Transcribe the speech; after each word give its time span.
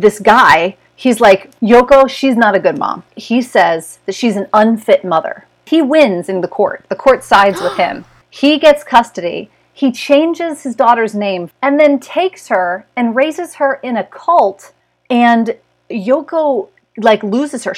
this 0.00 0.18
guy, 0.18 0.76
he's 0.96 1.20
like, 1.20 1.50
Yoko, 1.60 2.08
she's 2.08 2.36
not 2.36 2.54
a 2.54 2.60
good 2.60 2.78
mom. 2.78 3.02
He 3.16 3.42
says 3.42 3.98
that 4.06 4.14
she's 4.14 4.36
an 4.36 4.48
unfit 4.52 5.04
mother. 5.04 5.46
He 5.66 5.82
wins 5.82 6.28
in 6.28 6.40
the 6.40 6.48
court. 6.48 6.84
The 6.88 6.96
court 6.96 7.22
sides 7.22 7.60
with 7.60 7.76
him. 7.76 8.04
He 8.32 8.60
gets 8.60 8.84
custody. 8.84 9.50
He 9.72 9.90
changes 9.90 10.62
his 10.62 10.76
daughter's 10.76 11.16
name 11.16 11.50
and 11.62 11.80
then 11.80 11.98
takes 11.98 12.46
her 12.46 12.86
and 12.94 13.16
raises 13.16 13.54
her 13.54 13.80
in 13.82 13.96
a 13.96 14.04
cult. 14.04 14.72
And 15.10 15.56
Yoko 15.90 16.68
like 16.96 17.24
loses 17.24 17.64
her. 17.64 17.74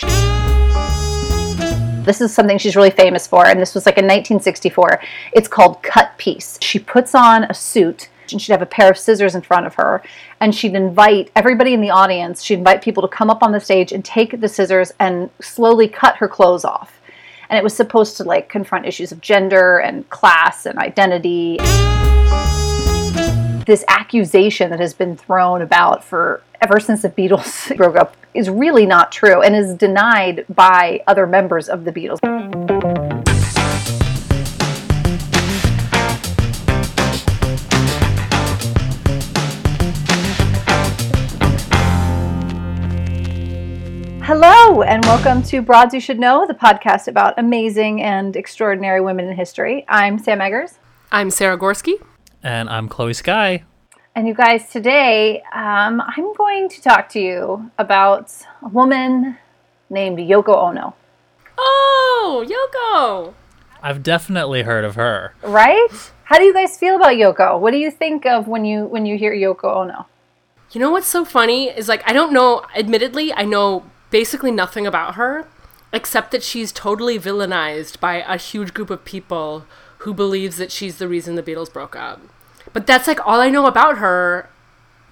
This 2.04 2.20
is 2.20 2.34
something 2.34 2.58
she's 2.58 2.76
really 2.76 2.90
famous 2.90 3.26
for, 3.26 3.46
and 3.46 3.58
this 3.58 3.74
was 3.74 3.86
like 3.86 3.96
in 3.96 4.04
1964. 4.04 5.00
It's 5.32 5.48
called 5.48 5.82
cut 5.82 6.18
piece. 6.18 6.58
She 6.60 6.78
puts 6.78 7.14
on 7.14 7.44
a 7.44 7.54
suit 7.54 8.10
and 8.30 8.40
she'd 8.40 8.52
have 8.52 8.62
a 8.62 8.66
pair 8.66 8.90
of 8.90 8.98
scissors 8.98 9.34
in 9.34 9.42
front 9.42 9.66
of 9.66 9.74
her. 9.74 10.02
And 10.40 10.54
she'd 10.54 10.74
invite 10.74 11.30
everybody 11.34 11.74
in 11.74 11.80
the 11.80 11.90
audience 11.90 12.42
she'd 12.42 12.58
invite 12.58 12.82
people 12.82 13.02
to 13.02 13.08
come 13.08 13.30
up 13.30 13.42
on 13.42 13.52
the 13.52 13.60
stage 13.60 13.92
and 13.92 14.04
take 14.04 14.40
the 14.40 14.48
scissors 14.48 14.92
and 15.00 15.30
slowly 15.40 15.88
cut 15.88 16.16
her 16.16 16.28
clothes 16.28 16.64
off. 16.64 17.00
And 17.48 17.58
it 17.58 17.64
was 17.64 17.74
supposed 17.74 18.16
to 18.18 18.24
like 18.24 18.48
confront 18.48 18.86
issues 18.86 19.12
of 19.12 19.20
gender 19.20 19.78
and 19.78 20.08
class 20.10 20.66
and 20.66 20.78
identity. 20.78 21.58
This 23.66 23.84
accusation 23.88 24.70
that 24.70 24.80
has 24.80 24.94
been 24.94 25.16
thrown 25.16 25.62
about 25.62 26.04
for 26.04 26.42
ever 26.60 26.80
since 26.80 27.02
the 27.02 27.10
Beatles 27.10 27.76
broke 27.76 27.96
up 27.96 28.16
is 28.34 28.48
really 28.48 28.86
not 28.86 29.12
true 29.12 29.42
and 29.42 29.54
is 29.54 29.74
denied 29.74 30.46
by 30.48 31.02
other 31.06 31.26
members 31.26 31.68
of 31.68 31.84
the 31.84 31.92
Beatles. 31.92 32.18
And 44.82 45.04
welcome 45.04 45.44
to 45.44 45.62
Broads 45.62 45.94
You 45.94 46.00
Should 46.00 46.18
Know, 46.18 46.44
the 46.44 46.54
podcast 46.54 47.06
about 47.06 47.38
amazing 47.38 48.02
and 48.02 48.34
extraordinary 48.34 49.00
women 49.00 49.28
in 49.28 49.36
history. 49.36 49.84
I'm 49.86 50.18
Sam 50.18 50.40
Eggers. 50.40 50.78
I'm 51.12 51.30
Sarah 51.30 51.56
Gorski. 51.56 52.02
And 52.42 52.68
I'm 52.68 52.88
Chloe 52.88 53.12
Sky. 53.12 53.62
And 54.16 54.26
you 54.26 54.34
guys, 54.34 54.70
today 54.70 55.40
um, 55.54 56.00
I'm 56.00 56.34
going 56.34 56.68
to 56.68 56.82
talk 56.82 57.08
to 57.10 57.20
you 57.20 57.70
about 57.78 58.34
a 58.60 58.68
woman 58.68 59.38
named 59.88 60.18
Yoko 60.18 60.56
Ono. 60.56 60.96
Oh, 61.56 62.44
Yoko! 62.44 63.34
I've 63.84 64.02
definitely 64.02 64.62
heard 64.62 64.84
of 64.84 64.96
her. 64.96 65.34
Right? 65.42 66.12
How 66.24 66.38
do 66.38 66.44
you 66.44 66.52
guys 66.52 66.76
feel 66.76 66.96
about 66.96 67.12
Yoko? 67.12 67.60
What 67.60 67.70
do 67.70 67.78
you 67.78 67.90
think 67.92 68.26
of 68.26 68.48
when 68.48 68.64
you 68.64 68.86
when 68.86 69.06
you 69.06 69.16
hear 69.16 69.32
Yoko 69.32 69.76
Ono? 69.76 70.06
You 70.72 70.80
know 70.80 70.90
what's 70.90 71.06
so 71.06 71.24
funny 71.24 71.68
is 71.68 71.86
like 71.86 72.02
I 72.04 72.12
don't 72.12 72.32
know. 72.32 72.64
Admittedly, 72.74 73.32
I 73.32 73.44
know 73.44 73.84
basically 74.12 74.52
nothing 74.52 74.86
about 74.86 75.16
her, 75.16 75.48
except 75.92 76.30
that 76.30 76.44
she's 76.44 76.70
totally 76.70 77.18
villainized 77.18 77.98
by 77.98 78.16
a 78.22 78.36
huge 78.36 78.72
group 78.72 78.90
of 78.90 79.04
people 79.04 79.66
who 79.98 80.14
believes 80.14 80.56
that 80.58 80.70
she's 80.70 80.98
the 80.98 81.08
reason 81.08 81.34
the 81.34 81.42
Beatles 81.42 81.72
broke 81.72 81.96
up. 81.96 82.20
But 82.72 82.86
that's 82.86 83.08
like 83.08 83.24
all 83.26 83.40
I 83.40 83.48
know 83.50 83.66
about 83.66 83.98
her, 83.98 84.48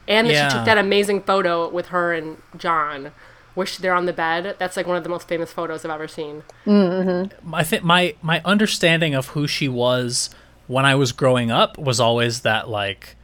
and 0.07 0.29
that 0.29 0.33
Yeah. 0.35 0.49
she 0.49 0.57
took 0.57 0.65
that 0.67 0.79
amazing 0.79 1.23
photo 1.23 1.69
with 1.69 1.87
her 1.89 2.13
and 2.13 2.41
John, 2.57 3.13
where 3.55 3.67
she, 3.67 3.83
they're 3.83 3.95
on 3.95 4.07
the 4.07 4.13
bed. 4.13 4.57
That's 4.59 4.77
like 4.77 4.87
one 4.87 4.97
of 4.97 5.03
the 5.03 5.09
most 5.11 5.27
famous 5.29 5.53
photos 5.53 5.85
I've 5.85 5.91
ever 5.91 6.09
seen. 6.09 6.43
I 6.67 7.65
think 7.65 7.83
my 7.83 8.15
my 8.23 8.41
understanding 8.45 9.15
of 9.15 9.29
who 9.29 9.47
she 9.47 9.69
was 9.69 10.31
when 10.69 10.85
I 10.87 10.95
was 10.95 11.13
growing 11.13 11.51
up 11.51 11.77
was 11.79 11.99
always 12.01 12.41
that 12.43 12.69
like 12.69 13.17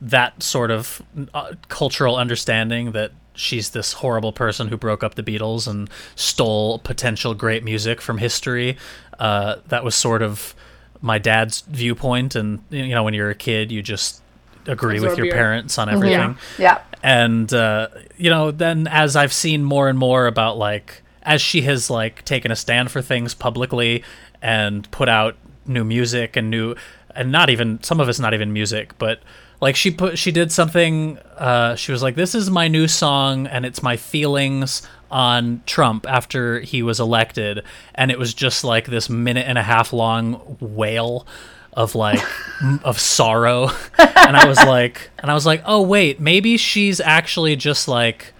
that 0.00 0.42
sort 0.42 0.70
of 0.70 1.02
uh, 1.32 1.52
cultural 1.68 2.16
understanding 2.16 2.92
that 2.92 3.12
she's 3.34 3.70
this 3.70 3.94
horrible 3.94 4.32
person 4.32 4.68
who 4.68 4.76
broke 4.76 5.02
up 5.04 5.14
the 5.14 5.22
Beatles 5.22 5.66
and 5.68 5.90
stole 6.14 6.78
potential 6.80 7.34
great 7.34 7.64
music 7.64 8.00
from 8.00 8.18
history. 8.18 8.76
Uh, 9.18 9.56
that 9.68 9.84
was 9.84 9.94
sort 9.94 10.22
of 10.22 10.54
my 11.00 11.18
dad's 11.18 11.60
viewpoint, 11.62 12.34
and 12.34 12.62
you 12.70 12.88
know, 12.88 13.02
when 13.02 13.14
you're 13.14 13.30
a 13.30 13.34
kid, 13.34 13.70
you 13.70 13.82
just 13.82 14.22
agree 14.66 14.98
with 15.00 15.16
your 15.18 15.26
your- 15.26 15.34
parents 15.34 15.76
on 15.78 15.88
everything. 15.90 16.36
Yeah. 16.58 16.80
and 17.02 17.52
uh, 17.52 17.88
you 18.16 18.30
know 18.30 18.50
then 18.50 18.86
as 18.86 19.14
i've 19.14 19.32
seen 19.34 19.62
more 19.62 19.90
and 19.90 19.98
more 19.98 20.26
about 20.26 20.56
like 20.56 21.02
as 21.22 21.42
she 21.42 21.60
has 21.62 21.90
like 21.90 22.24
taken 22.24 22.50
a 22.50 22.56
stand 22.56 22.90
for 22.90 23.02
things 23.02 23.34
publicly 23.34 24.02
and 24.40 24.90
put 24.90 25.06
out 25.06 25.36
new 25.66 25.84
music 25.84 26.34
and 26.34 26.48
new 26.48 26.74
and 27.14 27.30
not 27.30 27.50
even 27.50 27.82
some 27.82 28.00
of 28.00 28.08
it's 28.08 28.18
not 28.18 28.32
even 28.32 28.54
music 28.54 28.96
but 28.96 29.20
like 29.60 29.76
she 29.76 29.90
put 29.90 30.18
she 30.18 30.30
did 30.30 30.52
something 30.52 31.18
uh, 31.36 31.74
she 31.74 31.92
was 31.92 32.02
like 32.02 32.14
this 32.14 32.34
is 32.34 32.50
my 32.50 32.68
new 32.68 32.86
song 32.88 33.46
and 33.46 33.64
it's 33.64 33.82
my 33.82 33.96
feelings 33.96 34.82
on 35.10 35.62
trump 35.66 36.06
after 36.08 36.60
he 36.60 36.82
was 36.82 37.00
elected. 37.00 37.62
And 37.94 38.10
it 38.10 38.18
was 38.18 38.34
just 38.34 38.64
like 38.64 38.86
this 38.86 39.08
minute 39.08 39.46
and 39.46 39.56
a 39.58 39.62
half 39.62 39.92
long 39.92 40.56
wail 40.60 41.26
of 41.72 41.94
like 41.94 42.20
of 42.84 43.00
sorrow. 43.00 43.70
And 44.26 44.38
i 44.38 44.48
was 44.48 44.56
like 44.56 45.10
and 45.18 45.30
i 45.30 45.34
was 45.34 45.44
like 45.44 45.62
oh 45.66 45.82
wait 45.82 46.18
maybe 46.18 46.56
she's 46.56 46.98
actually 46.98 47.56
just 47.56 47.88
like 47.88 48.32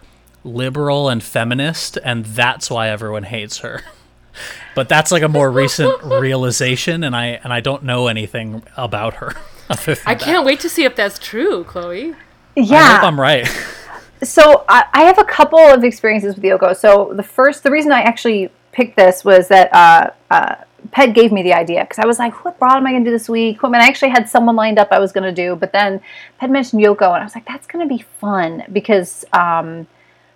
liberal 0.42 1.10
and 1.10 1.22
feminist 1.22 1.98
and 2.02 2.24
that's 2.24 2.70
why 2.70 2.88
everyone 2.88 3.24
hates 3.24 3.58
her. 3.58 3.82
But 4.74 4.88
that's 4.88 5.12
like 5.12 5.22
a 5.22 5.28
more 5.28 5.48
recent 5.48 6.02
realization 6.02 7.04
and 7.04 7.14
i 7.14 7.38
and 7.44 7.52
i 7.52 7.60
don't 7.60 7.84
know 7.84 8.08
anything 8.08 8.64
about 8.76 9.14
her 9.14 9.32
I 10.06 10.14
can't 10.14 10.44
wait 10.44 10.60
to 10.60 10.68
see 10.68 10.84
if 10.84 10.94
that's 10.96 11.18
true, 11.18 11.64
Chloe. 11.64 12.12
i 12.12 12.16
Yeah. 12.56 12.96
hope 12.96 13.04
i'm 13.04 13.20
right 13.20 13.48
so 14.22 14.64
I, 14.68 14.84
I 14.92 15.02
have 15.04 15.18
a 15.18 15.24
couple 15.24 15.58
of 15.58 15.84
experiences 15.84 16.34
with 16.36 16.44
Yoko. 16.44 16.74
So 16.76 17.12
the 17.14 17.22
first, 17.22 17.62
the 17.62 17.70
reason 17.70 17.92
I 17.92 18.02
actually 18.02 18.50
picked 18.72 18.96
this 18.96 19.24
was 19.24 19.48
that 19.48 19.72
uh, 19.74 20.10
uh, 20.30 20.56
Ped 20.92 21.14
gave 21.14 21.32
me 21.32 21.42
the 21.42 21.52
idea 21.52 21.82
because 21.84 21.98
I 21.98 22.06
was 22.06 22.18
like, 22.18 22.44
what 22.44 22.58
broad 22.58 22.76
am 22.76 22.86
I 22.86 22.92
going 22.92 23.04
to 23.04 23.10
do 23.10 23.12
this 23.12 23.28
week? 23.28 23.62
I 23.62 23.68
mean, 23.68 23.80
I 23.80 23.86
actually 23.86 24.10
had 24.10 24.28
someone 24.28 24.56
lined 24.56 24.78
up 24.78 24.88
I 24.90 24.98
was 24.98 25.12
going 25.12 25.24
to 25.24 25.32
do, 25.32 25.56
but 25.56 25.72
then 25.72 26.00
Ped 26.38 26.50
mentioned 26.50 26.82
Yoko, 26.82 27.12
and 27.12 27.20
I 27.20 27.24
was 27.24 27.34
like, 27.34 27.46
that's 27.46 27.66
going 27.66 27.86
to 27.86 27.94
be 27.94 28.02
fun 28.20 28.64
because 28.72 29.24
um, 29.32 29.86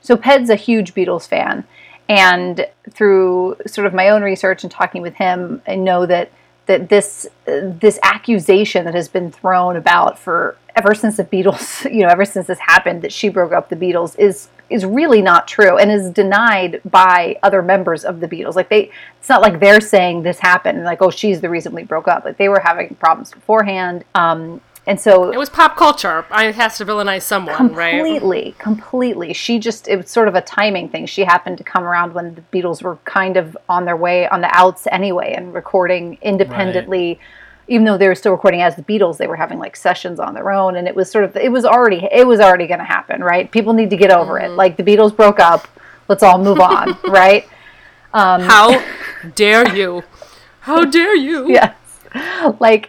so 0.01 0.17
Ped's 0.17 0.51
a 0.51 0.57
huge 0.57 0.95
Beatles 0.95 1.27
fan, 1.27 1.65
and 2.09 2.67
through 2.91 3.57
sort 3.67 3.87
of 3.87 3.95
my 3.95 4.09
own 4.11 4.23
research 4.23 4.63
and 4.65 4.71
talking 4.71 5.03
with 5.03 5.15
him, 5.15 5.63
I 5.67 5.75
know 5.77 6.07
that 6.07 6.31
that 6.69 6.89
this 6.91 7.27
this 7.57 7.99
accusation 8.03 8.85
that 8.85 8.95
has 8.95 9.09
been 9.09 9.33
thrown 9.33 9.75
about 9.75 10.19
for 10.19 10.57
ever 10.77 10.95
since 10.95 11.17
the 11.17 11.25
Beatles, 11.25 11.83
you 11.93 12.03
know, 12.03 12.09
ever 12.09 12.25
since 12.25 12.47
this 12.47 12.61
happened 12.61 13.03
that 13.03 13.13
she 13.13 13.29
broke 13.29 13.53
up 13.53 13.69
the 13.69 13.77
Beatles 13.77 14.17
is 14.19 14.49
is 14.71 14.85
really 14.85 15.23
not 15.23 15.49
true 15.49 15.79
and 15.79 15.91
is 15.91 16.11
denied 16.11 16.79
by 16.85 17.39
other 17.43 17.63
members 17.63 18.05
of 18.05 18.21
the 18.21 18.29
Beatles. 18.29 18.55
Like 18.55 18.69
they 18.69 18.91
it's 19.19 19.29
not 19.29 19.41
like 19.41 19.61
they're 19.61 19.81
saying 19.81 20.23
this 20.23 20.39
happened 20.39 20.77
and 20.77 20.87
like 20.87 21.03
oh 21.03 21.11
she's 21.11 21.41
the 21.41 21.51
reason 21.51 21.75
we 21.75 21.85
broke 21.85 22.07
up. 22.07 22.25
Like 22.25 22.37
they 22.37 22.49
were 22.49 22.61
having 22.61 22.95
problems 22.97 23.33
beforehand. 23.33 24.05
Um 24.15 24.61
and 24.89 24.99
so 24.99 25.31
It 25.31 25.37
was 25.39 25.51
pop 25.51 25.77
culture. 25.77 26.25
I 26.31 26.51
has 26.51 26.79
to 26.79 26.85
villainize 26.87 27.23
someone, 27.23 27.75
right? 27.75 27.93
completely 27.93 28.55
completely. 28.59 29.33
She 29.35 29.59
just 29.59 29.87
it 29.87 29.97
was 29.97 30.11
sort 30.11 30.29
of 30.29 30.35
a 30.35 30.41
timing 30.41 30.89
thing. 30.89 31.07
She 31.07 31.23
happened 31.25 31.59
to 31.59 31.65
come 31.65 31.85
around 31.85 32.15
when 32.15 32.35
the 32.35 32.41
beatles 32.53 32.83
were 32.83 32.97
kind 33.05 33.37
of 33.37 33.57
on 33.69 33.85
their 33.85 33.97
way 33.97 34.27
on 34.29 34.41
the 34.41 34.49
outs 34.57 34.87
anyway 34.91 35.35
and 35.37 35.53
recording 35.55 36.19
independently. 36.23 37.21
Even 37.71 37.85
though 37.85 37.99
they 37.99 38.09
were 38.09 38.15
still 38.15 38.33
recording 38.33 38.63
as 38.63 38.77
the 38.77 38.83
beatles 38.83 39.19
they 39.19 39.27
were 39.27 39.37
having 39.37 39.59
like 39.59 39.77
sessions 39.77 40.19
on 40.19 40.33
their 40.33 40.51
own 40.51 40.77
and 40.77 40.89
it 40.89 40.97
was 40.97 41.11
sort 41.11 41.25
of 41.25 41.37
it 41.37 41.53
was 41.53 41.67
already 41.67 42.09
it 42.11 42.27
was 42.27 42.41
already 42.41 42.67
going 42.67 42.81
to 42.81 42.85
happen 42.87 43.23
right? 43.23 43.53
People 43.53 43.75
need 43.75 43.91
to 43.91 43.97
get 43.99 44.11
over 44.11 44.39
it. 44.39 44.49
Like 44.53 44.79
the 44.79 44.83
beatles 44.83 45.15
broke 45.15 45.39
up. 45.39 45.69
Let's 46.09 46.23
all 46.23 46.39
move 46.43 46.61
on 46.61 46.97
right? 47.11 47.45
Um, 48.15 48.41
How 48.41 48.83
dare 49.35 49.69
you? 49.77 50.03
How 50.61 50.87
dare 50.87 51.15
you? 51.15 51.47
yes. 51.59 51.75
Like 52.59 52.89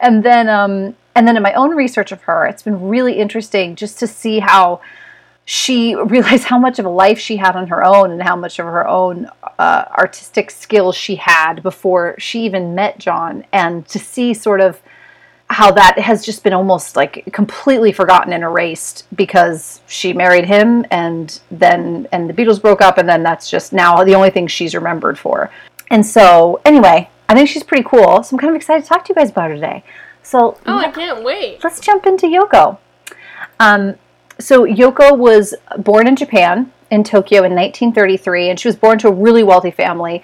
and 0.00 0.22
then 0.22 0.48
um 0.48 0.94
and 1.20 1.28
then 1.28 1.36
in 1.36 1.42
my 1.42 1.52
own 1.52 1.76
research 1.76 2.12
of 2.12 2.22
her 2.22 2.46
it's 2.46 2.62
been 2.62 2.88
really 2.88 3.18
interesting 3.18 3.76
just 3.76 3.98
to 3.98 4.06
see 4.06 4.38
how 4.38 4.80
she 5.44 5.94
realized 6.06 6.44
how 6.44 6.58
much 6.58 6.78
of 6.78 6.86
a 6.86 6.88
life 6.88 7.18
she 7.18 7.36
had 7.36 7.54
on 7.56 7.66
her 7.66 7.84
own 7.84 8.10
and 8.10 8.22
how 8.22 8.34
much 8.34 8.58
of 8.58 8.64
her 8.64 8.88
own 8.88 9.28
uh, 9.58 9.84
artistic 9.98 10.50
skills 10.50 10.96
she 10.96 11.16
had 11.16 11.62
before 11.62 12.14
she 12.18 12.46
even 12.46 12.74
met 12.74 12.98
john 12.98 13.44
and 13.52 13.86
to 13.86 13.98
see 13.98 14.32
sort 14.32 14.62
of 14.62 14.80
how 15.50 15.70
that 15.70 15.98
has 15.98 16.24
just 16.24 16.42
been 16.42 16.54
almost 16.54 16.96
like 16.96 17.28
completely 17.34 17.92
forgotten 17.92 18.32
and 18.32 18.42
erased 18.42 19.04
because 19.14 19.82
she 19.88 20.14
married 20.14 20.46
him 20.46 20.86
and 20.90 21.40
then 21.50 22.06
and 22.12 22.30
the 22.30 22.32
Beatles 22.32 22.62
broke 22.62 22.80
up 22.80 22.98
and 22.98 23.08
then 23.08 23.24
that's 23.24 23.50
just 23.50 23.72
now 23.72 24.04
the 24.04 24.14
only 24.14 24.30
thing 24.30 24.46
she's 24.46 24.76
remembered 24.76 25.18
for. 25.18 25.50
And 25.90 26.06
so 26.06 26.60
anyway, 26.64 27.10
I 27.28 27.34
think 27.34 27.48
she's 27.48 27.64
pretty 27.64 27.82
cool. 27.82 28.22
So 28.22 28.36
I'm 28.36 28.38
kind 28.38 28.50
of 28.50 28.54
excited 28.54 28.84
to 28.84 28.88
talk 28.88 29.04
to 29.06 29.08
you 29.08 29.16
guys 29.16 29.30
about 29.30 29.50
her 29.50 29.56
today. 29.56 29.82
So 30.22 30.58
Oh, 30.66 30.78
I 30.78 30.90
can't 30.90 31.24
wait. 31.24 31.62
let's 31.64 31.80
jump 31.80 32.06
into 32.06 32.26
Yoko. 32.26 32.78
Um, 33.58 33.96
so 34.38 34.64
Yoko 34.64 35.16
was 35.16 35.54
born 35.78 36.06
in 36.06 36.16
Japan 36.16 36.72
in 36.90 37.04
Tokyo 37.04 37.38
in 37.44 37.54
1933, 37.54 38.50
and 38.50 38.58
she 38.58 38.68
was 38.68 38.76
born 38.76 38.98
to 38.98 39.08
a 39.08 39.12
really 39.12 39.42
wealthy 39.42 39.70
family. 39.70 40.22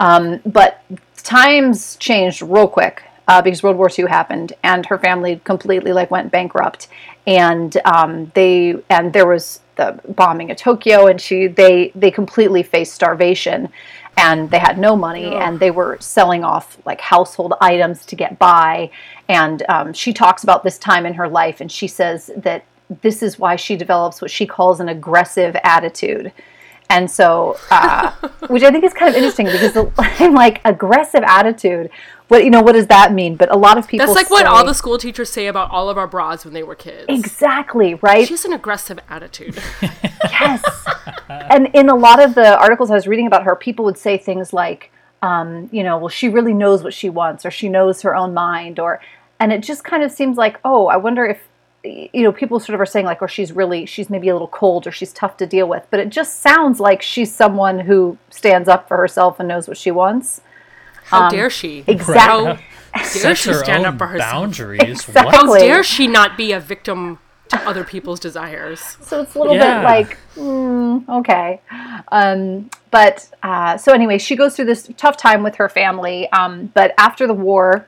Um, 0.00 0.40
but 0.46 0.82
times 1.16 1.96
changed 1.96 2.42
real 2.42 2.68
quick 2.68 3.02
uh, 3.26 3.42
because 3.42 3.62
World 3.62 3.76
War 3.76 3.90
II 3.96 4.06
happened, 4.06 4.52
and 4.62 4.86
her 4.86 4.98
family 4.98 5.40
completely 5.44 5.92
like 5.92 6.10
went 6.10 6.30
bankrupt. 6.32 6.88
And 7.26 7.76
um, 7.84 8.32
they 8.34 8.76
and 8.88 9.12
there 9.12 9.26
was 9.26 9.60
the 9.76 10.00
bombing 10.08 10.50
of 10.50 10.56
Tokyo, 10.56 11.06
and 11.06 11.20
she 11.20 11.46
they 11.46 11.92
they 11.94 12.10
completely 12.10 12.62
faced 12.62 12.94
starvation, 12.94 13.68
and 14.18 14.50
they 14.50 14.58
had 14.58 14.78
no 14.78 14.96
money, 14.96 15.36
and 15.36 15.60
they 15.60 15.70
were 15.70 15.96
selling 16.00 16.42
off 16.42 16.76
like 16.84 17.00
household 17.00 17.54
items 17.60 18.04
to 18.06 18.16
get 18.16 18.36
by. 18.36 18.90
And 19.28 19.62
um, 19.68 19.92
she 19.92 20.12
talks 20.12 20.42
about 20.42 20.64
this 20.64 20.76
time 20.76 21.06
in 21.06 21.14
her 21.14 21.28
life, 21.28 21.60
and 21.60 21.70
she 21.70 21.86
says 21.86 22.32
that 22.36 22.64
this 23.00 23.22
is 23.22 23.38
why 23.38 23.54
she 23.54 23.76
develops 23.76 24.20
what 24.20 24.30
she 24.30 24.44
calls 24.44 24.80
an 24.80 24.88
aggressive 24.88 25.56
attitude. 25.62 26.32
And 26.90 27.08
so, 27.08 27.58
uh, 27.70 28.10
which 28.48 28.64
I 28.64 28.72
think 28.72 28.82
is 28.82 28.92
kind 28.92 29.08
of 29.08 29.14
interesting 29.14 29.46
because 29.46 29.76
I'm 29.98 30.34
like 30.44 30.60
aggressive 30.64 31.22
attitude. 31.24 31.88
What 32.28 32.44
you 32.44 32.50
know? 32.50 32.60
What 32.60 32.72
does 32.72 32.86
that 32.88 33.12
mean? 33.12 33.36
But 33.36 33.50
a 33.50 33.56
lot 33.56 33.78
of 33.78 33.88
people 33.88 34.06
That's 34.06 34.16
like 34.16 34.30
what 34.30 34.46
all 34.46 34.64
the 34.64 34.74
school 34.74 34.98
teachers 34.98 35.30
say 35.30 35.46
about 35.46 35.70
all 35.70 35.88
of 35.88 35.96
our 35.96 36.06
bras 36.06 36.44
when 36.44 36.52
they 36.52 36.62
were 36.62 36.74
kids. 36.74 37.06
exactly 37.08 37.94
right. 37.94 38.26
She 38.26 38.34
has 38.34 38.44
an 38.44 38.52
aggressive 38.52 38.98
attitude. 39.08 39.58
Yes. 40.30 40.62
and 41.28 41.68
in 41.74 41.88
a 41.88 41.94
lot 41.94 42.22
of 42.22 42.34
the 42.34 42.56
articles 42.58 42.90
I 42.90 42.94
was 42.94 43.06
reading 43.08 43.26
about 43.26 43.44
her, 43.44 43.56
people 43.56 43.84
would 43.86 43.98
say 43.98 44.18
things 44.18 44.52
like, 44.52 44.92
um, 45.22 45.68
you 45.72 45.82
know, 45.82 45.98
well, 45.98 46.08
she 46.08 46.28
really 46.28 46.54
knows 46.54 46.82
what 46.82 46.94
she 46.94 47.08
wants, 47.08 47.44
or 47.44 47.50
she 47.50 47.68
knows 47.68 48.02
her 48.02 48.14
own 48.14 48.34
mind, 48.34 48.78
or, 48.78 49.00
and 49.40 49.52
it 49.52 49.62
just 49.62 49.84
kind 49.84 50.02
of 50.02 50.12
seems 50.12 50.36
like, 50.36 50.58
oh, 50.64 50.86
I 50.86 50.96
wonder 50.96 51.24
if, 51.24 51.40
you 51.82 52.22
know, 52.22 52.32
people 52.32 52.60
sort 52.60 52.74
of 52.74 52.80
are 52.80 52.86
saying 52.86 53.06
like, 53.06 53.20
or 53.22 53.28
she's 53.28 53.52
really, 53.52 53.84
she's 53.86 54.10
maybe 54.10 54.28
a 54.28 54.32
little 54.32 54.48
cold, 54.48 54.86
or 54.86 54.92
she's 54.92 55.12
tough 55.12 55.36
to 55.38 55.46
deal 55.46 55.68
with, 55.68 55.86
but 55.90 55.98
it 55.98 56.10
just 56.10 56.40
sounds 56.40 56.78
like 56.78 57.02
she's 57.02 57.34
someone 57.34 57.80
who 57.80 58.16
stands 58.30 58.68
up 58.68 58.86
for 58.86 58.96
herself 58.96 59.40
and 59.40 59.48
knows 59.48 59.66
what 59.66 59.76
she 59.76 59.90
wants. 59.90 60.40
How 61.08 61.30
dare 61.30 61.50
she? 61.50 61.84
exactly. 61.86 62.54
How 62.92 63.02
dare 63.20 63.34
she 63.34 63.50
her 63.50 63.58
stand 63.64 63.86
own 63.86 63.94
up 63.94 63.98
for 63.98 64.06
herself? 64.06 64.30
boundaries. 64.32 64.80
Exactly. 65.08 65.24
What? 65.24 65.34
How 65.34 65.58
dare 65.58 65.82
she 65.82 66.06
not 66.06 66.36
be 66.36 66.52
a 66.52 66.60
victim 66.60 67.18
to 67.48 67.58
other 67.68 67.84
people's 67.84 68.20
desires? 68.20 68.96
So 69.00 69.22
it's 69.22 69.34
a 69.34 69.38
little 69.38 69.54
Yeah. 69.54 69.80
bit 69.80 69.84
like, 69.84 70.18
mm, 70.36 71.08
okay. 71.08 71.60
Um, 72.12 72.70
but 72.90 73.28
uh, 73.42 73.76
so 73.78 73.92
anyway, 73.92 74.18
she 74.18 74.36
goes 74.36 74.54
through 74.56 74.66
this 74.66 74.88
tough 74.96 75.16
time 75.16 75.42
with 75.42 75.56
her 75.56 75.68
family. 75.68 76.30
Um, 76.32 76.70
but 76.74 76.92
after 76.98 77.26
the 77.26 77.34
war, 77.34 77.86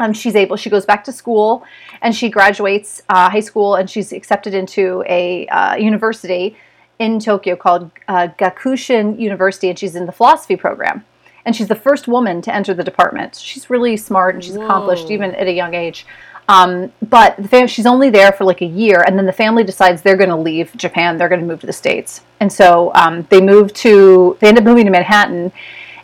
um, 0.00 0.12
she's 0.12 0.34
able, 0.34 0.56
she 0.56 0.70
goes 0.70 0.84
back 0.84 1.04
to 1.04 1.12
school 1.12 1.64
and 2.02 2.14
she 2.14 2.28
graduates 2.28 3.02
uh, 3.08 3.30
high 3.30 3.40
school 3.40 3.76
and 3.76 3.88
she's 3.88 4.12
accepted 4.12 4.52
into 4.54 5.04
a 5.08 5.46
uh, 5.48 5.76
university 5.76 6.56
in 6.98 7.18
Tokyo 7.20 7.54
called 7.56 7.90
uh, 8.08 8.28
Gakushuin 8.38 9.18
University 9.18 9.68
and 9.70 9.78
she's 9.78 9.94
in 9.96 10.06
the 10.06 10.12
philosophy 10.12 10.56
program. 10.56 11.04
And 11.46 11.54
she's 11.54 11.68
the 11.68 11.74
first 11.74 12.08
woman 12.08 12.40
to 12.42 12.54
enter 12.54 12.72
the 12.72 12.84
department. 12.84 13.36
She's 13.36 13.68
really 13.68 13.96
smart 13.96 14.34
and 14.34 14.42
she's 14.42 14.56
accomplished 14.56 15.10
even 15.10 15.34
at 15.34 15.46
a 15.46 15.52
young 15.52 15.74
age. 15.74 16.06
Um, 16.48 16.92
but 17.08 17.36
the 17.36 17.48
fam- 17.48 17.66
she's 17.66 17.86
only 17.86 18.10
there 18.10 18.32
for 18.32 18.44
like 18.44 18.60
a 18.60 18.66
year, 18.66 19.02
and 19.06 19.18
then 19.18 19.26
the 19.26 19.32
family 19.32 19.64
decides 19.64 20.02
they're 20.02 20.16
going 20.16 20.30
to 20.30 20.36
leave 20.36 20.76
Japan. 20.76 21.16
They're 21.16 21.28
going 21.28 21.40
to 21.40 21.46
move 21.46 21.60
to 21.60 21.66
the 21.66 21.72
states, 21.72 22.20
and 22.38 22.52
so 22.52 22.92
um, 22.94 23.26
they 23.30 23.40
move 23.40 23.72
to. 23.74 24.36
They 24.40 24.48
end 24.48 24.58
up 24.58 24.64
moving 24.64 24.84
to 24.84 24.90
Manhattan, 24.90 25.52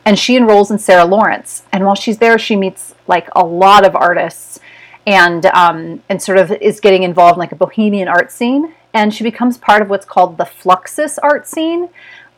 and 0.04 0.18
she 0.18 0.36
enrolls 0.36 0.70
in 0.70 0.78
Sarah 0.78 1.04
Lawrence. 1.04 1.64
And 1.72 1.84
while 1.84 1.94
she's 1.94 2.18
there, 2.18 2.38
she 2.38 2.56
meets 2.56 2.94
like 3.06 3.28
a 3.36 3.44
lot 3.44 3.84
of 3.84 3.94
artists, 3.94 4.58
and 5.06 5.44
um, 5.46 6.02
and 6.08 6.22
sort 6.22 6.38
of 6.38 6.50
is 6.52 6.80
getting 6.80 7.02
involved 7.02 7.36
in 7.36 7.40
like 7.40 7.52
a 7.52 7.56
bohemian 7.56 8.08
art 8.08 8.32
scene. 8.32 8.74
And 8.92 9.14
she 9.14 9.22
becomes 9.22 9.56
part 9.56 9.82
of 9.82 9.90
what's 9.90 10.06
called 10.06 10.36
the 10.36 10.44
Fluxus 10.44 11.18
art 11.22 11.46
scene. 11.46 11.90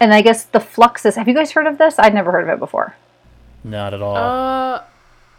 And 0.03 0.13
I 0.13 0.21
guess 0.21 0.43
the 0.43 0.59
Fluxus. 0.59 1.15
Have 1.15 1.29
you 1.29 1.35
guys 1.35 1.53
heard 1.53 1.69
of 1.69 1.79
this? 1.79 1.97
I'd 1.97 2.13
never 2.13 2.33
heard 2.33 2.43
of 2.43 2.51
it 2.51 2.59
before. 2.59 2.97
Not 3.63 3.95
at 3.95 4.03
all. 4.03 4.17
Uh, 4.17 4.83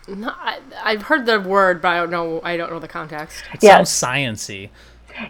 no, 0.08 0.30
I, 0.30 0.60
I've 0.82 1.02
heard 1.02 1.26
the 1.26 1.42
word, 1.42 1.82
but 1.82 1.90
I 1.90 1.98
don't 1.98 2.10
know. 2.10 2.40
I 2.46 2.56
don't 2.56 2.72
know 2.72 2.80
the 2.80 2.88
context. 2.88 3.44
it 3.54 3.62
yes. 3.62 3.92
sounds 3.92 4.16
sciency. 4.40 4.70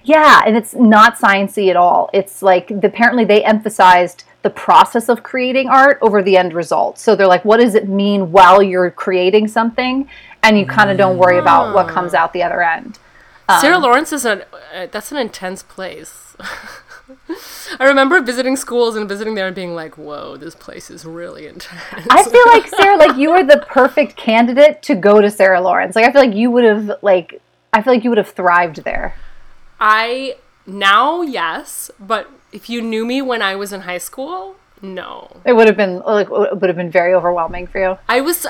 Yeah, 0.04 0.44
and 0.46 0.56
it's 0.56 0.76
not 0.76 1.18
sciency 1.18 1.72
at 1.72 1.76
all. 1.76 2.12
It's 2.14 2.44
like 2.44 2.70
apparently 2.70 3.26
they 3.26 3.44
emphasized 3.44 4.24
the 4.44 4.52
process 4.52 5.10
of 5.10 5.24
creating 5.24 5.68
art 5.68 5.98
over 6.04 6.22
the 6.22 6.38
end 6.38 6.54
result. 6.54 7.00
So 7.00 7.16
they're 7.16 7.26
like, 7.26 7.44
what 7.44 7.58
does 7.58 7.74
it 7.74 7.90
mean 7.90 8.32
while 8.32 8.62
you're 8.62 8.92
creating 8.92 9.48
something, 9.48 10.08
and 10.44 10.60
you 10.60 10.68
kind 10.68 10.92
of 10.92 10.98
don't 10.98 11.18
worry 11.18 11.40
about 11.40 11.74
what 11.74 11.88
comes 11.88 12.14
out 12.14 12.34
the 12.34 12.44
other 12.44 12.62
end. 12.62 13.00
Sarah 13.60 13.80
Lawrence 13.80 14.14
is 14.14 14.26
a 14.26 14.46
uh, 14.74 14.88
that's 14.92 15.12
an 15.12 15.18
intense 15.18 15.64
place. 15.64 16.36
I 17.80 17.86
remember 17.86 18.22
visiting 18.22 18.56
schools 18.56 18.96
and 18.96 19.08
visiting 19.08 19.36
there 19.36 19.48
and 19.48 19.56
being 19.56 19.76
like, 19.76 19.98
"Whoa, 19.98 20.38
this 20.38 20.56
place 20.56 20.90
is 20.90 21.06
really 21.06 21.48
intense." 21.48 22.08
I 22.10 22.24
feel 22.24 22.46
like 22.48 22.68
Sarah, 22.80 22.98
like 22.98 23.18
you 23.18 23.32
were 23.32 23.44
the 23.44 23.66
perfect 23.68 24.16
candidate 24.16 24.82
to 24.84 24.96
go 24.96 25.22
to 25.22 25.30
Sarah 25.30 25.62
Lawrence. 25.62 25.96
Like 25.96 26.06
I 26.06 26.12
feel 26.12 26.22
like 26.22 26.36
you 26.36 26.52
would 26.52 26.64
have 26.64 26.98
like 27.02 27.42
I 27.74 27.82
feel 27.82 27.94
like 27.94 28.04
you 28.04 28.10
would 28.10 28.18
have 28.18 28.30
thrived 28.30 28.84
there. 28.84 29.16
I 29.80 30.38
now 30.66 31.22
yes, 31.22 31.92
but 32.00 32.30
if 32.52 32.70
you 32.70 32.82
knew 32.82 33.06
me 33.06 33.22
when 33.22 33.42
I 33.42 33.56
was 33.56 33.74
in 33.74 33.82
high 33.82 33.98
school, 33.98 34.56
no. 34.82 35.42
It 35.46 35.54
would 35.54 35.68
have 35.68 35.78
been 35.78 36.00
like 36.00 36.28
it 36.28 36.60
would 36.60 36.70
have 36.70 36.78
been 36.78 36.92
very 36.92 37.14
overwhelming 37.14 37.68
for 37.68 37.80
you. 37.80 37.98
I 38.08 38.22
was 38.22 38.46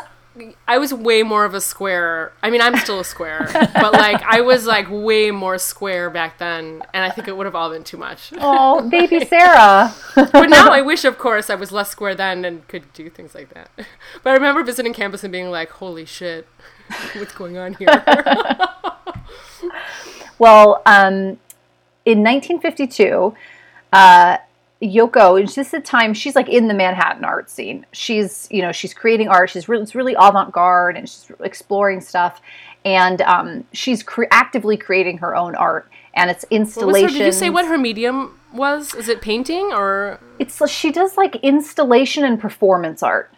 I 0.67 0.79
was 0.79 0.91
way 0.93 1.21
more 1.21 1.45
of 1.45 1.53
a 1.53 1.61
square. 1.61 2.33
I 2.41 2.49
mean, 2.49 2.59
I'm 2.61 2.75
still 2.77 2.99
a 2.99 3.05
square, 3.05 3.47
but 3.53 3.93
like 3.93 4.21
I 4.23 4.41
was 4.41 4.65
like 4.65 4.87
way 4.89 5.29
more 5.29 5.59
square 5.59 6.09
back 6.09 6.39
then, 6.39 6.81
and 6.93 7.03
I 7.05 7.09
think 7.11 7.27
it 7.27 7.37
would 7.37 7.45
have 7.45 7.53
all 7.55 7.69
been 7.69 7.83
too 7.83 7.97
much. 7.97 8.31
Oh, 8.45 8.87
baby 8.89 9.23
Sarah. 9.25 9.93
But 10.15 10.49
now 10.49 10.69
I 10.71 10.81
wish, 10.81 11.05
of 11.05 11.17
course, 11.17 11.49
I 11.49 11.55
was 11.55 11.71
less 11.71 11.89
square 11.89 12.15
then 12.15 12.45
and 12.45 12.67
could 12.67 12.91
do 12.93 13.09
things 13.09 13.35
like 13.35 13.53
that. 13.53 13.69
But 14.23 14.31
I 14.31 14.33
remember 14.33 14.63
visiting 14.63 14.93
campus 14.93 15.23
and 15.23 15.31
being 15.31 15.49
like, 15.51 15.69
"Holy 15.69 16.05
shit, 16.05 16.47
what's 17.15 17.33
going 17.33 17.57
on 17.57 17.75
here?" 17.75 17.87
Well, 20.39 20.81
um, 20.85 21.39
in 22.05 22.21
1952, 22.23 23.33
uh, 23.93 24.37
Yoko, 24.83 25.39
and 25.39 25.47
this 25.47 25.57
is 25.57 25.71
the 25.71 25.79
time 25.79 26.13
she's 26.13 26.35
like 26.35 26.49
in 26.49 26.67
the 26.67 26.73
Manhattan 26.73 27.23
art 27.23 27.49
scene. 27.49 27.85
She's, 27.93 28.47
you 28.51 28.61
know, 28.61 28.71
she's 28.71 28.93
creating 28.93 29.29
art. 29.29 29.49
She's 29.49 29.69
really, 29.69 29.83
it's 29.83 29.95
really 29.95 30.13
avant-garde, 30.19 30.97
and 30.97 31.07
she's 31.07 31.31
exploring 31.39 32.01
stuff. 32.01 32.41
And 32.85 33.21
um, 33.21 33.63
she's 33.71 34.03
cre- 34.03 34.25
actively 34.29 34.75
creating 34.75 35.19
her 35.19 35.35
own 35.35 35.55
art, 35.55 35.89
and 36.15 36.29
it's 36.29 36.43
What 36.43 36.51
was 36.51 36.59
her, 36.59 36.61
installations. 36.81 37.13
did 37.13 37.25
you 37.25 37.31
say 37.31 37.49
what 37.49 37.65
her 37.65 37.77
medium 37.77 38.37
was? 38.53 38.93
Is 38.93 39.07
it 39.07 39.21
painting 39.21 39.71
or? 39.71 40.19
It's 40.37 40.61
she 40.69 40.91
does 40.91 41.15
like 41.15 41.37
installation 41.37 42.25
and 42.25 42.39
performance 42.39 43.01
art. 43.01 43.31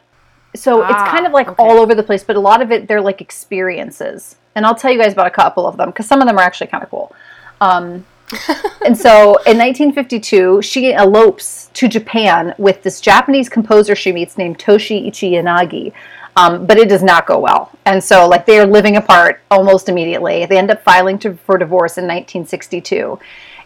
So 0.56 0.82
it's 0.82 0.94
Ah, 0.94 1.12
kind 1.12 1.28
of 1.28 1.32
like 1.32 1.48
okay. 1.50 1.62
all 1.64 1.78
over 1.80 1.94
the 1.94 2.02
place, 2.02 2.24
but 2.24 2.36
a 2.36 2.40
lot 2.40 2.62
of 2.62 2.72
it 2.72 2.88
they're 2.88 3.02
like 3.02 3.22
experiences. 3.22 4.38
And 4.56 4.66
I'll 4.66 4.74
tell 4.74 4.92
you 4.92 4.98
guys 4.98 5.14
about 5.14 5.28
a 5.28 5.32
couple 5.32 5.68
of 5.68 5.78
them 5.78 5.90
because 5.90 6.08
some 6.08 6.22
of 6.22 6.28
them 6.28 6.38
are 6.40 6.42
actually 6.44 6.68
kind 6.68 6.84
of 6.84 6.90
cool. 6.90 7.14
Um, 7.62 8.06
and 8.86 8.98
so 8.98 9.36
in 9.45 9.57
1952, 9.57 10.62
she 10.62 10.94
elopes 10.94 11.69
to 11.75 11.88
Japan 11.88 12.54
with 12.57 12.81
this 12.83 13.00
Japanese 13.01 13.50
composer 13.50 13.96
she 13.96 14.12
meets 14.12 14.38
named 14.38 14.58
Toshi 14.60 15.08
Ichiyanagi. 15.08 15.94
Um, 16.38 16.65
but 16.65 16.77
it 16.77 16.89
does 16.89 17.01
not 17.01 17.25
go 17.27 17.39
well. 17.39 17.72
And 17.86 18.03
so, 18.03 18.27
like, 18.27 18.46
they 18.46 18.60
are 18.60 18.65
living 18.65 18.98
apart 18.98 19.39
almost 19.50 19.88
immediately. 19.88 20.46
They 20.46 20.58
end 20.58 20.70
up 20.70 20.84
filing 20.84 21.17
to, 21.20 21.36
for 21.36 21.58
divorce 21.58 21.98
in 21.98 22.03
1962. 22.03 23.17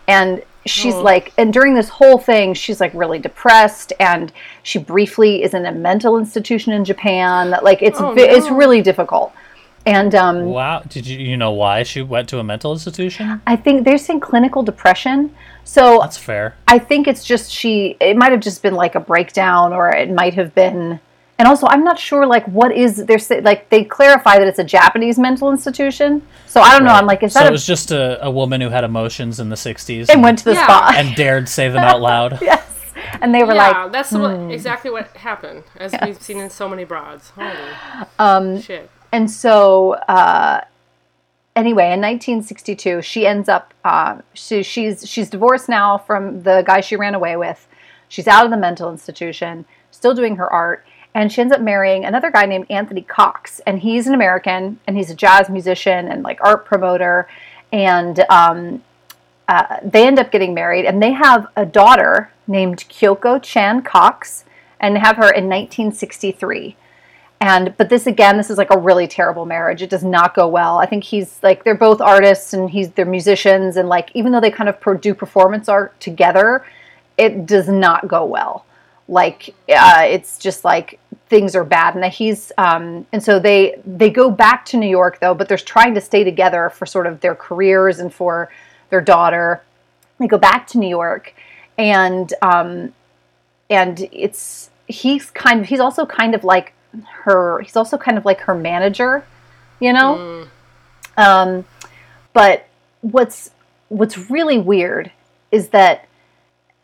And 0.08 0.44
she's 0.68 0.94
Oh. 0.94 1.02
like, 1.02 1.34
and 1.40 1.52
during 1.52 1.74
this 1.74 1.90
whole 1.90 2.20
thing, 2.20 2.54
she's 2.54 2.80
like 2.80 2.92
really 2.94 3.18
depressed. 3.18 3.92
And 4.00 4.32
she 4.62 4.78
briefly 4.78 5.42
is 5.42 5.56
in 5.56 5.66
a 5.66 5.72
mental 5.72 6.20
institution 6.20 6.72
in 6.74 6.86
Japan. 6.86 7.56
Like, 7.64 7.82
it's, 7.82 8.00
Oh, 8.00 8.14
vi- 8.14 8.30
it's 8.30 8.52
really 8.52 8.84
difficult. 8.84 9.34
And 9.86 10.14
um, 10.16 10.46
Wow. 10.46 10.84
Did 10.88 11.08
you 11.08 11.18
you 11.18 11.38
know 11.38 11.52
why 11.52 11.84
she 11.84 12.02
went 12.02 12.30
to 12.30 12.40
a 12.40 12.44
mental 12.44 12.72
institution? 12.72 13.42
I 13.48 13.56
think 13.56 13.86
they're 13.86 13.98
saying 13.98 14.20
clinical 14.20 14.64
depression. 14.64 15.34
So 15.64 16.00
That's 16.00 16.18
fair. 16.18 16.56
I 16.68 16.80
think 16.80 17.08
it's 17.08 17.24
just 17.24 17.52
she. 17.52 17.96
It 18.00 18.18
might 18.18 18.32
have 18.32 18.42
just 18.42 18.62
been 18.64 18.74
like 18.76 18.96
a 18.96 19.00
breakdown, 19.00 19.72
or 19.74 19.90
it 19.92 20.12
might 20.12 20.34
have 20.34 20.54
been. 20.56 21.00
And 21.38 21.48
also, 21.48 21.68
I'm 21.68 21.86
not 21.86 21.98
sure. 21.98 22.26
Like, 22.26 22.46
what 22.48 22.76
is 22.76 22.98
they're 23.06 23.18
say, 23.20 23.40
like 23.40 23.70
they 23.70 23.84
clarify 23.86 24.40
that 24.40 24.48
it's 24.48 24.60
a 24.60 24.64
Japanese 24.64 25.18
mental 25.18 25.52
institution. 25.52 26.22
So 26.48 26.60
I 26.60 26.72
don't 26.76 26.86
know. 26.86 26.92
I'm 26.92 27.06
like, 27.06 27.24
is 27.24 27.34
so 27.34 27.40
that 27.40 27.46
it 27.46 27.50
a, 27.50 27.52
was 27.52 27.66
just 27.66 27.92
a, 27.92 28.26
a 28.26 28.30
woman 28.32 28.60
who 28.62 28.70
had 28.70 28.84
emotions 28.84 29.40
in 29.40 29.50
the 29.50 29.56
60s 29.56 30.10
and 30.10 30.22
went 30.22 30.40
to 30.40 30.46
the 30.46 30.54
Yeah. 30.54 30.64
spa? 30.64 30.94
and 30.98 31.16
dared 31.16 31.48
say 31.48 31.70
them 31.70 31.84
out 31.84 32.02
loud. 32.02 32.40
yes, 32.42 32.92
and 33.22 33.34
they 33.34 33.44
were 33.44 33.54
yeah, 33.54 33.84
like, 33.84 33.92
that's 33.94 34.12
what, 34.12 34.52
exactly 34.52 34.92
what 34.92 35.16
happened, 35.16 35.64
as 35.78 35.94
we've 36.04 36.22
seen 36.22 36.40
in 36.40 36.50
so 36.50 36.68
many 36.68 36.84
broads. 36.84 37.30
Holy 37.30 37.52
um, 38.18 38.60
shit! 38.60 38.90
And 39.12 39.30
so 39.30 39.94
uh, 39.94 40.62
anyway, 41.56 41.86
in 41.86 42.02
1962, 42.02 43.02
she 43.02 43.28
ends 43.28 43.50
up. 43.50 43.74
Uh, 43.84 44.20
she, 44.34 44.64
she's 44.64 45.08
she's 45.08 45.30
divorced 45.30 45.70
now 45.70 45.98
from 45.98 46.44
the 46.44 46.64
guy 46.66 46.82
she 46.82 46.96
ran 46.96 47.16
away 47.16 47.36
with. 47.36 47.68
She's 48.08 48.28
out 48.28 48.46
of 48.46 48.52
the 48.52 48.58
mental 48.58 48.92
institution, 48.92 49.66
still 49.92 50.16
doing 50.16 50.38
her 50.38 50.52
art, 50.52 50.86
and 51.14 51.32
she 51.32 51.42
ends 51.42 51.54
up 51.54 51.62
marrying 51.62 52.06
another 52.06 52.32
guy 52.32 52.46
named 52.46 52.66
Anthony 52.70 53.02
Cox, 53.02 53.60
and 53.68 53.80
he's 53.80 54.08
an 54.08 54.14
American, 54.14 54.80
and 54.88 54.98
he's 54.98 55.12
a 55.12 55.16
jazz 55.16 55.50
musician 55.50 56.08
and 56.08 56.24
like 56.24 56.40
art 56.42 56.66
promoter, 56.66 57.28
and 57.72 58.20
um, 58.30 58.84
uh, 59.48 59.78
they 59.84 60.08
end 60.08 60.18
up 60.18 60.32
getting 60.32 60.54
married, 60.54 60.86
and 60.86 61.04
they 61.04 61.12
have 61.12 61.48
a 61.56 61.66
daughter 61.66 62.32
named 62.48 62.86
Kyoko 62.90 63.42
Chan 63.42 63.84
Cox, 63.84 64.46
and 64.80 64.98
have 64.98 65.18
her 65.18 65.30
in 65.30 65.50
1963 65.50 66.76
and 67.42 67.76
but 67.78 67.90
this 67.90 68.06
again 68.06 68.38
this 68.38 68.50
is 68.50 68.58
like 68.58 68.72
a 68.72 68.78
really 68.78 69.08
terrible 69.08 69.46
marriage. 69.46 69.82
It 69.82 69.90
does 69.90 70.04
not 70.04 70.36
go 70.36 70.48
well. 70.48 70.78
I 70.78 70.86
think 70.86 71.04
he's 71.04 71.42
like 71.42 71.64
they're 71.64 71.76
both 71.76 72.02
artists 72.02 72.54
and 72.54 72.70
he's 72.70 72.90
they're 72.92 73.06
musicians. 73.06 73.78
And 73.78 73.88
like 73.88 74.12
even 74.14 74.32
though 74.32 74.42
they 74.42 74.52
kind 74.52 74.70
of 74.70 75.02
do 75.02 75.14
performance 75.14 75.70
art 75.70 76.00
together 76.00 76.66
it 77.18 77.46
does 77.46 77.68
not 77.68 78.08
go 78.08 78.24
well. 78.26 78.66
Like 79.08 79.54
uh, 79.70 80.04
it's 80.06 80.38
just 80.38 80.64
like 80.64 81.00
things 81.28 81.56
are 81.56 81.64
bad. 81.64 81.94
And 81.94 82.04
that 82.04 82.14
he's 82.14 82.52
um, 82.58 83.06
and 83.14 83.24
so 83.24 83.40
they 83.40 83.82
they 83.86 84.10
go 84.10 84.30
back 84.30 84.66
to 84.66 84.78
new 84.78 84.90
york 84.90 85.20
though 85.20 85.34
but 85.34 85.48
they're 85.48 85.58
trying 85.58 85.94
to 85.96 86.02
stay 86.02 86.24
together 86.24 86.70
for 86.70 86.86
sort 86.86 87.08
of 87.08 87.22
their 87.22 87.36
careers 87.36 88.00
and 88.00 88.14
for 88.14 88.50
their 88.90 89.02
daughter. 89.02 89.62
They 90.20 90.28
go 90.28 90.38
back 90.38 90.68
to 90.68 90.78
new 90.78 90.90
york 90.90 91.34
and 91.78 92.34
um, 92.42 92.94
and 93.70 94.10
it's 94.12 94.70
he's 94.88 95.30
kind 95.32 95.62
of 95.62 95.68
he's 95.68 95.80
also 95.80 96.06
kind 96.06 96.36
of 96.36 96.44
like 96.44 96.74
her 97.24 97.62
he's 97.62 97.76
also 97.76 97.98
kind 97.98 98.18
of 98.18 98.26
like 98.26 98.42
her 98.42 98.56
manager 98.56 99.24
you 99.80 99.94
know 99.94 100.48
um, 101.18 101.66
but 102.34 102.68
what's 103.02 103.52
what's 103.90 104.30
really 104.30 104.58
weird 104.58 105.12
is 105.52 105.70
that 105.70 106.08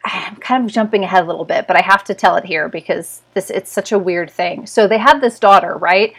I'm 0.04 0.36
kind 0.36 0.64
of 0.64 0.72
jumping 0.72 1.04
ahead 1.04 1.24
a 1.24 1.28
little 1.28 1.46
bit, 1.46 1.66
but 1.68 1.76
I 1.76 1.82
have 1.82 2.04
to 2.06 2.14
tell 2.14 2.36
it 2.36 2.46
here 2.46 2.70
because 2.70 3.22
this 3.34 3.50
it's 3.50 3.72
such 3.72 3.92
a 3.92 4.00
weird 4.00 4.30
thing. 4.30 4.68
So 4.68 4.88
they 4.88 5.00
have 5.00 5.22
this 5.22 5.40
daughter, 5.40 5.76
right? 5.78 6.14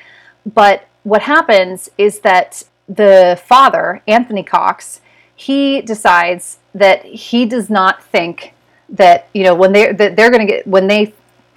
But 0.45 0.89
what 1.05 1.23
happens 1.23 1.89
is 1.97 2.21
that 2.21 2.65
the 2.89 3.41
father, 3.45 4.03
Anthony 4.09 4.43
Cox, 4.43 5.01
he 5.35 5.83
decides 5.83 6.59
that 6.75 7.05
he 7.05 7.47
does 7.47 7.71
not 7.71 8.03
think 8.03 8.55
that 8.89 9.29
you 9.35 9.43
know 9.43 9.55
when 9.55 9.73
they 9.73 9.93
that 9.93 10.17
they're 10.17 10.31
going 10.31 10.47
to 10.47 10.53
get 10.53 10.67
when 10.67 10.87
they 10.87 11.13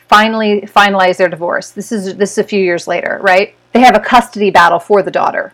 finally 0.10 0.62
finalize 0.62 1.18
their 1.18 1.30
divorce. 1.30 1.70
This 1.72 1.92
is 1.92 2.16
this 2.18 2.32
is 2.34 2.38
a 2.39 2.44
few 2.44 2.62
years 2.62 2.88
later, 2.88 3.20
right? 3.22 3.56
They 3.74 3.80
have 3.82 3.96
a 3.96 4.00
custody 4.00 4.50
battle 4.50 4.80
for 4.80 5.04
the 5.04 5.12
daughter. 5.12 5.54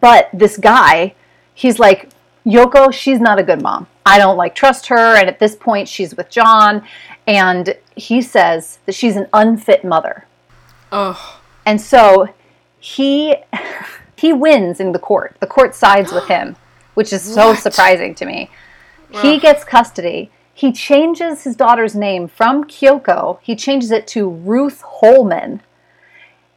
But 0.00 0.30
this 0.32 0.56
guy, 0.56 1.14
he's 1.54 1.78
like, 1.78 2.08
Yoko, 2.46 2.92
she's 2.92 3.20
not 3.20 3.38
a 3.38 3.42
good 3.42 3.60
mom. 3.60 3.86
I 4.06 4.18
don't 4.18 4.36
like 4.36 4.54
trust 4.54 4.86
her. 4.86 5.16
And 5.16 5.28
at 5.28 5.38
this 5.38 5.54
point, 5.54 5.86
she's 5.88 6.16
with 6.16 6.30
John. 6.30 6.82
And 7.26 7.76
he 7.96 8.22
says 8.22 8.78
that 8.86 8.94
she's 8.94 9.16
an 9.16 9.28
unfit 9.32 9.84
mother. 9.84 10.26
Oh, 10.90 11.40
And 11.66 11.80
so 11.80 12.32
he 12.78 13.36
he 14.16 14.32
wins 14.32 14.80
in 14.80 14.92
the 14.92 14.98
court. 14.98 15.36
The 15.40 15.46
court 15.46 15.74
sides 15.74 16.12
with 16.12 16.26
him, 16.28 16.56
which 16.94 17.12
is 17.12 17.22
so 17.22 17.48
What? 17.50 17.58
surprising 17.58 18.14
to 18.16 18.24
me. 18.24 18.50
He 19.22 19.38
gets 19.38 19.64
custody. 19.64 20.30
He 20.54 20.72
changes 20.72 21.44
his 21.44 21.56
daughter's 21.56 21.94
name 21.94 22.28
from 22.28 22.64
Kyoko. 22.64 23.38
He 23.42 23.56
changes 23.56 23.90
it 23.90 24.06
to 24.08 24.28
Ruth 24.28 24.82
Holman. 24.82 25.62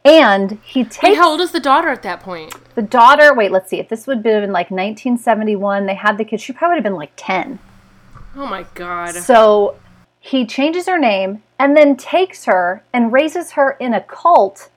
And 0.04 0.58
he 0.62 0.82
wait, 0.82 0.90
takes 0.90 1.16
how 1.16 1.30
old 1.30 1.40
is 1.40 1.52
the 1.52 1.60
daughter 1.60 1.88
at 1.88 2.02
that 2.02 2.20
point? 2.20 2.54
the 2.74 2.82
daughter. 2.82 3.34
Wait, 3.34 3.50
let's 3.50 3.70
see. 3.70 3.78
If 3.78 3.88
this 3.88 4.06
would 4.06 4.18
have 4.18 4.22
been 4.24 4.52
like 4.52 4.70
1971, 4.70 5.86
they 5.86 5.94
had 5.94 6.18
the 6.18 6.24
kid. 6.24 6.40
She 6.40 6.52
probably 6.52 6.74
would 6.74 6.84
have 6.84 6.92
been 6.92 6.98
like 6.98 7.12
10. 7.16 7.58
Oh 8.36 8.46
my 8.46 8.66
god. 8.74 9.14
So 9.14 9.76
he 10.20 10.44
changes 10.44 10.86
her 10.86 10.98
name 10.98 11.42
and 11.58 11.76
then 11.76 11.96
takes 11.96 12.44
her 12.44 12.82
and 12.92 13.12
raises 13.12 13.52
her 13.52 13.72
in 13.72 13.94
a 13.94 14.00
cult 14.00 14.70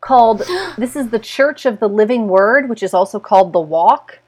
called 0.00 0.42
this 0.78 0.96
is 0.96 1.10
the 1.10 1.18
Church 1.18 1.66
of 1.66 1.78
the 1.78 1.88
Living 1.88 2.28
Word, 2.28 2.68
which 2.68 2.82
is 2.82 2.94
also 2.94 3.20
called 3.20 3.52
the 3.52 3.60
Walk. 3.60 4.18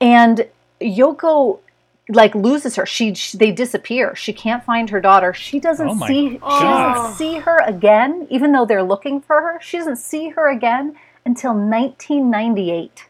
And 0.00 0.46
Yoko 0.80 1.60
like 2.08 2.34
loses 2.34 2.76
her. 2.76 2.86
She, 2.86 3.14
she 3.14 3.38
they 3.38 3.50
disappear. 3.52 4.14
She 4.14 4.32
can't 4.32 4.62
find 4.64 4.90
her 4.90 5.00
daughter. 5.00 5.32
She 5.32 5.58
doesn't 5.58 5.88
Oh 5.88 5.94
my 5.94 6.06
see 6.06 6.30
she 6.32 6.38
doesn't 6.38 7.16
see 7.16 7.38
her 7.38 7.58
again 7.66 8.26
even 8.30 8.52
though 8.52 8.66
they're 8.66 8.82
looking 8.82 9.20
for 9.20 9.40
her. 9.40 9.58
She 9.62 9.78
doesn't 9.78 9.96
see 9.96 10.30
her 10.30 10.50
again 10.50 10.96
until 11.24 11.52
1998. 11.52 13.06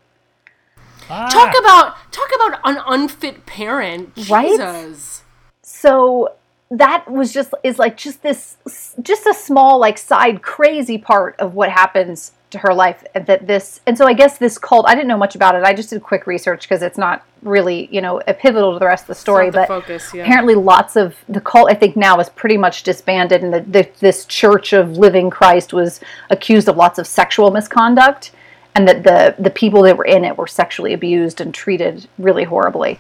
Ah, 1.11 1.29
Talk 1.29 1.55
about 1.59 2.13
talk 2.13 2.31
about 2.35 2.61
an 2.65 2.83
unfit 2.87 3.47
parent. 3.47 4.13
Right? 4.31 4.51
Jesus. 4.51 5.23
so 5.63 6.35
that 6.71 7.11
was 7.11 7.33
just 7.33 7.53
is 7.63 7.79
like 7.79 7.97
just 7.97 8.23
this 8.23 8.57
just 9.03 9.27
a 9.27 9.35
small 9.35 9.79
like 9.79 9.99
side 9.99 10.43
crazy 10.43 10.99
part 10.99 11.37
of 11.39 11.55
what 11.55 11.71
happens 11.71 12.33
to 12.55 12.59
her 12.61 12.73
life 12.73 13.05
and 13.15 13.27
that 13.27 13.47
this 13.47 13.81
and 13.87 13.97
so 13.99 14.07
i 14.07 14.13
guess 14.15 14.39
this 14.39 14.57
cult 14.59 14.87
i 14.89 14.95
didn't 14.95 15.09
know 15.09 15.17
much 15.19 15.35
about 15.35 15.55
it 15.55 15.63
i 15.65 15.75
just 15.75 15.91
did 15.91 16.03
quick 16.03 16.27
research 16.27 16.63
because 16.63 16.81
it's 16.83 16.97
not 16.97 17.25
really 17.43 17.89
you 17.93 18.01
know 18.01 18.21
a 18.27 18.33
pivotal 18.33 18.73
to 18.73 18.79
the 18.79 18.87
rest 18.87 19.03
of 19.05 19.09
the 19.09 19.15
story 19.15 19.47
the 19.51 19.59
but 19.59 19.69
focus, 19.69 20.13
yeah. 20.15 20.23
apparently 20.23 20.55
lots 20.55 20.97
of 20.97 21.15
the 21.29 21.41
cult 21.41 21.69
i 21.71 21.75
think 21.75 21.97
now 21.97 22.19
is 22.19 22.29
pretty 22.31 22.57
much 22.57 22.83
disbanded 22.83 23.43
and 23.43 23.53
the, 23.53 23.61
the, 23.61 23.89
this 24.01 24.25
church 24.25 24.73
of 24.73 24.97
living 24.97 25.29
christ 25.29 25.73
was 25.75 26.01
accused 26.31 26.69
of 26.69 26.77
lots 26.77 26.99
of 26.99 27.07
sexual 27.07 27.51
misconduct 27.51 28.31
and 28.75 28.89
that 28.89 29.03
the 29.03 29.35
the 29.43 29.51
people 29.51 29.83
that 29.83 29.97
were 29.97 30.07
in 30.07 30.25
it 30.25 30.39
were 30.39 30.47
sexually 30.47 30.93
abused 30.95 31.41
and 31.41 31.53
treated 31.53 32.09
really 32.19 32.45
horribly 32.45 32.99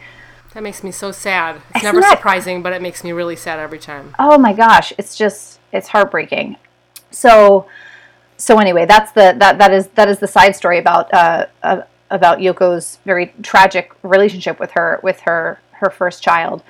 That 0.53 0.63
makes 0.63 0.85
me 0.85 0.93
so 0.93 1.11
sad. 1.11 1.57
It's 1.57 1.79
Isn't 1.79 1.83
never 1.89 2.01
that- 2.01 2.17
surprising, 2.19 2.63
but 2.63 2.73
it 2.73 2.81
makes 2.81 3.03
me 3.03 3.11
really 3.11 3.35
sad 3.37 3.59
every 3.59 3.79
time. 3.81 4.15
oh 4.19 4.37
my 4.39 4.53
gosh 4.53 4.93
it's 4.99 5.17
just 5.17 5.59
it's 5.73 5.89
heartbreaking 5.89 6.57
so 7.11 7.67
so 8.37 8.59
anyway 8.59 8.85
that's 8.85 9.13
the 9.13 9.35
that 9.39 9.59
that 9.59 9.73
is 9.73 9.89
that 9.89 10.09
is 10.09 10.19
the 10.19 10.27
side 10.27 10.55
story 10.55 10.79
about 10.79 11.13
uh, 11.15 11.47
uh 11.63 11.83
about 12.11 12.39
yoko's 12.39 12.99
very 13.05 13.35
tragic 13.43 13.93
relationship 14.03 14.61
with 14.61 14.71
her 14.73 15.01
with 15.03 15.21
her 15.21 15.61
her 15.75 15.91
first 15.91 16.23
child. 16.23 16.63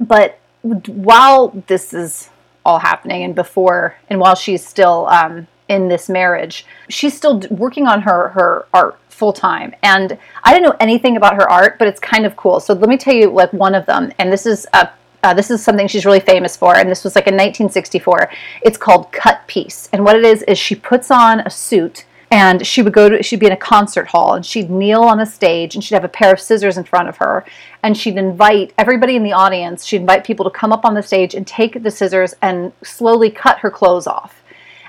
But 0.00 0.38
while 0.62 1.48
this 1.66 1.92
is 1.92 2.30
all 2.64 2.78
happening 2.78 3.22
and 3.22 3.34
before 3.34 3.96
and 4.08 4.18
while 4.18 4.34
she's 4.34 4.66
still 4.66 5.06
um, 5.08 5.46
in 5.68 5.88
this 5.88 6.08
marriage 6.08 6.64
she's 6.88 7.14
still 7.14 7.40
working 7.50 7.86
on 7.86 8.02
her 8.02 8.28
her 8.28 8.66
art 8.72 8.98
full 9.08 9.32
time 9.32 9.74
and 9.82 10.18
i 10.42 10.52
didn't 10.52 10.64
know 10.68 10.76
anything 10.80 11.16
about 11.16 11.34
her 11.34 11.48
art 11.50 11.78
but 11.78 11.86
it's 11.86 12.00
kind 12.00 12.26
of 12.26 12.36
cool. 12.36 12.58
So 12.60 12.74
let 12.74 12.88
me 12.88 12.96
tell 12.96 13.14
you 13.14 13.30
like 13.30 13.52
one 13.52 13.74
of 13.74 13.86
them. 13.86 14.12
And 14.18 14.32
this 14.32 14.46
is 14.46 14.66
a 14.72 14.88
uh, 15.24 15.32
this 15.32 15.50
is 15.50 15.64
something 15.64 15.88
she's 15.88 16.04
really 16.04 16.20
famous 16.20 16.54
for, 16.54 16.76
and 16.76 16.90
this 16.90 17.02
was 17.02 17.16
like 17.16 17.26
in 17.26 17.32
1964. 17.32 18.30
It's 18.60 18.76
called 18.76 19.10
cut 19.10 19.46
piece, 19.46 19.88
and 19.94 20.04
what 20.04 20.16
it 20.16 20.24
is 20.24 20.42
is 20.42 20.58
she 20.58 20.74
puts 20.74 21.10
on 21.10 21.40
a 21.40 21.50
suit, 21.50 22.04
and 22.30 22.66
she 22.66 22.82
would 22.82 22.92
go 22.92 23.08
to 23.08 23.22
she'd 23.22 23.40
be 23.40 23.46
in 23.46 23.52
a 23.52 23.56
concert 23.56 24.06
hall, 24.06 24.34
and 24.34 24.44
she'd 24.44 24.68
kneel 24.68 25.00
on 25.00 25.20
a 25.20 25.26
stage, 25.26 25.74
and 25.74 25.82
she'd 25.82 25.94
have 25.94 26.04
a 26.04 26.08
pair 26.08 26.30
of 26.30 26.38
scissors 26.38 26.76
in 26.76 26.84
front 26.84 27.08
of 27.08 27.16
her, 27.16 27.42
and 27.82 27.96
she'd 27.96 28.18
invite 28.18 28.74
everybody 28.76 29.16
in 29.16 29.22
the 29.22 29.32
audience. 29.32 29.86
She'd 29.86 30.02
invite 30.02 30.24
people 30.24 30.44
to 30.44 30.50
come 30.50 30.72
up 30.72 30.84
on 30.84 30.92
the 30.92 31.02
stage 31.02 31.34
and 31.34 31.46
take 31.46 31.82
the 31.82 31.90
scissors 31.90 32.34
and 32.42 32.70
slowly 32.82 33.30
cut 33.30 33.60
her 33.60 33.70
clothes 33.70 34.06
off 34.06 34.42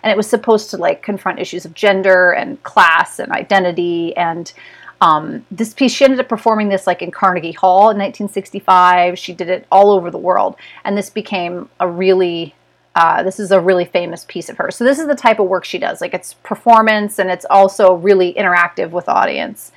and 0.04 0.12
it 0.12 0.18
was 0.18 0.30
supposed 0.30 0.70
to 0.70 0.78
like 0.78 1.02
confront 1.02 1.40
issues 1.40 1.66
of 1.66 1.74
gender 1.74 2.34
and 2.34 2.62
class 2.62 3.18
and 3.18 3.32
identity 3.32 4.16
and 4.16 4.54
um, 5.02 5.46
this 5.52 5.74
piece 5.74 5.92
she 5.92 6.04
ended 6.04 6.20
up 6.20 6.30
performing 6.30 6.70
this 6.70 6.88
like 6.88 7.02
in 7.02 7.12
carnegie 7.12 7.52
hall 7.52 7.90
in 7.90 7.98
1965 7.98 9.18
she 9.18 9.34
did 9.34 9.50
it 9.50 9.66
all 9.72 9.92
over 9.92 10.10
the 10.10 10.18
world 10.18 10.56
and 10.84 10.98
this 10.98 11.10
became 11.10 11.70
a 11.80 11.88
really 11.88 12.56
uh, 12.96 13.22
this 13.24 13.40
is 13.40 13.52
a 13.52 13.60
really 13.60 13.86
famous 13.86 14.26
piece 14.28 14.50
of 14.50 14.58
hers 14.58 14.76
so 14.76 14.84
this 14.84 15.00
is 15.00 15.08
the 15.08 15.16
type 15.16 15.40
of 15.40 15.48
work 15.48 15.66
she 15.66 15.78
does 15.78 16.00
like 16.00 16.14
it's 16.14 16.34
performance 16.36 17.20
and 17.20 17.30
it's 17.30 17.46
also 17.50 17.94
really 17.94 18.34
interactive 18.34 18.92
with 18.92 19.10
audience 19.10 19.72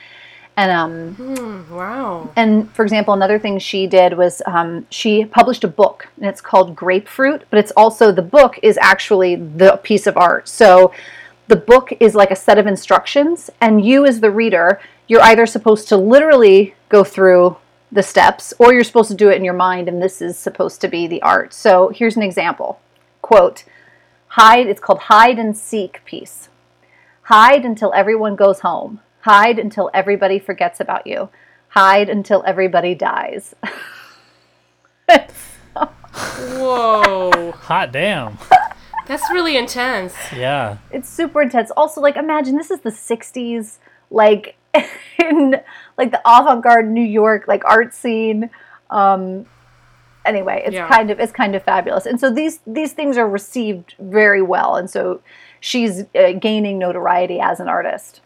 and 0.58 0.72
um, 0.72 1.14
Hmm, 1.14 1.72
wow. 1.72 2.30
and 2.34 2.68
for 2.72 2.82
example, 2.82 3.14
another 3.14 3.38
thing 3.38 3.60
she 3.60 3.86
did 3.86 4.18
was 4.18 4.42
um, 4.44 4.86
she 4.90 5.24
published 5.24 5.62
a 5.62 5.68
book, 5.68 6.08
and 6.16 6.26
it's 6.26 6.40
called 6.40 6.74
Grapefruit. 6.74 7.44
But 7.48 7.60
it's 7.60 7.70
also 7.76 8.10
the 8.10 8.22
book 8.22 8.58
is 8.60 8.76
actually 8.82 9.36
the 9.36 9.76
piece 9.84 10.08
of 10.08 10.16
art. 10.16 10.48
So 10.48 10.92
the 11.46 11.54
book 11.54 11.92
is 12.00 12.16
like 12.16 12.32
a 12.32 12.36
set 12.36 12.58
of 12.58 12.66
instructions, 12.66 13.50
and 13.60 13.84
you, 13.84 14.04
as 14.04 14.18
the 14.18 14.32
reader, 14.32 14.80
you're 15.08 15.22
either 15.22 15.46
supposed 15.46 15.88
to 15.88 15.96
literally 15.96 16.74
go 16.88 17.02
through 17.02 17.56
the 17.90 18.02
steps, 18.02 18.52
or 18.58 18.74
you're 18.74 18.84
supposed 18.84 19.10
to 19.10 19.16
do 19.16 19.30
it 19.30 19.36
in 19.36 19.44
your 19.44 19.54
mind, 19.54 19.88
and 19.88 20.02
this 20.02 20.20
is 20.20 20.38
supposed 20.38 20.80
to 20.82 20.88
be 20.88 21.06
the 21.06 21.22
art. 21.22 21.54
So 21.54 21.88
here's 21.88 22.16
an 22.16 22.22
example: 22.22 22.80
quote, 23.22 23.64
"Hide." 24.28 24.66
It's 24.66 24.80
called 24.80 25.00
Hide 25.00 25.38
and 25.38 25.56
Seek 25.56 26.04
piece. 26.04 26.50
Hide 27.22 27.64
until 27.64 27.92
everyone 27.94 28.36
goes 28.36 28.60
home. 28.60 29.00
Hide 29.20 29.58
until 29.58 29.90
everybody 29.92 30.38
forgets 30.38 30.80
about 30.80 31.06
you. 31.06 31.30
Hide 31.68 32.08
until 32.08 32.42
everybody 32.46 32.94
dies. 32.94 33.54
Whoa. 36.12 37.52
hot 37.56 37.92
damn. 37.92 38.38
That's 39.06 39.30
really 39.30 39.56
intense. 39.56 40.14
Yeah. 40.34 40.78
it's 40.90 41.08
super 41.08 41.40
intense. 41.40 41.70
Also, 41.76 42.00
like 42.00 42.16
imagine 42.16 42.56
this 42.56 42.70
is 42.70 42.80
the 42.80 42.90
'60s, 42.90 43.78
like 44.10 44.56
in 45.18 45.56
like 45.96 46.10
the 46.10 46.20
avant-garde 46.26 46.88
New 46.88 47.04
York 47.04 47.46
like 47.48 47.64
art 47.64 47.94
scene. 47.94 48.50
Um, 48.90 49.46
anyway, 50.24 50.62
it's 50.66 50.74
Yeah. 50.74 50.88
kind 50.88 51.10
of 51.10 51.20
it's 51.20 51.32
kind 51.32 51.54
of 51.54 51.62
fabulous, 51.62 52.06
and 52.06 52.18
so 52.20 52.30
these 52.30 52.60
these 52.66 52.92
things 52.92 53.16
are 53.18 53.28
received 53.28 53.94
very 53.98 54.42
well, 54.42 54.76
and 54.76 54.88
so 54.88 55.20
she's 55.60 56.02
uh, 56.14 56.32
gaining 56.40 56.78
notoriety 56.78 57.40
as 57.40 57.60
an 57.60 57.68
artist. 57.68 58.20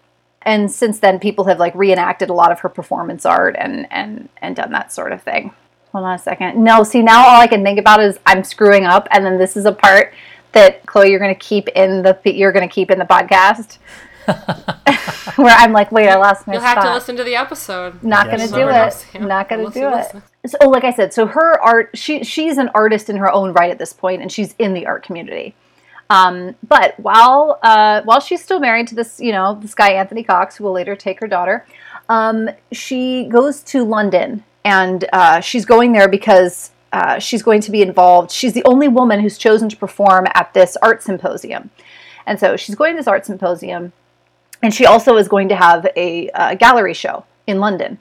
And 0.44 0.70
since 0.72 0.98
then, 0.98 1.18
people 1.20 1.44
have 1.44 1.60
like 1.60 1.74
reenacted 1.74 2.28
a 2.28 2.32
lot 2.34 2.50
of 2.50 2.60
her 2.60 2.68
performance 2.68 3.24
art 3.24 3.54
and 3.58 3.86
and 3.90 4.28
and 4.40 4.56
done 4.56 4.72
that 4.72 4.92
sort 4.92 5.12
of 5.12 5.22
thing. 5.22 5.52
Hold 5.92 6.04
on 6.06 6.14
a 6.14 6.18
second. 6.18 6.62
No, 6.62 6.84
see 6.84 7.02
now 7.02 7.20
all 7.26 7.40
I 7.40 7.46
can 7.46 7.62
think 7.62 7.78
about 7.78 8.00
is 8.00 8.18
I'm 8.26 8.42
screwing 8.44 8.84
up, 8.84 9.06
and 9.12 9.24
then 9.24 9.38
this 9.38 9.56
is 9.56 9.66
a 9.66 9.72
part 9.72 10.12
that 10.52 10.84
Chloe 10.86 11.10
you're 11.10 11.18
going 11.20 11.34
to 11.34 11.38
keep 11.40 11.68
in 11.68 12.02
the 12.02 12.18
you're 12.24 12.52
going 12.52 12.68
to 12.68 12.74
keep 12.74 12.90
in 12.90 12.98
the 12.98 13.04
podcast. 13.04 13.78
Where 15.36 15.54
I'm 15.56 15.72
like, 15.72 15.92
wait, 15.92 16.08
I 16.08 16.16
lost 16.16 16.46
my 16.46 16.54
You'll 16.54 16.62
spot. 16.62 16.76
have 16.78 16.84
to 16.86 16.94
listen 16.94 17.16
to 17.16 17.24
the 17.24 17.36
episode. 17.36 18.02
Not 18.02 18.26
Yes. 18.26 18.32
gonna 18.36 18.46
do 18.48 18.50
Someone 18.52 18.74
it. 18.74 18.78
else, 18.78 19.04
yeah. 19.14 19.24
Not 19.24 19.48
gonna 19.48 19.62
Listen, 19.64 19.82
do 19.82 19.88
it. 19.88 19.92
listen. 19.96 20.22
So, 20.46 20.58
oh, 20.62 20.68
like 20.70 20.84
I 20.84 20.92
said, 20.92 21.12
so 21.14 21.26
her 21.26 21.60
art, 21.60 21.90
she 21.94 22.24
she's 22.24 22.58
an 22.58 22.70
artist 22.74 23.08
in 23.10 23.16
her 23.16 23.30
own 23.32 23.52
right 23.52 23.70
at 23.70 23.78
this 23.78 23.92
point, 23.92 24.22
and 24.22 24.30
she's 24.32 24.54
in 24.58 24.74
the 24.74 24.86
art 24.86 25.04
community. 25.04 25.54
Um, 26.10 26.56
but 26.66 26.98
while 26.98 27.58
uh, 27.62 28.02
while 28.02 28.20
she's 28.20 28.42
still 28.42 28.58
married 28.60 28.86
to 28.88 28.94
this, 28.94 29.20
you 29.20 29.32
know, 29.32 29.54
this 29.60 29.74
guy 29.74 29.92
Anthony 29.92 30.22
Cox, 30.24 30.56
who 30.56 30.64
will 30.64 30.72
later 30.72 30.96
take 30.96 31.20
her 31.20 31.28
daughter, 31.28 31.64
um, 32.08 32.50
she 32.72 33.26
goes 33.26 33.62
to 33.64 33.84
London, 33.84 34.42
and 34.64 35.04
uh, 35.12 35.40
she's 35.40 35.64
going 35.64 35.92
there 35.92 36.08
because 36.08 36.72
uh, 36.92 37.18
she's 37.18 37.42
going 37.42 37.60
to 37.62 37.70
be 37.70 37.80
involved. 37.80 38.30
She's 38.30 38.52
the 38.52 38.64
only 38.64 38.88
woman 38.88 39.20
who's 39.20 39.38
chosen 39.38 39.68
to 39.70 39.76
perform 39.76 40.26
at 40.34 40.52
this 40.52 40.76
art 40.82 41.02
symposium, 41.02 41.70
and 42.26 42.38
so 42.38 42.56
she's 42.56 42.74
going 42.74 42.92
to 42.94 42.96
this 42.98 43.06
art 43.08 43.24
symposium, 43.24 43.92
and 44.62 44.72
she 44.74 44.86
also 44.86 45.16
is 45.16 45.28
going 45.28 45.48
to 45.48 45.56
have 45.56 45.86
a, 45.96 46.30
uh 46.30 46.54
gallery 46.54 46.94
show 46.94 47.24
in 47.46 47.58
London. 47.58 47.98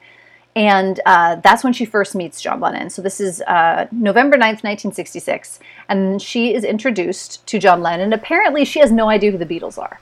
And 0.53 0.99
uh, 1.05 1.35
that's 1.37 1.63
when 1.63 1.71
she 1.71 1.85
first 1.85 2.13
meets 2.13 2.41
John 2.41 2.59
Lennon. 2.59 2.89
So 2.89 3.01
this 3.01 3.21
is 3.21 3.41
uh, 3.43 3.87
November 3.89 4.35
9th, 4.35 4.65
1966. 4.65 5.59
And 5.87 6.21
she 6.21 6.53
is 6.53 6.65
introduced 6.65 7.47
to 7.47 7.57
John 7.57 7.81
Lennon. 7.81 8.11
Apparently, 8.11 8.65
she 8.65 8.79
has 8.81 8.91
no 8.91 9.07
idea 9.07 9.31
who 9.31 9.37
the 9.37 9.45
Beatles 9.45 9.77
are. 9.77 10.01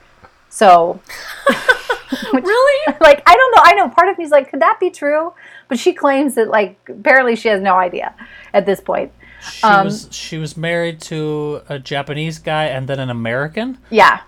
So, 0.49 0.99
Really? 2.33 2.93
like, 3.01 3.21
I 3.27 3.35
don't 3.35 3.55
know. 3.55 3.61
I 3.63 3.73
know 3.75 3.89
part 3.89 4.09
of 4.09 4.17
me's 4.17 4.31
like, 4.31 4.49
could 4.49 4.61
that 4.61 4.77
be 4.79 4.89
true? 4.89 5.33
But 5.67 5.79
she 5.79 5.93
claims 5.93 6.35
that, 6.35 6.49
like, 6.49 6.77
apparently 6.89 7.35
she 7.35 7.47
has 7.49 7.61
no 7.61 7.75
idea 7.75 8.13
at 8.53 8.65
this 8.65 8.79
point. 8.79 9.11
She 9.41 9.63
Um, 9.63 9.85
was 9.85 10.09
she 10.11 10.37
was 10.37 10.57
married 10.57 10.99
to 11.01 11.61
a 11.69 11.79
Japanese 11.79 12.39
guy 12.39 12.65
and 12.65 12.87
then 12.89 12.99
an 12.99 13.09
American. 13.09 13.77
Yeah, 13.89 14.21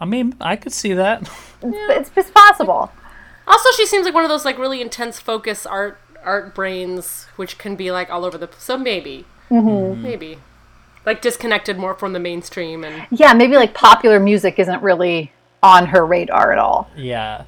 I 0.00 0.04
mean, 0.06 0.34
I 0.40 0.56
could 0.56 0.72
see 0.72 0.94
that. 0.94 1.28
it's, 1.62 2.10
it's 2.16 2.30
possible. 2.30 2.90
Also, 3.46 3.68
she 3.76 3.86
seems 3.86 4.04
like 4.04 4.14
one 4.14 4.24
of 4.24 4.30
those 4.30 4.44
like 4.44 4.58
really 4.58 4.80
intense 4.80 5.18
focus 5.20 5.66
art 5.66 5.98
art 6.24 6.54
brains, 6.54 7.26
which 7.36 7.58
can 7.58 7.76
be 7.76 7.90
like 7.90 8.10
all 8.10 8.24
over 8.24 8.38
the. 8.38 8.48
So 8.58 8.76
maybe, 8.78 9.24
Mm-hmm. 9.50 10.00
maybe, 10.02 10.38
like 11.04 11.20
disconnected 11.20 11.76
more 11.76 11.94
from 11.94 12.12
the 12.12 12.20
mainstream 12.20 12.84
and 12.84 13.06
Yeah, 13.10 13.32
maybe, 13.32 13.56
like, 13.56 13.74
popular 13.74 14.20
music 14.20 14.58
isn't 14.60 14.80
really 14.82 15.32
on 15.62 15.86
her 15.86 16.06
radar 16.06 16.52
at 16.52 16.58
all. 16.58 16.88
yeah. 16.96 17.44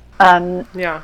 yeah. 0.75 1.03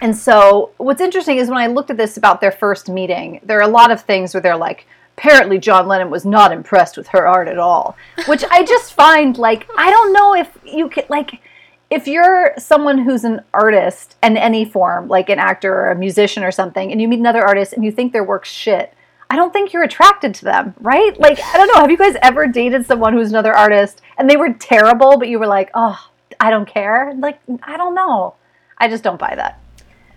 And 0.00 0.16
so, 0.16 0.70
what's 0.78 1.00
interesting 1.00 1.38
is 1.38 1.48
when 1.48 1.58
I 1.58 1.66
looked 1.66 1.90
at 1.90 1.96
this 1.96 2.16
about 2.16 2.40
their 2.40 2.52
first 2.52 2.88
meeting, 2.88 3.40
there 3.42 3.58
are 3.58 3.62
a 3.62 3.68
lot 3.68 3.90
of 3.90 4.00
things 4.02 4.32
where 4.32 4.40
they're 4.40 4.56
like, 4.56 4.86
apparently 5.18 5.58
John 5.58 5.88
Lennon 5.88 6.10
was 6.10 6.24
not 6.24 6.52
impressed 6.52 6.96
with 6.96 7.08
her 7.08 7.26
art 7.26 7.48
at 7.48 7.58
all, 7.58 7.96
which 8.26 8.44
I 8.50 8.64
just 8.64 8.92
find 8.92 9.36
like, 9.36 9.68
I 9.76 9.90
don't 9.90 10.12
know 10.12 10.34
if 10.34 10.56
you 10.64 10.88
could, 10.88 11.10
like, 11.10 11.42
if 11.90 12.06
you're 12.06 12.54
someone 12.56 12.98
who's 12.98 13.24
an 13.24 13.40
artist 13.52 14.16
in 14.22 14.36
any 14.36 14.64
form, 14.64 15.08
like 15.08 15.28
an 15.28 15.40
actor 15.40 15.74
or 15.74 15.90
a 15.90 15.96
musician 15.96 16.44
or 16.44 16.52
something, 16.52 16.92
and 16.92 17.00
you 17.00 17.08
meet 17.08 17.18
another 17.18 17.44
artist 17.44 17.72
and 17.72 17.84
you 17.84 17.90
think 17.90 18.12
their 18.12 18.22
work's 18.22 18.50
shit, 18.50 18.94
I 19.28 19.34
don't 19.34 19.52
think 19.52 19.72
you're 19.72 19.82
attracted 19.82 20.34
to 20.36 20.44
them, 20.44 20.74
right? 20.78 21.18
Like, 21.18 21.40
I 21.42 21.56
don't 21.56 21.66
know. 21.74 21.80
Have 21.80 21.90
you 21.90 21.96
guys 21.96 22.16
ever 22.22 22.46
dated 22.46 22.86
someone 22.86 23.12
who's 23.12 23.30
another 23.30 23.54
artist 23.54 24.00
and 24.18 24.30
they 24.30 24.36
were 24.36 24.52
terrible, 24.52 25.18
but 25.18 25.28
you 25.28 25.40
were 25.40 25.48
like, 25.48 25.70
oh, 25.74 25.98
I 26.38 26.50
don't 26.50 26.68
care? 26.68 27.12
Like, 27.18 27.40
I 27.64 27.76
don't 27.76 27.94
know. 27.94 28.36
I 28.78 28.88
just 28.88 29.02
don't 29.02 29.18
buy 29.18 29.34
that. 29.34 29.60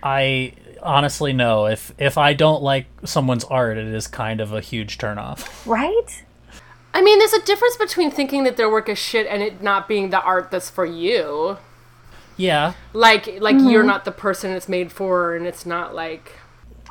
I 0.03 0.53
honestly 0.81 1.33
no. 1.33 1.65
if 1.67 1.93
if 1.97 2.17
I 2.17 2.33
don't 2.33 2.61
like 2.63 2.87
someone's 3.05 3.43
art, 3.45 3.77
it 3.77 3.87
is 3.87 4.07
kind 4.07 4.41
of 4.41 4.53
a 4.53 4.61
huge 4.61 4.97
turnoff. 4.97 5.47
Right? 5.65 6.23
I 6.93 7.01
mean, 7.01 7.19
there's 7.19 7.33
a 7.33 7.41
difference 7.43 7.77
between 7.77 8.11
thinking 8.11 8.43
that 8.43 8.57
their 8.57 8.69
work 8.69 8.89
is 8.89 8.97
shit 8.99 9.25
and 9.27 9.41
it 9.41 9.61
not 9.63 9.87
being 9.87 10.09
the 10.09 10.21
art 10.21 10.51
that's 10.51 10.69
for 10.69 10.85
you. 10.85 11.57
yeah, 12.35 12.73
Like, 12.93 13.27
like 13.39 13.55
Mm-hmm. 13.55 13.69
you're 13.69 13.83
not 13.83 14.03
the 14.03 14.11
person 14.11 14.51
it's 14.51 14.67
made 14.67 14.91
for, 14.91 15.33
and 15.35 15.45
it's 15.47 15.65
not 15.65 15.95
like. 15.95 16.33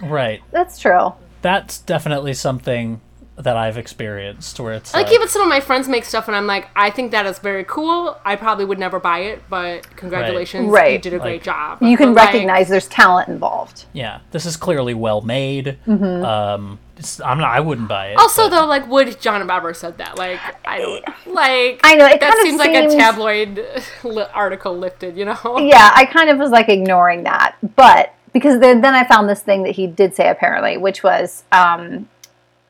right. 0.02 0.40
That's 0.52 0.78
true. 0.78 1.12
That's 1.42 1.78
definitely 1.80 2.32
something 2.35 3.00
that 3.42 3.56
I've 3.56 3.78
experienced 3.78 4.59
where 4.61 4.75
it's 4.75 4.92
Like 4.94 5.06
like, 5.06 5.14
even 5.14 5.28
some 5.28 5.42
of 5.42 5.49
my 5.49 5.61
friends 5.61 5.88
make 5.88 6.04
stuff, 6.04 6.28
and 6.28 6.37
I'm 6.37 6.47
like, 6.47 6.68
I 6.76 6.90
think 6.90 7.11
that 7.12 7.26
is 7.26 7.38
very 7.38 7.64
cool. 7.64 8.18
I 8.25 8.37
probably 8.37 8.64
would 8.64 8.79
never 8.79 9.00
buy 9.00 9.20
it, 9.20 9.42
but 9.48 9.87
congratulations, 9.96 10.66
you 10.66 10.98
did 10.98 11.14
a 11.14 11.18
great 11.18 11.42
job. 11.42 11.83
You 11.83 11.96
can 11.96 12.14
But, 12.14 12.20
like, 12.24 12.33
recognize 12.35 12.68
there's 12.68 12.88
talent 12.88 13.29
involved. 13.29 13.85
yeah, 13.92 14.20
this 14.31 14.46
is 14.46 14.57
clearly 14.57 14.94
well 14.94 15.20
made. 15.22 15.79
Mm-hmm. 15.87 16.24
Um, 16.24 16.79
I'm 17.24 17.38
not. 17.38 17.48
I 17.50 17.61
wouldn't 17.61 17.88
buy 17.88 18.09
it. 18.09 18.18
Also, 18.18 18.42
but- 18.42 18.50
though, 18.61 18.66
like, 18.66 18.87
would 18.88 19.18
John 19.22 19.46
Barber 19.46 19.72
said 19.72 19.96
that? 19.98 20.18
Like, 20.18 20.38
I 20.66 20.79
don't 20.79 21.03
like. 21.35 21.81
I 21.83 21.94
know, 21.94 22.05
it 22.07 22.20
that 22.20 22.33
kind 22.33 22.40
of 22.40 22.46
seems 22.46 22.59
like 22.59 22.74
a 22.74 22.88
tabloid 22.94 23.64
li- 24.05 24.26
article 24.35 24.76
lifted. 24.76 25.16
You 25.16 25.24
know? 25.24 25.59
Yeah, 25.61 25.90
I 25.94 26.05
kind 26.05 26.29
of 26.29 26.38
was 26.38 26.50
like 26.50 26.68
ignoring 26.68 27.22
that, 27.24 27.57
but 27.76 28.14
because 28.35 28.61
then, 28.61 28.81
then 28.83 28.94
I 28.94 29.05
found 29.05 29.29
this 29.31 29.40
thing 29.40 29.62
that 29.64 29.70
he 29.72 29.87
did 29.87 30.14
say 30.14 30.29
apparently, 30.29 30.76
which 30.76 31.03
was 31.03 31.42
um, 31.53 32.09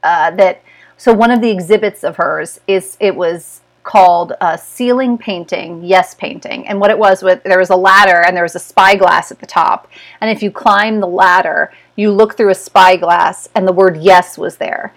uh, 0.03 0.31
that 0.33 0.63
so 0.97 1.13
one 1.13 1.31
of 1.31 1.41
the 1.41 1.51
exhibits 1.51 2.05
of 2.05 2.17
hers 2.17 2.61
is 2.67 2.97
it 3.01 3.17
was 3.17 3.61
called 3.83 4.35
uh, 4.43 4.57
ceiling 4.57 5.17
painting, 5.17 5.83
yes 5.83 6.15
painting, 6.15 6.67
and 6.67 6.79
what 6.79 6.91
it 6.91 6.99
was 6.99 7.23
with 7.23 7.43
there 7.45 7.59
was 7.59 7.71
a 7.71 7.77
ladder 7.77 8.23
and 8.27 8.37
there 8.37 8.45
was 8.45 8.55
a 8.55 8.61
spyglass 8.61 9.33
at 9.33 9.41
the 9.41 9.47
top, 9.47 9.89
and 10.21 10.31
if 10.31 10.43
you 10.43 10.51
climb 10.51 11.01
the 11.01 11.07
ladder, 11.07 11.73
you 11.97 12.11
look 12.11 12.37
through 12.37 12.51
a 12.51 12.55
spyglass 12.55 13.49
and 13.55 13.67
the 13.67 13.73
word 13.73 13.97
yes 13.97 14.37
was 14.37 14.57
there. 14.57 14.95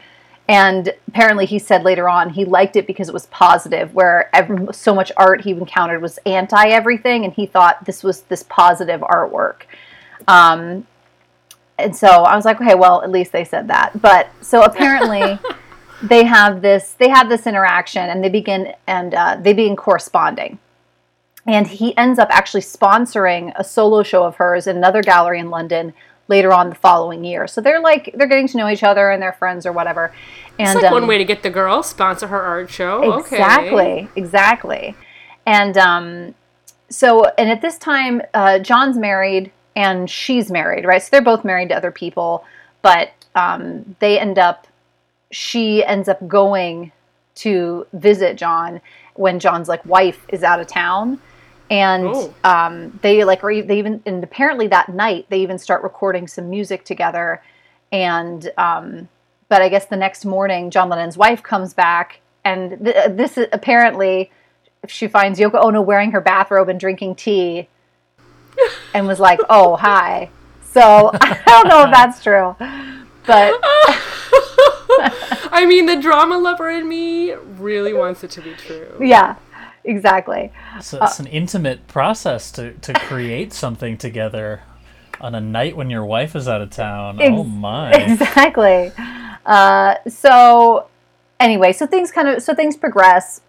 And 0.47 0.93
apparently, 1.07 1.45
he 1.45 1.57
said 1.57 1.83
later 1.83 2.09
on 2.09 2.31
he 2.31 2.43
liked 2.43 2.75
it 2.75 2.85
because 2.85 3.07
it 3.07 3.13
was 3.13 3.27
positive, 3.27 3.93
where 3.93 4.29
ev 4.35 4.75
so 4.75 4.93
much 4.93 5.11
art 5.15 5.41
he 5.41 5.51
encountered 5.51 6.01
was 6.01 6.19
anti 6.25 6.67
everything, 6.67 7.23
and 7.23 7.33
he 7.33 7.45
thought 7.45 7.85
this 7.85 8.03
was 8.03 8.23
this 8.23 8.43
positive 8.43 8.99
artwork. 9.01 9.61
Um, 10.27 10.85
and 11.77 11.95
so 11.95 12.07
I 12.07 12.36
was 12.36 12.45
like, 12.45 12.62
okay, 12.62 12.75
well, 12.75 13.01
at 13.01 13.12
least 13.12 13.31
they 13.31 13.43
said 13.43 13.67
that. 13.67 13.99
But 14.01 14.29
so 14.41 14.63
apparently, 14.63 15.39
they 16.03 16.23
have 16.23 16.62
this 16.62 16.93
they 16.93 17.09
have 17.09 17.29
this 17.29 17.47
interaction, 17.47 18.09
and 18.09 18.23
they 18.23 18.29
begin 18.29 18.73
and 18.88 19.13
uh, 19.13 19.38
they 19.39 19.53
begin 19.53 19.75
corresponding. 19.75 20.59
And 21.45 21.67
he 21.67 21.95
ends 21.97 22.19
up 22.19 22.29
actually 22.31 22.62
sponsoring 22.62 23.51
a 23.57 23.63
solo 23.63 24.01
show 24.01 24.23
of 24.23 24.38
hers 24.38 24.65
in 24.65 24.77
another 24.77 25.01
gallery 25.01 25.39
in 25.39 25.49
London 25.49 25.93
later 26.29 26.53
on 26.53 26.69
the 26.69 26.75
following 26.75 27.25
year. 27.25 27.47
So 27.47 27.59
they're 27.59 27.81
like 27.81 28.13
they're 28.15 28.27
getting 28.27 28.47
to 28.49 28.57
know 28.57 28.69
each 28.69 28.83
other 28.83 29.12
and 29.12 29.21
they're 29.21 29.33
friends 29.33 29.65
or 29.65 29.71
whatever. 29.71 30.13
And 30.59 30.75
It's 30.75 30.83
like 30.83 30.91
one 30.91 31.03
um, 31.03 31.09
way 31.09 31.17
to 31.17 31.25
get 31.25 31.43
the 31.43 31.49
girl 31.49 31.83
sponsor 31.83 32.27
her 32.27 32.41
art 32.41 32.69
show. 32.69 33.03
Okay. 33.19 33.36
Exactly, 33.36 34.07
exactly. 34.15 34.95
And 35.45 35.77
um, 35.77 36.36
so, 36.89 37.25
and 37.38 37.49
at 37.49 37.62
this 37.62 37.77
time, 37.77 38.21
uh, 38.33 38.59
John's 38.59 38.97
married 38.97 39.51
and 39.75 40.09
she's 40.09 40.51
married, 40.51 40.86
right? 40.86 41.01
So 41.01 41.09
they're 41.12 41.21
both 41.21 41.43
married 41.43 41.69
to 41.69 41.75
other 41.75 41.91
people, 41.91 42.45
but 42.81 43.12
um, 43.36 43.95
they 43.99 44.19
end 44.19 44.38
up, 44.38 44.67
she 45.31 45.83
ends 45.83 46.07
up 46.07 46.27
going 46.27 46.91
to 47.36 47.88
visit 47.93 48.38
John 48.38 48.81
when 49.15 49.39
John's 49.39 49.67
like 49.67 49.86
wife 49.86 50.25
is 50.29 50.43
out 50.43 50.59
of 50.59 50.67
town. 50.67 51.19
And 51.69 52.05
Oh. 52.07 52.33
um, 52.43 52.99
they 53.01 53.23
like, 53.23 53.43
or 53.43 53.62
they 53.63 53.79
even, 53.79 54.03
and 54.05 54.23
apparently 54.23 54.67
that 54.67 54.89
night 54.89 55.25
they 55.29 55.39
even 55.39 55.57
start 55.57 55.81
recording 55.81 56.27
some 56.27 56.49
music 56.49 56.83
together. 56.86 57.41
And, 57.91 58.51
um, 58.57 59.09
but 59.49 59.62
I 59.62 59.69
guess 59.69 59.86
the 59.86 59.95
next 59.95 60.25
morning, 60.25 60.69
John 60.69 60.89
Lennon's 60.89 61.17
wife 61.17 61.41
comes 61.41 61.73
back, 61.73 62.19
and 62.43 62.83
th- 62.83 63.15
this 63.15 63.38
is 63.38 63.47
apparently 63.51 64.31
she 64.88 65.07
finds 65.07 65.39
Yoko 65.39 65.63
Ono 65.63 65.81
wearing 65.81 66.12
her 66.12 66.21
bathrobe 66.21 66.69
and 66.69 66.79
drinking 66.79 67.15
tea, 67.15 67.69
and 68.93 69.08
was 69.08 69.19
like, 69.19 69.39
"Oh, 69.49 69.75
hi." 69.75 70.29
So 70.63 71.12
I 71.21 71.41
don't 71.45 71.67
know 71.67 71.84
if 71.84 71.91
that's 71.91 72.21
true, 72.23 72.56
but 73.25 73.60
I 75.51 75.65
mean, 75.67 75.86
the 75.86 75.95
drama 75.95 76.38
lover 76.38 76.69
in 76.69 76.88
me 76.88 77.34
really 77.34 77.93
wants 77.93 78.23
it 78.23 78.32
to 78.32 78.41
be 78.41 78.53
true. 78.53 78.97
yeah, 78.99 79.36
exactly. 79.84 80.51
It's, 80.75 80.93
it's 80.93 81.19
an 81.19 81.27
intimate 81.27 81.88
process 81.88 82.51
to, 82.53 82.73
to 82.73 82.93
create 82.93 83.53
something 83.53 83.97
together 83.97 84.62
on 85.21 85.36
a 85.36 85.41
night 85.41 85.77
when 85.77 85.89
your 85.89 86.06
wife 86.06 86.36
is 86.36 86.47
out 86.47 86.62
of 86.62 86.69
town. 86.71 87.21
Ex- 87.21 87.32
oh 87.32 87.43
my! 87.43 87.93
exactly. 87.93 88.91
Uh, 89.45 89.95
so 90.08 90.88
anyway, 91.39 91.71
so 91.71 91.86
things 91.86 92.12
kind 92.12 92.27
of 92.27 92.41
so 92.41 92.56
things 92.56 92.75
progress. 92.75 93.41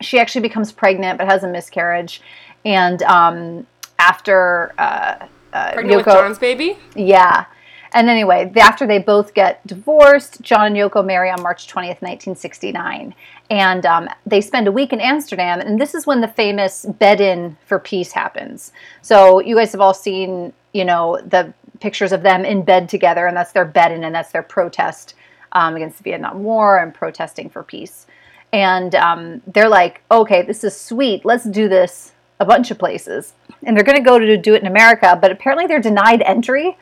She 0.00 0.18
actually 0.18 0.42
becomes 0.42 0.72
pregnant, 0.72 1.18
but 1.18 1.28
has 1.28 1.44
a 1.44 1.48
miscarriage, 1.48 2.22
and 2.64 3.02
um, 3.02 3.66
after 4.08 4.72
uh, 4.78 5.26
uh, 5.52 5.72
Pregnant 5.72 5.98
with 5.98 6.06
Yoko- 6.06 6.12
John's 6.14 6.38
baby? 6.38 6.78
Yeah. 6.96 7.46
And 7.94 8.08
anyway, 8.08 8.50
after 8.56 8.86
they 8.86 8.98
both 8.98 9.34
get 9.34 9.64
divorced, 9.66 10.40
John 10.40 10.66
and 10.68 10.76
Yoko 10.76 11.04
marry 11.04 11.30
on 11.30 11.42
March 11.42 11.66
20th, 11.68 12.00
1969. 12.00 13.14
And 13.50 13.84
um, 13.84 14.08
they 14.24 14.40
spend 14.40 14.66
a 14.66 14.72
week 14.72 14.94
in 14.94 15.00
Amsterdam, 15.00 15.60
and 15.60 15.78
this 15.78 15.94
is 15.94 16.06
when 16.06 16.22
the 16.22 16.28
famous 16.28 16.86
bed 16.86 17.20
in 17.20 17.56
for 17.66 17.78
peace 17.78 18.12
happens. 18.12 18.72
So 19.02 19.40
you 19.40 19.54
guys 19.56 19.72
have 19.72 19.82
all 19.82 19.92
seen, 19.92 20.54
you 20.72 20.86
know, 20.86 21.20
the 21.26 21.52
pictures 21.80 22.12
of 22.12 22.22
them 22.22 22.46
in 22.46 22.62
bed 22.64 22.88
together, 22.88 23.26
and 23.26 23.36
that's 23.36 23.52
their 23.52 23.66
bed 23.66 23.92
in, 23.92 24.04
and 24.04 24.14
that's 24.14 24.32
their 24.32 24.42
protest 24.42 25.14
um, 25.52 25.76
against 25.76 25.98
the 25.98 26.04
Vietnam 26.04 26.42
War 26.42 26.78
and 26.78 26.94
protesting 26.94 27.50
for 27.50 27.62
peace. 27.62 28.06
and 28.54 28.94
um, 28.94 29.42
they're 29.46 29.68
like, 29.68 30.02
okay, 30.10 30.42
this 30.42 30.64
is 30.64 30.74
sweet. 30.76 31.24
Let's 31.24 31.44
do 31.44 31.68
this 31.68 32.12
a 32.38 32.44
bunch 32.44 32.70
of 32.70 32.78
places, 32.78 33.34
and 33.64 33.76
they're 33.76 33.84
going 33.84 33.98
to 33.98 34.04
go 34.04 34.18
to 34.18 34.36
do 34.36 34.54
it 34.54 34.60
in 34.60 34.66
America, 34.66 35.18
but 35.20 35.30
apparently 35.30 35.66
they're 35.66 35.80
denied 35.80 36.22
entry. 36.22 36.76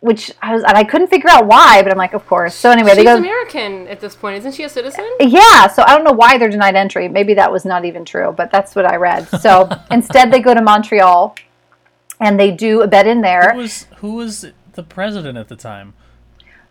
Which 0.00 0.30
I 0.40 0.54
was, 0.54 0.62
and 0.62 0.76
I 0.76 0.84
couldn't 0.84 1.08
figure 1.08 1.28
out 1.28 1.46
why, 1.46 1.82
but 1.82 1.90
I'm 1.90 1.98
like, 1.98 2.14
of 2.14 2.24
course. 2.24 2.54
So 2.54 2.70
anyway, 2.70 2.90
She's 2.90 2.98
they 2.98 3.04
go. 3.04 3.16
She's 3.16 3.24
American 3.24 3.88
at 3.88 3.98
this 3.98 4.14
point, 4.14 4.38
isn't 4.38 4.52
she 4.52 4.62
a 4.62 4.68
citizen? 4.68 5.04
Yeah, 5.18 5.66
so 5.66 5.82
I 5.84 5.96
don't 5.96 6.04
know 6.04 6.12
why 6.12 6.38
they're 6.38 6.48
denied 6.48 6.76
entry. 6.76 7.08
Maybe 7.08 7.34
that 7.34 7.50
was 7.50 7.64
not 7.64 7.84
even 7.84 8.04
true, 8.04 8.32
but 8.36 8.52
that's 8.52 8.76
what 8.76 8.86
I 8.86 8.94
read. 8.94 9.26
So 9.40 9.68
instead, 9.90 10.32
they 10.32 10.38
go 10.38 10.54
to 10.54 10.62
Montreal, 10.62 11.34
and 12.20 12.38
they 12.38 12.52
do 12.52 12.82
a 12.82 12.86
bet 12.86 13.08
in 13.08 13.22
there. 13.22 13.50
Who 13.54 13.58
was 13.58 13.86
who 13.96 14.14
was 14.14 14.46
the 14.74 14.84
president 14.84 15.36
at 15.36 15.48
the 15.48 15.56
time? 15.56 15.94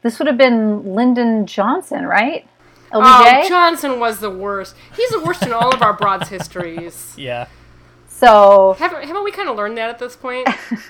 This 0.03 0.19
would 0.19 0.27
have 0.27 0.37
been 0.37 0.95
Lyndon 0.95 1.45
Johnson, 1.45 2.05
right? 2.05 2.47
Oh, 2.93 3.45
Johnson 3.47 3.99
was 3.99 4.19
the 4.19 4.29
worst. 4.29 4.75
He's 4.95 5.09
the 5.09 5.19
worst 5.19 5.43
in 5.43 5.51
all 5.51 5.73
of 5.73 5.81
our 5.81 5.93
broads' 5.93 6.29
histories. 6.29 7.13
Yeah. 7.17 7.47
So, 8.19 8.75
Haven't, 8.79 9.03
haven't 9.05 9.23
we 9.23 9.31
kind 9.31 9.49
of 9.49 9.55
learned 9.55 9.77
that 9.77 9.89
at 9.89 9.99
this 9.99 10.15
point? 10.15 10.47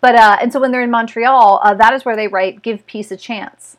but 0.00 0.14
uh, 0.14 0.38
and 0.40 0.52
so 0.52 0.60
when 0.60 0.72
they're 0.72 0.82
in 0.82 0.90
Montreal, 0.90 1.60
uh, 1.62 1.74
that 1.74 1.92
is 1.94 2.04
where 2.04 2.16
they 2.16 2.28
write 2.28 2.62
"Give 2.62 2.86
Peace 2.86 3.10
a 3.10 3.16
Chance." 3.16 3.76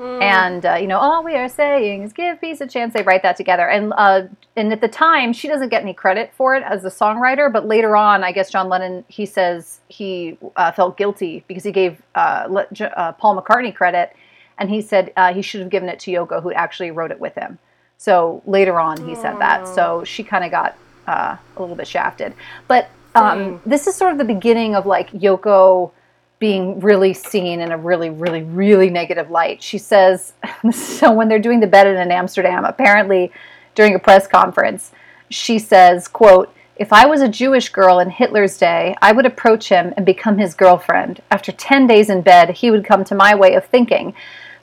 And 0.00 0.64
uh, 0.64 0.74
you 0.74 0.86
know, 0.86 0.98
all 0.98 1.24
we 1.24 1.34
are 1.34 1.48
saying 1.48 2.04
is 2.04 2.12
give 2.12 2.40
peace 2.40 2.60
a 2.60 2.68
chance. 2.68 2.94
They 2.94 3.02
write 3.02 3.24
that 3.24 3.36
together, 3.36 3.68
and 3.68 3.92
uh, 3.96 4.22
and 4.54 4.72
at 4.72 4.80
the 4.80 4.88
time, 4.88 5.32
she 5.32 5.48
doesn't 5.48 5.70
get 5.70 5.82
any 5.82 5.92
credit 5.92 6.32
for 6.36 6.54
it 6.54 6.62
as 6.62 6.84
a 6.84 6.88
songwriter. 6.88 7.52
But 7.52 7.66
later 7.66 7.96
on, 7.96 8.22
I 8.22 8.30
guess 8.30 8.48
John 8.48 8.68
Lennon 8.68 9.04
he 9.08 9.26
says 9.26 9.80
he 9.88 10.38
uh, 10.54 10.70
felt 10.70 10.96
guilty 10.96 11.44
because 11.48 11.64
he 11.64 11.72
gave 11.72 12.00
uh, 12.14 12.46
Le- 12.48 12.66
J- 12.72 12.92
uh, 12.96 13.12
Paul 13.12 13.42
McCartney 13.42 13.74
credit, 13.74 14.14
and 14.58 14.70
he 14.70 14.80
said 14.80 15.12
uh, 15.16 15.34
he 15.34 15.42
should 15.42 15.60
have 15.60 15.70
given 15.70 15.88
it 15.88 15.98
to 16.00 16.12
Yoko, 16.12 16.40
who 16.42 16.52
actually 16.52 16.92
wrote 16.92 17.10
it 17.10 17.18
with 17.18 17.34
him. 17.34 17.58
So 17.96 18.40
later 18.46 18.78
on, 18.78 19.04
he 19.04 19.16
said 19.16 19.40
that. 19.40 19.66
So 19.66 20.04
she 20.04 20.22
kind 20.22 20.44
of 20.44 20.52
got 20.52 20.76
uh, 21.08 21.36
a 21.56 21.60
little 21.60 21.74
bit 21.74 21.88
shafted. 21.88 22.34
But 22.68 22.90
um, 23.14 23.60
this 23.64 23.86
is 23.86 23.96
sort 23.96 24.12
of 24.12 24.18
the 24.18 24.24
beginning 24.24 24.74
of 24.76 24.86
like 24.86 25.10
Yoko 25.12 25.90
being 26.38 26.78
really 26.78 27.14
seen 27.14 27.60
in 27.60 27.72
a 27.72 27.78
really, 27.78 28.10
really, 28.10 28.42
really 28.42 28.90
negative 28.90 29.30
light. 29.30 29.62
She 29.62 29.78
says, 29.78 30.34
so 30.72 31.10
when 31.12 31.28
they're 31.28 31.38
doing 31.40 31.60
the 31.60 31.66
bed 31.66 31.86
in 31.86 32.12
Amsterdam, 32.12 32.64
apparently 32.64 33.32
during 33.74 33.94
a 33.94 33.98
press 33.98 34.28
conference, 34.28 34.92
she 35.30 35.58
says, 35.58 36.06
quote, 36.06 36.54
if 36.76 36.92
I 36.92 37.06
was 37.06 37.22
a 37.22 37.28
Jewish 37.28 37.70
girl 37.70 37.98
in 37.98 38.08
Hitler's 38.08 38.56
day, 38.56 38.94
I 39.02 39.10
would 39.10 39.26
approach 39.26 39.68
him 39.68 39.92
and 39.96 40.06
become 40.06 40.38
his 40.38 40.54
girlfriend. 40.54 41.20
After 41.28 41.50
10 41.50 41.88
days 41.88 42.08
in 42.08 42.22
bed, 42.22 42.50
he 42.50 42.70
would 42.70 42.84
come 42.84 43.02
to 43.04 43.16
my 43.16 43.34
way 43.34 43.54
of 43.54 43.64
thinking. 43.64 44.14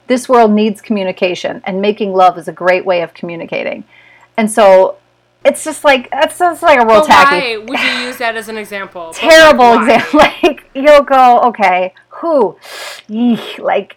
This 0.06 0.28
world 0.28 0.52
needs 0.52 0.80
communication, 0.80 1.60
and 1.64 1.82
making 1.82 2.14
love 2.14 2.38
is 2.38 2.48
a 2.48 2.52
great 2.52 2.86
way 2.86 3.02
of 3.02 3.12
communicating. 3.12 3.84
And 4.38 4.50
so 4.50 4.96
it's 5.46 5.64
just 5.64 5.84
like, 5.84 6.10
that's 6.10 6.38
just 6.38 6.62
like 6.62 6.78
a 6.80 6.86
real 6.86 7.00
But 7.00 7.06
tacky 7.06 7.56
why 7.58 7.64
would 7.64 7.78
you 7.80 8.06
use 8.06 8.16
that 8.18 8.36
as 8.36 8.48
an 8.48 8.56
example? 8.56 9.12
Terrible 9.14 9.64
why? 9.64 9.82
example. 9.94 10.20
Like 10.42 10.64
you'll 10.74 11.02
go, 11.02 11.40
okay, 11.48 11.94
who? 12.08 12.56
Yeesh, 13.08 13.58
like 13.58 13.96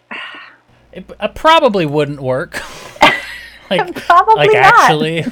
It 0.92 1.10
uh, 1.18 1.28
probably 1.28 1.86
wouldn't 1.86 2.20
work. 2.20 2.60
like, 3.70 3.94
Probably 3.94 4.34
like 4.36 4.52
not. 4.52 4.74
actually, 4.74 5.24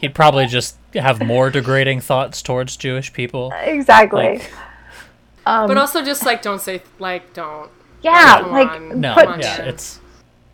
he'd 0.00 0.14
probably 0.14 0.46
just 0.46 0.76
have 0.94 1.22
more 1.24 1.50
degrading 1.50 2.00
thoughts 2.00 2.42
towards 2.42 2.76
Jewish 2.76 3.12
people. 3.12 3.52
exactly. 3.62 4.38
Like, 4.38 4.52
But 5.44 5.78
also 5.78 6.04
just 6.04 6.24
like 6.26 6.42
don't 6.42 6.60
say 6.60 6.82
like 6.98 7.32
don't. 7.32 7.70
yeah, 8.02 8.40
Come 8.40 8.52
like 8.52 8.68
on. 8.70 9.00
no, 9.00 9.14
put, 9.14 9.26
on, 9.26 9.40
yeah, 9.40 9.62
it's 9.62 10.00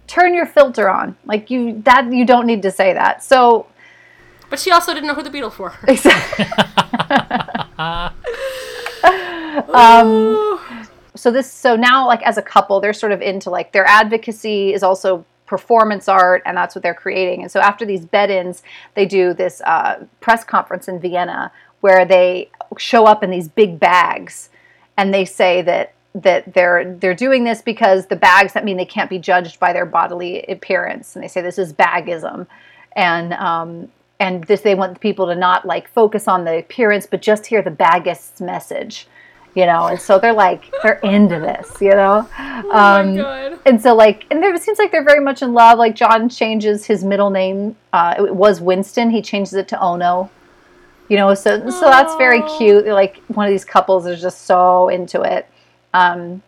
turn 0.06 0.34
your 0.34 0.46
filter 0.46 0.88
on. 0.88 1.16
Like 1.24 1.50
you 1.50 1.82
that 1.84 2.12
you 2.12 2.24
don't 2.24 2.46
need 2.46 2.62
to 2.62 2.70
say 2.70 2.92
that. 2.92 3.22
So 3.24 3.66
But 4.48 4.60
she 4.60 4.70
also 4.70 4.94
didn't 4.94 5.08
know 5.08 5.14
who 5.14 5.22
the 5.22 5.30
Beatles 5.30 5.58
were. 5.58 5.72
Exactly. 5.88 6.46
so 11.16 11.30
this 11.30 11.50
so 11.50 11.76
now 11.76 12.06
like 12.06 12.22
as 12.22 12.38
a 12.38 12.42
couple 12.42 12.80
they're 12.80 12.92
sort 12.92 13.12
of 13.12 13.22
into 13.22 13.50
like 13.50 13.72
their 13.72 13.86
advocacy 13.86 14.72
is 14.72 14.82
also 14.82 15.24
performance 15.46 16.08
art 16.08 16.42
and 16.44 16.56
that's 16.56 16.74
what 16.74 16.82
they're 16.82 16.94
creating 16.94 17.42
and 17.42 17.50
so 17.50 17.60
after 17.60 17.84
these 17.84 18.04
bed-ins 18.04 18.62
they 18.94 19.06
do 19.06 19.32
this 19.32 19.60
uh, 19.62 20.04
press 20.20 20.44
conference 20.44 20.88
in 20.88 20.98
vienna 20.98 21.50
where 21.80 22.04
they 22.04 22.50
show 22.78 23.06
up 23.06 23.22
in 23.22 23.30
these 23.30 23.48
big 23.48 23.78
bags 23.78 24.50
and 24.96 25.12
they 25.12 25.24
say 25.24 25.62
that 25.62 25.92
that 26.14 26.54
they're 26.54 26.94
they're 26.94 27.14
doing 27.14 27.44
this 27.44 27.62
because 27.62 28.06
the 28.06 28.16
bags 28.16 28.54
that 28.54 28.64
mean 28.64 28.76
they 28.76 28.84
can't 28.84 29.10
be 29.10 29.18
judged 29.18 29.60
by 29.60 29.72
their 29.72 29.86
bodily 29.86 30.42
appearance 30.44 31.14
and 31.14 31.22
they 31.22 31.28
say 31.28 31.40
this 31.40 31.58
is 31.58 31.72
bagism 31.72 32.46
and 32.96 33.34
um, 33.34 33.88
and 34.18 34.44
this 34.44 34.62
they 34.62 34.74
want 34.74 34.98
people 35.00 35.26
to 35.26 35.34
not 35.34 35.66
like 35.66 35.88
focus 35.88 36.26
on 36.28 36.44
the 36.44 36.58
appearance 36.58 37.06
but 37.06 37.22
just 37.22 37.46
hear 37.46 37.62
the 37.62 37.70
bagist's 37.70 38.40
message 38.40 39.06
you 39.54 39.64
know? 39.64 39.86
And 39.86 39.98
so 39.98 40.18
they're 40.18 40.34
like 40.34 40.70
they're 40.82 41.00
into 41.00 41.40
this 41.40 41.80
you 41.80 41.90
know? 41.90 42.28
Oh 42.38 42.70
um, 42.70 43.60
and 43.66 43.80
so 43.80 43.94
like 43.94 44.24
and 44.30 44.42
there, 44.42 44.54
it 44.54 44.62
seems 44.62 44.78
like 44.78 44.90
they're 44.90 45.04
very 45.04 45.20
much 45.20 45.42
in 45.42 45.52
love. 45.52 45.78
Like 45.78 45.94
john 45.94 46.28
changes 46.28 46.86
his 46.86 47.04
middle 47.04 47.30
name 47.30 47.76
uh, 47.92 48.14
it 48.18 48.34
was 48.34 48.60
winston. 48.60 49.10
He 49.10 49.20
changes 49.20 49.54
it 49.54 49.68
to 49.68 49.82
ono 49.82 50.30
you 51.08 51.16
know? 51.16 51.34
So 51.34 51.70
so 51.70 51.80
that's 51.82 52.14
very 52.16 52.42
cute. 52.56 52.84
They're 52.84 52.94
like 52.94 53.22
one 53.28 53.46
of 53.46 53.50
these 53.50 53.64
couples 53.64 54.06
is 54.06 54.20
just 54.20 54.42
so 54.42 54.88
into 54.88 55.22
it. 55.22 55.48
Um, 55.94 56.42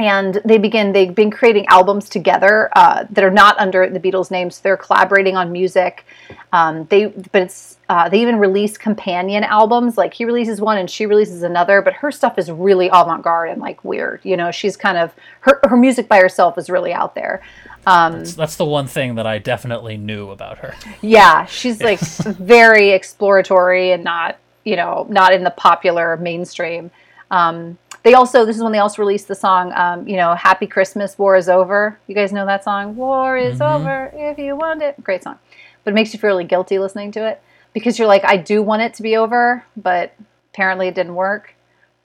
and 0.00 0.40
they 0.46 0.56
begin 0.56 0.92
they've 0.92 1.14
been 1.14 1.30
creating 1.30 1.66
albums 1.66 2.08
together 2.08 2.70
uh, 2.74 3.04
that 3.10 3.22
are 3.22 3.30
not 3.30 3.58
under 3.58 3.88
the 3.88 4.00
beatles 4.00 4.30
names. 4.30 4.60
They're 4.60 4.76
collaborating 4.76 5.36
on 5.36 5.52
music. 5.52 6.06
Um, 6.52 6.86
they 6.86 7.06
but 7.08 7.42
it's 7.42 7.76
uh, 7.90 8.08
they 8.08 8.22
even 8.22 8.36
release 8.36 8.78
companion 8.78 9.44
albums. 9.44 9.98
Like 9.98 10.14
he 10.14 10.24
releases 10.24 10.58
one 10.60 10.78
and 10.78 10.90
she 10.90 11.04
releases 11.04 11.42
another 11.42 11.82
but 11.82 11.92
her 11.92 12.10
stuff 12.10 12.38
is 12.38 12.50
really 12.50 12.88
avant-garde 12.88 13.50
and 13.50 13.60
like 13.60 13.84
weird 13.84 14.20
you 14.22 14.36
know? 14.36 14.50
She's 14.50 14.76
kind 14.76 14.96
of 14.96 15.14
her, 15.40 15.60
her 15.64 15.76
music 15.76 16.08
by 16.08 16.18
herself 16.18 16.56
is 16.56 16.70
really 16.70 16.94
out 16.94 17.14
there. 17.14 17.42
Um, 17.86 18.18
that's, 18.18 18.34
that's 18.34 18.56
the 18.56 18.64
one 18.64 18.86
thing 18.86 19.16
that 19.16 19.26
I 19.26 19.38
definitely 19.38 19.96
knew 19.96 20.30
about 20.30 20.58
her. 20.58 20.74
yeah 21.02 21.44
she's 21.44 21.82
like 21.90 22.00
very 22.00 22.90
exploratory 22.90 23.92
and 23.92 24.02
not 24.02 24.38
you 24.64 24.76
know 24.76 25.06
not 25.10 25.34
in 25.34 25.44
the 25.44 25.50
popular 25.50 26.16
mainstream 26.16 26.90
um, 27.30 27.78
they 28.02 28.14
also 28.14 28.44
this 28.44 28.56
is 28.56 28.62
when 28.62 28.72
they 28.72 28.78
also 28.78 29.02
released 29.02 29.28
the 29.28 29.34
song 29.34 29.72
um, 29.74 30.08
you 30.08 30.16
know 30.16 30.34
happy 30.34 30.66
christmas 30.66 31.18
war 31.18 31.36
is 31.36 31.48
over. 31.48 31.98
You 32.06 32.14
guys 32.14 32.32
know 32.32 32.46
that 32.46 32.64
song? 32.64 32.96
War 32.96 33.36
is 33.36 33.60
over 33.60 34.10
if 34.14 34.38
you 34.38 34.56
want 34.56 34.82
it. 34.82 35.02
Great 35.02 35.22
song. 35.22 35.38
But 35.84 35.92
it 35.92 35.94
makes 35.94 36.12
you 36.12 36.18
feel 36.18 36.28
really 36.28 36.44
guilty 36.44 36.78
listening 36.78 37.12
to 37.12 37.26
it 37.26 37.42
because 37.72 37.98
you're 37.98 38.08
like 38.08 38.24
i 38.24 38.36
do 38.36 38.62
want 38.62 38.82
it 38.82 38.94
to 38.94 39.02
be 39.02 39.16
over 39.16 39.64
but 39.76 40.14
apparently 40.52 40.88
it 40.88 40.94
didn't 40.94 41.14
work. 41.14 41.54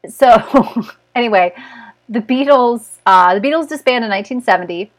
So 0.09 0.83
anyway 1.15 1.53
the 2.07 2.19
beatles 2.19 2.97
uh, 3.05 3.33
the 3.37 3.41
beatles 3.41 3.67
disbanded 3.67 4.07
in 4.07 4.11
1970 4.11 4.91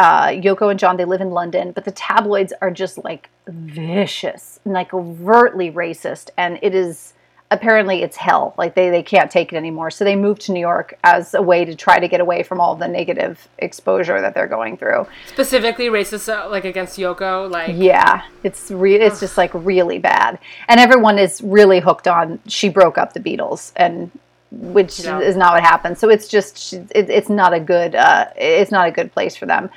uh, 0.00 0.28
Yoko 0.28 0.70
and 0.70 0.80
John, 0.80 0.96
they 0.96 1.04
live 1.04 1.20
in 1.20 1.30
London, 1.30 1.72
but 1.72 1.84
the 1.84 1.90
tabloids 1.90 2.54
are 2.62 2.70
just 2.70 3.04
like 3.04 3.28
vicious 3.46 4.58
and 4.64 4.72
like 4.72 4.94
overtly 4.94 5.70
racist. 5.70 6.30
And 6.38 6.58
it 6.62 6.74
is 6.74 7.12
apparently 7.50 8.02
it's 8.02 8.16
hell. 8.16 8.54
Like 8.56 8.74
they, 8.74 8.90
they 8.90 9.02
can't 9.02 9.30
take 9.30 9.52
it 9.52 9.56
anymore. 9.56 9.90
So 9.90 10.04
they 10.04 10.14
moved 10.16 10.42
to 10.42 10.52
New 10.52 10.60
York 10.60 10.96
as 11.02 11.34
a 11.34 11.42
way 11.42 11.64
to 11.64 11.74
try 11.74 11.98
to 11.98 12.06
get 12.06 12.20
away 12.20 12.42
from 12.42 12.60
all 12.60 12.76
the 12.76 12.86
negative 12.86 13.48
exposure 13.58 14.20
that 14.20 14.34
they're 14.34 14.46
going 14.46 14.76
through. 14.76 15.06
Specifically 15.26 15.86
racist 15.86 16.28
uh, 16.32 16.48
like 16.48 16.64
against 16.64 16.98
Yoko. 16.98 17.50
Like 17.50 17.72
Yeah, 17.74 18.22
it's 18.44 18.70
re- 18.70 19.00
it's 19.00 19.20
just 19.20 19.36
like 19.36 19.50
really 19.54 19.98
bad. 19.98 20.38
And 20.68 20.78
everyone 20.78 21.18
is 21.18 21.40
really 21.42 21.80
hooked 21.80 22.06
on 22.06 22.38
she 22.46 22.68
broke 22.68 22.98
up 22.98 23.14
the 23.14 23.20
Beatles 23.20 23.72
and 23.76 24.10
which 24.52 25.00
Yeah. 25.00 25.20
is 25.20 25.36
not 25.36 25.54
what 25.54 25.62
happened. 25.62 25.98
So 25.98 26.08
it's 26.08 26.28
just 26.28 26.72
it, 26.72 27.10
it's 27.10 27.28
not 27.28 27.52
a 27.52 27.60
good 27.60 27.94
uh, 27.96 28.26
it's 28.36 28.70
not 28.70 28.86
a 28.88 28.90
good 28.92 29.12
place 29.12 29.34
for 29.36 29.46
them. 29.46 29.70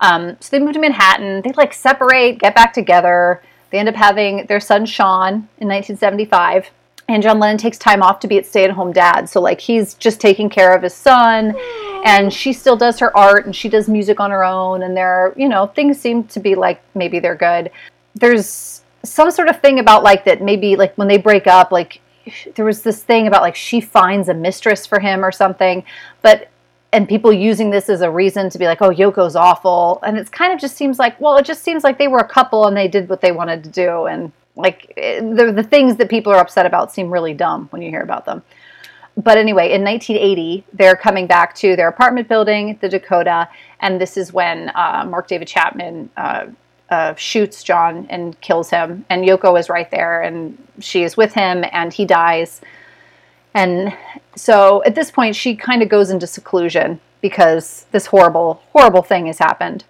Um, 0.00 0.36
so 0.40 0.56
they 0.56 0.64
move 0.64 0.72
to 0.74 0.80
Manhattan. 0.80 1.42
They 1.42 1.52
like 1.52 1.74
separate, 1.74 2.38
get 2.38 2.54
back 2.54 2.72
together. 2.72 3.42
They 3.70 3.78
end 3.78 3.88
up 3.88 3.94
having 3.94 4.46
their 4.46 4.58
son 4.58 4.84
Sean 4.86 5.48
in 5.58 5.68
1975. 5.68 6.70
And 7.10 7.24
John 7.24 7.40
Lennon 7.40 7.58
takes 7.58 7.76
time 7.76 8.04
off 8.04 8.20
to 8.20 8.28
be 8.28 8.38
a 8.38 8.44
stay-at-home 8.44 8.92
dad. 8.92 9.28
So 9.28 9.40
like 9.40 9.60
he's 9.60 9.94
just 9.94 10.20
taking 10.20 10.48
care 10.48 10.72
of 10.74 10.82
his 10.82 10.94
son, 10.94 11.56
and 12.04 12.32
she 12.32 12.52
still 12.52 12.76
does 12.76 13.00
her 13.00 13.14
art 13.16 13.46
and 13.46 13.54
she 13.54 13.68
does 13.68 13.88
music 13.88 14.20
on 14.20 14.30
her 14.30 14.44
own. 14.44 14.84
And 14.84 14.96
they're 14.96 15.34
you 15.36 15.48
know 15.48 15.66
things 15.66 16.00
seem 16.00 16.24
to 16.24 16.38
be 16.38 16.54
like 16.54 16.80
maybe 16.94 17.18
they're 17.18 17.34
good. 17.34 17.72
There's 18.14 18.82
some 19.02 19.30
sort 19.32 19.48
of 19.48 19.60
thing 19.60 19.80
about 19.80 20.04
like 20.04 20.24
that 20.24 20.40
maybe 20.40 20.76
like 20.76 20.96
when 20.96 21.08
they 21.08 21.16
break 21.16 21.46
up 21.46 21.72
like 21.72 22.00
there 22.54 22.66
was 22.66 22.82
this 22.82 23.02
thing 23.02 23.26
about 23.26 23.40
like 23.40 23.56
she 23.56 23.80
finds 23.80 24.28
a 24.28 24.34
mistress 24.34 24.86
for 24.86 25.00
him 25.00 25.24
or 25.24 25.32
something 25.32 25.82
but 26.20 26.48
and 26.92 27.08
people 27.08 27.32
using 27.32 27.70
this 27.70 27.88
as 27.88 28.02
a 28.02 28.10
reason 28.10 28.50
to 28.50 28.58
be 28.58 28.66
like 28.66 28.82
oh 28.82 28.90
yoko's 28.90 29.34
awful 29.34 30.00
and 30.02 30.18
it's 30.18 30.28
kind 30.28 30.52
of 30.52 30.60
just 30.60 30.76
seems 30.76 30.98
like 30.98 31.18
well 31.18 31.38
it 31.38 31.46
just 31.46 31.62
seems 31.62 31.82
like 31.82 31.96
they 31.96 32.08
were 32.08 32.18
a 32.18 32.28
couple 32.28 32.66
and 32.66 32.76
they 32.76 32.88
did 32.88 33.08
what 33.08 33.22
they 33.22 33.32
wanted 33.32 33.64
to 33.64 33.70
do 33.70 34.04
and 34.04 34.30
like 34.56 34.92
the, 34.96 35.52
the 35.54 35.62
things 35.62 35.96
that 35.96 36.08
people 36.08 36.32
are 36.32 36.38
upset 36.38 36.66
about 36.66 36.92
seem 36.92 37.10
really 37.10 37.34
dumb 37.34 37.68
when 37.70 37.82
you 37.82 37.90
hear 37.90 38.02
about 38.02 38.24
them 38.24 38.42
but 39.16 39.36
anyway, 39.36 39.72
in 39.72 39.82
1980, 39.82 40.64
they're 40.72 40.96
coming 40.96 41.26
back 41.26 41.54
to 41.56 41.76
their 41.76 41.88
apartment 41.88 42.28
building, 42.28 42.78
the 42.80 42.88
Dakota, 42.88 43.48
and 43.80 44.00
this 44.00 44.16
is 44.16 44.32
when 44.32 44.70
uh, 44.74 45.04
Mark 45.08 45.28
David 45.28 45.48
Chapman 45.48 46.08
uh, 46.16 46.46
uh, 46.90 47.14
shoots 47.14 47.62
John 47.62 48.06
and 48.08 48.40
kills 48.40 48.70
him. 48.70 49.04
And 49.10 49.24
Yoko 49.24 49.58
is 49.58 49.68
right 49.68 49.90
there, 49.90 50.22
and 50.22 50.56
she 50.78 51.02
is 51.02 51.16
with 51.16 51.34
him, 51.34 51.64
and 51.72 51.92
he 51.92 52.04
dies. 52.04 52.60
And 53.52 53.96
so 54.36 54.82
at 54.84 54.94
this 54.94 55.10
point, 55.10 55.36
she 55.36 55.56
kind 55.56 55.82
of 55.82 55.88
goes 55.88 56.10
into 56.10 56.26
seclusion 56.26 57.00
because 57.20 57.86
this 57.90 58.06
horrible, 58.06 58.62
horrible 58.72 59.02
thing 59.02 59.26
has 59.26 59.38
happened. 59.38 59.84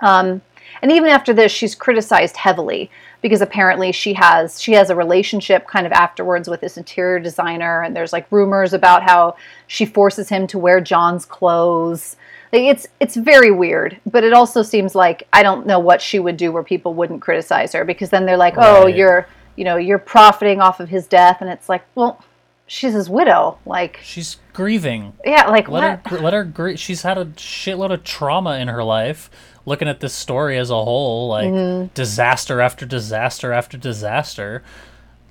Um, 0.00 0.40
and 0.80 0.90
even 0.90 1.10
after 1.10 1.32
this, 1.32 1.52
she's 1.52 1.74
criticized 1.74 2.38
heavily 2.38 2.90
because 3.22 3.40
apparently 3.40 3.92
she 3.92 4.12
has 4.14 4.60
she 4.60 4.72
has 4.72 4.90
a 4.90 4.96
relationship 4.96 5.66
kind 5.66 5.86
of 5.86 5.92
afterwards 5.92 6.48
with 6.48 6.60
this 6.60 6.76
interior 6.76 7.18
designer, 7.18 7.82
and 7.82 7.96
there's 7.96 8.12
like 8.12 8.26
rumors 8.30 8.74
about 8.74 9.02
how 9.02 9.36
she 9.68 9.86
forces 9.86 10.28
him 10.28 10.46
to 10.48 10.58
wear 10.58 10.80
John's 10.80 11.24
clothes. 11.24 12.16
Like, 12.52 12.62
it's 12.64 12.86
it's 13.00 13.16
very 13.16 13.50
weird, 13.50 13.98
but 14.04 14.24
it 14.24 14.32
also 14.34 14.62
seems 14.62 14.94
like 14.94 15.26
I 15.32 15.42
don't 15.42 15.66
know 15.66 15.78
what 15.78 16.02
she 16.02 16.18
would 16.18 16.36
do 16.36 16.52
where 16.52 16.62
people 16.62 16.92
wouldn't 16.92 17.22
criticize 17.22 17.72
her 17.72 17.84
because 17.84 18.10
then 18.10 18.26
they're 18.26 18.36
like, 18.36 18.54
oh, 18.58 18.86
you're 18.86 19.26
you 19.56 19.64
know 19.64 19.76
you're 19.76 19.98
profiting 19.98 20.60
off 20.60 20.80
of 20.80 20.88
his 20.90 21.06
death, 21.06 21.38
and 21.40 21.48
it's 21.48 21.68
like, 21.68 21.82
well, 21.94 22.22
she's 22.66 22.92
his 22.94 23.08
widow. 23.08 23.58
Like, 23.64 24.00
She's 24.02 24.38
grieving. 24.52 25.12
yeah, 25.24 25.46
like 25.48 25.68
Let 25.68 26.04
what? 26.04 26.10
her 26.12 26.18
let 26.20 26.34
her 26.34 26.44
gr- 26.44 26.76
she's 26.76 27.02
had 27.02 27.16
a 27.18 27.24
shitload 27.26 27.92
of 27.92 28.04
trauma 28.04 28.58
in 28.58 28.68
her 28.68 28.82
life. 28.84 29.30
Looking 29.64 29.88
at 29.88 30.00
this 30.00 30.12
story 30.12 30.58
as 30.58 30.70
a 30.70 30.84
whole, 30.84 31.28
like 31.28 31.48
Mm-hmm. 31.48 31.86
disaster 31.94 32.60
after 32.60 32.84
disaster 32.86 33.52
after 33.52 33.76
disaster. 33.78 34.62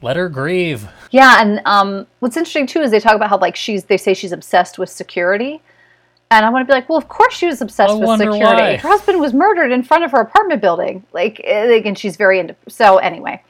Let 0.01 0.15
her 0.15 0.29
grieve. 0.29 0.87
Yeah, 1.11 1.41
and 1.41 1.61
um, 1.65 2.07
what's 2.19 2.35
interesting 2.37 2.65
too 2.65 2.79
is 2.81 2.89
they 2.91 2.99
talk 2.99 3.13
about 3.15 3.29
how 3.29 3.37
like 3.37 3.55
she's 3.55 3.83
they 3.85 3.97
say 3.97 4.13
she's 4.13 4.31
obsessed 4.31 4.79
with 4.79 4.89
security, 4.89 5.61
and 6.31 6.43
I 6.45 6.49
want 6.49 6.65
to 6.65 6.71
be 6.71 6.73
like, 6.73 6.89
well, 6.89 6.97
of 6.97 7.07
course 7.07 7.33
she 7.35 7.45
was 7.45 7.61
obsessed 7.61 7.91
I 7.91 7.95
with 7.95 8.19
security. 8.19 8.43
why. 8.43 8.77
Her 8.77 8.87
husband 8.89 9.19
was 9.19 9.33
murdered 9.33 9.71
in 9.71 9.83
front 9.83 10.03
of 10.03 10.11
her 10.11 10.19
apartment 10.21 10.59
building, 10.61 11.03
like, 11.13 11.39
eh, 11.43 11.65
like, 11.65 11.85
and 11.85 11.97
she's 11.97 12.15
very 12.15 12.39
into. 12.39 12.55
So 12.67 12.97
anyway, 12.97 13.43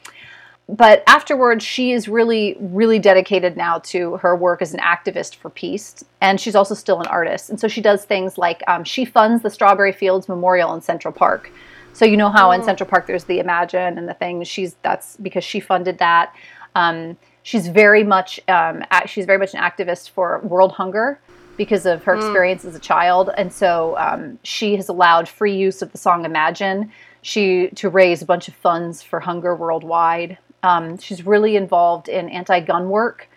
but 0.71 1.03
afterwards, 1.05 1.65
she 1.65 1.91
is 1.91 2.07
really, 2.07 2.55
really 2.61 2.97
dedicated 2.97 3.57
now 3.57 3.79
to 3.79 4.15
her 4.17 4.37
work 4.37 4.61
as 4.61 4.73
an 4.73 4.79
activist 4.79 5.35
for 5.35 5.49
peace, 5.49 6.01
and 6.21 6.39
she's 6.39 6.55
also 6.55 6.73
still 6.73 7.01
an 7.01 7.07
artist. 7.07 7.49
And 7.49 7.59
so 7.59 7.67
she 7.67 7.81
does 7.81 8.05
things 8.05 8.37
like 8.37 8.63
um, 8.69 8.85
she 8.85 9.03
funds 9.03 9.43
the 9.43 9.49
Strawberry 9.49 9.91
Fields 9.91 10.29
Memorial 10.29 10.73
in 10.73 10.81
Central 10.81 11.13
Park. 11.13 11.51
So 11.91 12.05
you 12.05 12.15
know 12.15 12.29
how 12.29 12.51
in 12.51 12.63
Central 12.63 12.89
Park 12.89 13.05
there's 13.05 13.25
the 13.25 13.39
Imagine 13.39 13.97
and 13.97 14.07
the 14.07 14.13
thing. 14.13 14.45
She's 14.45 14.77
that's 14.81 15.17
because 15.17 15.43
she 15.43 15.59
funded 15.59 15.97
that. 15.97 16.33
Um, 16.73 17.17
she's 17.43 17.67
very 17.67 18.05
much 18.05 18.39
um, 18.47 18.85
she's 19.07 19.25
very 19.25 19.39
much 19.39 19.53
an 19.53 19.59
activist 19.59 20.11
for 20.11 20.39
world 20.39 20.71
hunger 20.71 21.19
because 21.57 21.85
of 21.85 22.01
her 22.05 22.15
experience 22.15 22.63
as 22.63 22.75
a 22.75 22.79
child, 22.79 23.29
and 23.37 23.51
so 23.51 23.97
um, 23.97 24.39
she 24.43 24.77
has 24.77 24.87
allowed 24.87 25.27
free 25.27 25.53
use 25.53 25.81
of 25.81 25.91
the 25.91 25.97
song 25.97 26.23
Imagine. 26.23 26.93
She 27.23 27.67
to 27.75 27.89
raise 27.89 28.21
a 28.21 28.25
bunch 28.25 28.47
of 28.47 28.53
funds 28.53 29.01
for 29.01 29.19
hunger 29.19 29.53
worldwide. 29.53 30.37
Um, 30.63 30.97
she's 30.97 31.25
really 31.25 31.55
involved 31.55 32.07
in 32.07 32.29
anti-gun 32.29 32.89
work. 32.89 33.27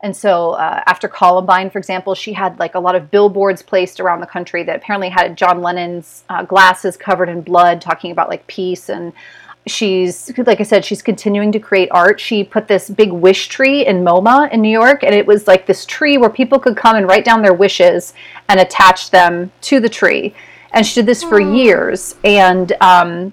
And 0.00 0.16
so 0.16 0.52
uh, 0.52 0.82
after 0.86 1.08
Columbine, 1.08 1.70
for 1.70 1.78
example, 1.78 2.14
she 2.14 2.32
had 2.32 2.58
like 2.60 2.76
a 2.76 2.80
lot 2.80 2.94
of 2.94 3.10
billboards 3.10 3.62
placed 3.62 3.98
around 3.98 4.20
the 4.20 4.26
country 4.26 4.62
that 4.62 4.76
apparently 4.76 5.08
had 5.08 5.36
John 5.36 5.60
Lennon's 5.60 6.22
uh, 6.28 6.44
glasses 6.44 6.96
covered 6.96 7.28
in 7.28 7.40
blood, 7.40 7.80
talking 7.80 8.12
about 8.12 8.28
like 8.28 8.46
peace. 8.46 8.90
And 8.90 9.12
she's, 9.66 10.30
like 10.38 10.60
I 10.60 10.62
said, 10.62 10.84
she's 10.84 11.02
continuing 11.02 11.50
to 11.50 11.58
create 11.58 11.88
art. 11.90 12.20
She 12.20 12.44
put 12.44 12.68
this 12.68 12.88
big 12.88 13.10
wish 13.10 13.48
tree 13.48 13.86
in 13.86 14.04
MoMA 14.04 14.52
in 14.52 14.60
New 14.60 14.70
York, 14.70 15.02
and 15.02 15.14
it 15.14 15.26
was 15.26 15.48
like 15.48 15.66
this 15.66 15.84
tree 15.84 16.16
where 16.16 16.30
people 16.30 16.60
could 16.60 16.76
come 16.76 16.94
and 16.94 17.08
write 17.08 17.24
down 17.24 17.42
their 17.42 17.54
wishes 17.54 18.14
and 18.48 18.60
attach 18.60 19.10
them 19.10 19.50
to 19.62 19.80
the 19.80 19.88
tree. 19.88 20.32
And 20.72 20.86
she 20.86 20.94
did 21.00 21.06
this 21.06 21.24
for 21.24 21.40
years. 21.40 22.14
And 22.22 22.72
um, 22.80 23.32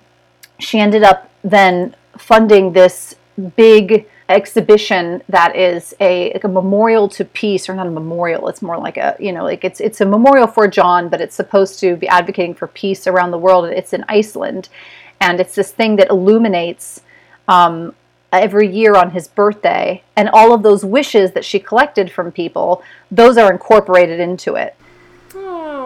she 0.57 0.79
ended 0.79 1.03
up 1.03 1.29
then 1.43 1.95
funding 2.17 2.73
this 2.73 3.15
big 3.55 4.07
exhibition 4.27 5.21
that 5.29 5.55
is 5.55 5.93
a 5.99 6.33
like 6.33 6.43
a 6.43 6.47
memorial 6.47 7.07
to 7.07 7.23
peace 7.23 7.69
or 7.69 7.75
not 7.75 7.85
a 7.85 7.91
memorial 7.91 8.47
it's 8.47 8.61
more 8.61 8.77
like 8.77 8.97
a 8.97 9.15
you 9.19 9.31
know 9.31 9.43
like 9.43 9.63
it's 9.63 9.79
it's 9.79 10.01
a 10.01 10.05
memorial 10.05 10.47
for 10.47 10.67
John 10.67 11.09
but 11.09 11.21
it's 11.21 11.35
supposed 11.35 11.79
to 11.81 11.95
be 11.95 12.07
advocating 12.07 12.55
for 12.55 12.67
peace 12.67 13.07
around 13.07 13.31
the 13.31 13.37
world. 13.37 13.65
It's 13.65 13.93
in 13.93 14.03
Iceland 14.07 14.69
and 15.21 15.39
it's 15.39 15.55
this 15.55 15.71
thing 15.71 15.95
that 15.97 16.09
illuminates 16.09 17.01
um, 17.47 17.93
every 18.31 18.67
year 18.67 18.95
on 18.95 19.11
his 19.11 19.27
birthday 19.27 20.03
and 20.15 20.29
all 20.29 20.53
of 20.53 20.63
those 20.63 20.83
wishes 20.83 21.31
that 21.33 21.45
she 21.45 21.59
collected 21.59 22.11
from 22.11 22.31
people 22.31 22.83
those 23.11 23.37
are 23.37 23.51
incorporated 23.51 24.19
into 24.19 24.55
it 24.55 24.75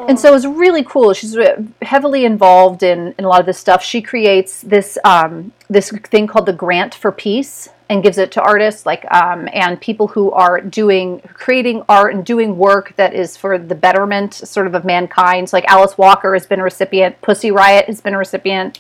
and 0.10 0.20
so 0.20 0.34
it's 0.34 0.44
really 0.44 0.84
cool. 0.84 1.14
She's 1.14 1.38
heavily 1.84 2.26
involved 2.26 2.82
in, 2.82 3.14
in 3.20 3.26
a 3.26 3.28
lot 3.28 3.42
of 3.42 3.46
this 3.46 3.60
stuff. 3.60 3.84
She 3.84 4.02
creates 4.02 4.60
this 4.62 4.98
um, 5.04 5.54
this 5.70 5.92
thing 5.92 6.26
called 6.26 6.48
the 6.48 6.54
Grant 6.54 6.96
for 6.96 7.12
Peace 7.12 7.70
and 7.90 8.02
gives 8.02 8.18
it 8.18 8.32
to 8.32 8.42
artists 8.42 8.88
like 8.88 9.06
um, 9.14 9.48
and 9.54 9.80
people 9.80 10.08
who 10.08 10.32
are 10.32 10.62
doing 10.62 11.20
creating 11.36 11.84
art 11.88 12.16
and 12.16 12.26
doing 12.26 12.58
work 12.58 12.96
that 12.96 13.14
is 13.14 13.38
for 13.38 13.60
the 13.60 13.76
betterment 13.76 14.34
sort 14.34 14.66
of 14.66 14.74
of 14.74 14.84
mankind. 14.84 15.48
So 15.48 15.58
like 15.58 15.66
Alice 15.68 15.96
Walker 15.96 16.34
has 16.34 16.48
been 16.48 16.60
a 16.60 16.64
recipient. 16.64 17.22
Pussy 17.22 17.52
Riot 17.52 17.86
has 17.86 18.02
been 18.02 18.16
a 18.16 18.18
recipient. 18.18 18.80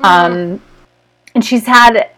Um, 0.00 0.62
and 1.34 1.44
she's 1.44 1.66
had 1.66 2.08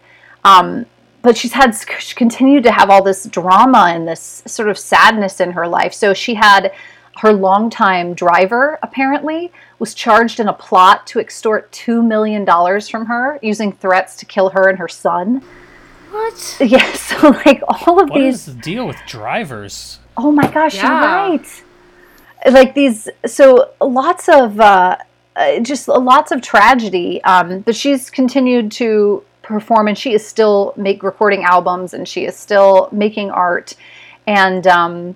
um, 0.45 0.85
but 1.21 1.35
she's 1.35 1.51
had 1.51 1.75
she 1.99 2.15
continued 2.15 2.63
to 2.63 2.71
have 2.71 2.89
all 2.89 3.03
this 3.03 3.25
drama 3.25 3.87
and 3.89 4.07
this 4.07 4.41
sort 4.45 4.69
of 4.69 4.77
sadness 4.77 5.41
in 5.41 5.51
her 5.51 5.67
life. 5.67 5.93
So 5.93 6.13
she 6.13 6.35
had 6.35 6.71
her 7.19 7.33
longtime 7.33 8.13
driver 8.13 8.77
apparently 8.83 9.51
was 9.79 9.93
charged 9.93 10.39
in 10.39 10.47
a 10.47 10.53
plot 10.53 11.05
to 11.07 11.19
extort 11.19 11.71
two 11.71 12.01
million 12.01 12.45
dollars 12.45 12.87
from 12.87 13.05
her 13.07 13.39
using 13.41 13.71
threats 13.71 14.15
to 14.17 14.25
kill 14.25 14.49
her 14.49 14.69
and 14.69 14.77
her 14.79 14.87
son. 14.87 15.41
What? 16.11 16.57
Yeah, 16.59 16.91
so 16.93 17.29
like 17.45 17.61
all 17.67 17.99
of 18.01 18.09
What 18.09 18.19
these 18.19 18.47
is 18.47 18.55
the 18.55 18.61
deal 18.61 18.87
with 18.87 18.97
drivers? 19.07 19.99
Oh 20.15 20.31
my 20.31 20.49
gosh, 20.49 20.75
Yeah. 20.75 21.27
you're 21.27 21.37
right. 21.39 21.63
Like 22.51 22.73
these, 22.75 23.09
so 23.25 23.71
lots 23.81 24.29
of 24.29 24.59
uh, 24.59 24.97
uh, 25.35 25.59
just 25.59 25.87
lots 25.87 26.31
of 26.31 26.41
tragedy. 26.41 27.23
Um, 27.23 27.59
but 27.61 27.75
she's 27.75 28.09
continued 28.09 28.71
to 28.73 29.23
perform, 29.41 29.87
and 29.87 29.97
she 29.97 30.13
is 30.13 30.25
still 30.25 30.73
make 30.77 31.03
recording 31.03 31.43
albums, 31.43 31.93
and 31.93 32.07
she 32.07 32.25
is 32.25 32.35
still 32.35 32.89
making 32.91 33.31
art, 33.31 33.75
and 34.25 34.65
um, 34.67 35.15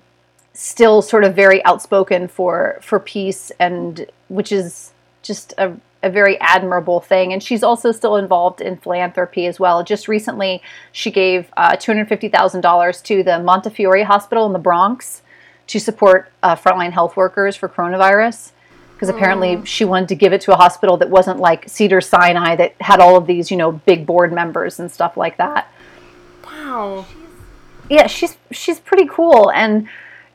still 0.54 1.02
sort 1.02 1.24
of 1.24 1.34
very 1.34 1.64
outspoken 1.64 2.28
for 2.28 2.78
for 2.82 2.98
peace, 3.00 3.52
and 3.58 4.06
which 4.28 4.52
is 4.52 4.92
just 5.22 5.54
a 5.58 5.74
a 6.04 6.10
very 6.10 6.38
admirable 6.40 7.00
thing. 7.00 7.32
And 7.32 7.40
she's 7.40 7.62
also 7.62 7.92
still 7.92 8.16
involved 8.16 8.60
in 8.60 8.76
philanthropy 8.76 9.46
as 9.46 9.60
well. 9.60 9.84
Just 9.84 10.08
recently, 10.08 10.60
she 10.90 11.12
gave 11.12 11.46
uh, 11.56 11.76
$250,000 11.76 13.02
to 13.04 13.22
the 13.22 13.38
Montefiore 13.38 14.02
Hospital 14.02 14.44
in 14.46 14.52
the 14.52 14.58
Bronx 14.58 15.22
to 15.68 15.78
support 15.78 16.32
uh, 16.42 16.56
frontline 16.56 16.90
health 16.90 17.16
workers 17.16 17.54
for 17.54 17.68
coronavirus. 17.68 18.50
Because 18.94 19.08
apparently 19.08 19.64
she 19.64 19.84
wanted 19.84 20.08
to 20.08 20.16
give 20.16 20.32
it 20.32 20.40
to 20.40 20.52
a 20.52 20.56
hospital 20.56 20.96
that 20.96 21.08
wasn't 21.08 21.38
like 21.38 21.68
Cedar 21.68 22.00
Sinai 22.00 22.56
that 22.56 22.74
had 22.80 22.98
all 22.98 23.16
of 23.16 23.28
these, 23.28 23.50
you 23.50 23.56
know, 23.56 23.70
big 23.70 24.04
board 24.04 24.32
members 24.32 24.80
and 24.80 24.90
stuff 24.90 25.16
like 25.16 25.36
that 25.38 25.72
Wow. 26.44 27.06
yeah, 27.90 28.06
she's 28.06 28.36
she's 28.50 28.80
pretty 28.80 29.06
cool, 29.10 29.50
and 29.50 29.88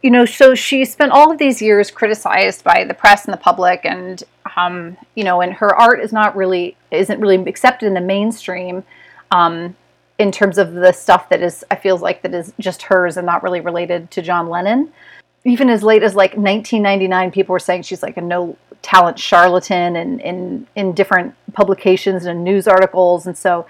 you 0.08 0.12
know, 0.12 0.24
so 0.24 0.56
she 0.56 0.86
spent 0.86 1.12
all 1.12 1.34
of 1.34 1.38
these 1.38 1.62
years 1.62 1.92
criticized 1.92 2.64
by 2.64 2.86
the 2.86 2.94
press 2.94 3.26
and 3.26 3.34
the 3.34 3.38
public, 3.38 3.82
and 3.84 4.24
um, 4.56 4.96
you 5.16 5.26
know, 5.26 5.42
and 5.42 5.52
her 5.52 5.76
art 5.76 6.00
is 6.00 6.14
not 6.14 6.34
really 6.34 6.78
isn't 6.92 7.20
really 7.20 7.36
accepted 7.36 7.88
in 7.88 7.94
the 7.94 8.00
mainstream. 8.00 8.86
Um, 9.32 9.76
in 10.18 10.32
terms 10.32 10.58
of 10.58 10.76
the 10.76 10.94
stuff 10.94 11.28
that 11.28 11.42
is, 11.42 11.66
I 11.70 11.76
feels 11.76 12.02
like 12.02 12.22
that 12.22 12.34
is 12.34 12.54
just 12.58 12.84
hers 12.84 13.18
and 13.18 13.26
not 13.26 13.44
really 13.44 13.60
related 13.60 14.10
to 14.12 14.22
John 14.22 14.48
Lennon. 14.48 14.94
Even 15.44 15.70
as 15.70 15.84
late 15.84 16.04
as 16.04 16.16
like 16.16 16.38
1999, 16.38 17.32
people 17.32 17.52
were 17.52 17.60
saying 17.60 17.82
she's 17.82 18.02
like 18.02 18.16
a 18.16 18.22
no 18.22 18.56
talent 18.84 19.20
charlatan, 19.20 19.98
and 19.98 20.22
in 20.22 20.68
in 20.78 20.94
different 20.94 21.36
publications 21.52 22.26
and 22.26 22.46
news 22.46 22.66
articles, 22.66 23.28
and 23.28 23.38
so 23.38 23.68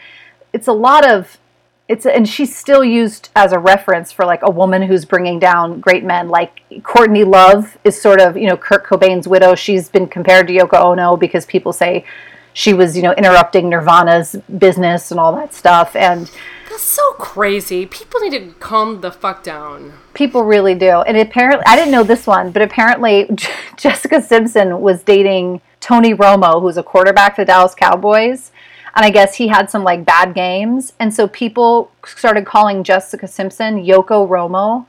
it's 0.53 0.67
a 0.67 0.71
lot 0.71 1.03
of 1.03 1.39
it's 1.87 2.05
and 2.05 2.27
she's 2.27 2.55
still 2.55 2.83
used 2.83 3.29
as 3.35 3.53
a 3.53 3.59
reference 3.59 4.11
for 4.11 4.25
like 4.25 4.41
a 4.43 4.51
woman 4.51 4.81
who's 4.81 5.05
bringing 5.05 5.39
down 5.39 5.79
great 5.79 6.03
men. 6.03 6.27
Like 6.27 6.61
courtney 6.83 7.23
love 7.23 7.77
is 7.83 7.99
sort 8.01 8.19
of 8.19 8.35
you 8.37 8.47
know 8.47 8.57
kurt 8.57 8.85
cobain's 8.85 9.27
widow. 9.27 9.55
She's 9.55 9.89
been 9.89 10.07
compared 10.07 10.47
to 10.47 10.53
yoko 10.53 10.81
ono 10.81 11.15
because 11.15 11.45
people 11.45 11.71
say 11.73 12.05
she 12.53 12.73
was 12.73 12.95
you 12.97 13.03
know 13.03 13.13
interrupting 13.13 13.69
nirvana's 13.69 14.35
business 14.57 15.11
and 15.11 15.19
all 15.19 15.33
that 15.35 15.53
stuff. 15.53 15.95
And 15.95 16.29
That's 16.69 16.83
so 16.83 17.13
crazy. 17.13 17.85
People 17.85 18.19
need 18.19 18.31
to 18.31 18.53
calm 18.59 18.99
the 19.01 19.11
fuck 19.11 19.43
down. 19.43 19.93
people 20.13 20.43
really 20.43 20.75
do. 20.75 21.01
And 21.07 21.15
apparently 21.17 21.63
i 21.67 21.75
didn't 21.77 21.91
know 21.91 22.03
this 22.03 22.27
one 22.27 22.51
but 22.51 22.61
apparently 22.61 23.29
jessica 23.77 24.21
simpson 24.21 24.81
was 24.81 25.03
dating 25.03 25.61
tony 25.79 26.13
romo 26.13 26.59
who's 26.61 26.75
a 26.77 26.83
quarterback 26.83 27.35
for 27.35 27.43
the 27.43 27.51
dallas 27.51 27.75
cowboys 27.75 28.51
and 28.97 29.05
i 29.05 29.09
guess 29.09 29.35
he 29.35 29.47
had 29.47 29.69
some 29.69 29.83
like 29.85 30.03
bad 30.03 30.33
games 30.33 30.91
and 30.99 31.13
so 31.13 31.27
people 31.29 31.89
started 32.05 32.45
calling 32.45 32.83
jessica 32.83 33.27
simpson 33.27 33.85
yoko 33.85 34.27
romo 34.27 34.85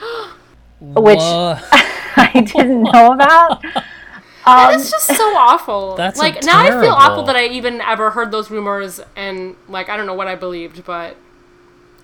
Which- 0.80 1.18
I 2.16 2.40
didn't 2.40 2.82
know 2.84 3.12
about. 3.12 3.64
Um, 4.46 4.74
it's 4.74 4.90
just 4.90 5.06
so 5.06 5.36
awful. 5.36 5.94
That's 5.96 6.18
like 6.18 6.42
now 6.44 6.60
I 6.60 6.70
feel 6.70 6.92
awful 6.92 7.24
that 7.24 7.36
I 7.36 7.48
even 7.48 7.82
ever 7.82 8.10
heard 8.10 8.32
those 8.32 8.50
rumors 8.50 8.98
and 9.14 9.54
like 9.68 9.90
I 9.90 9.98
don't 9.98 10.06
know 10.06 10.14
what 10.14 10.28
I 10.28 10.34
believed, 10.34 10.82
but 10.86 11.14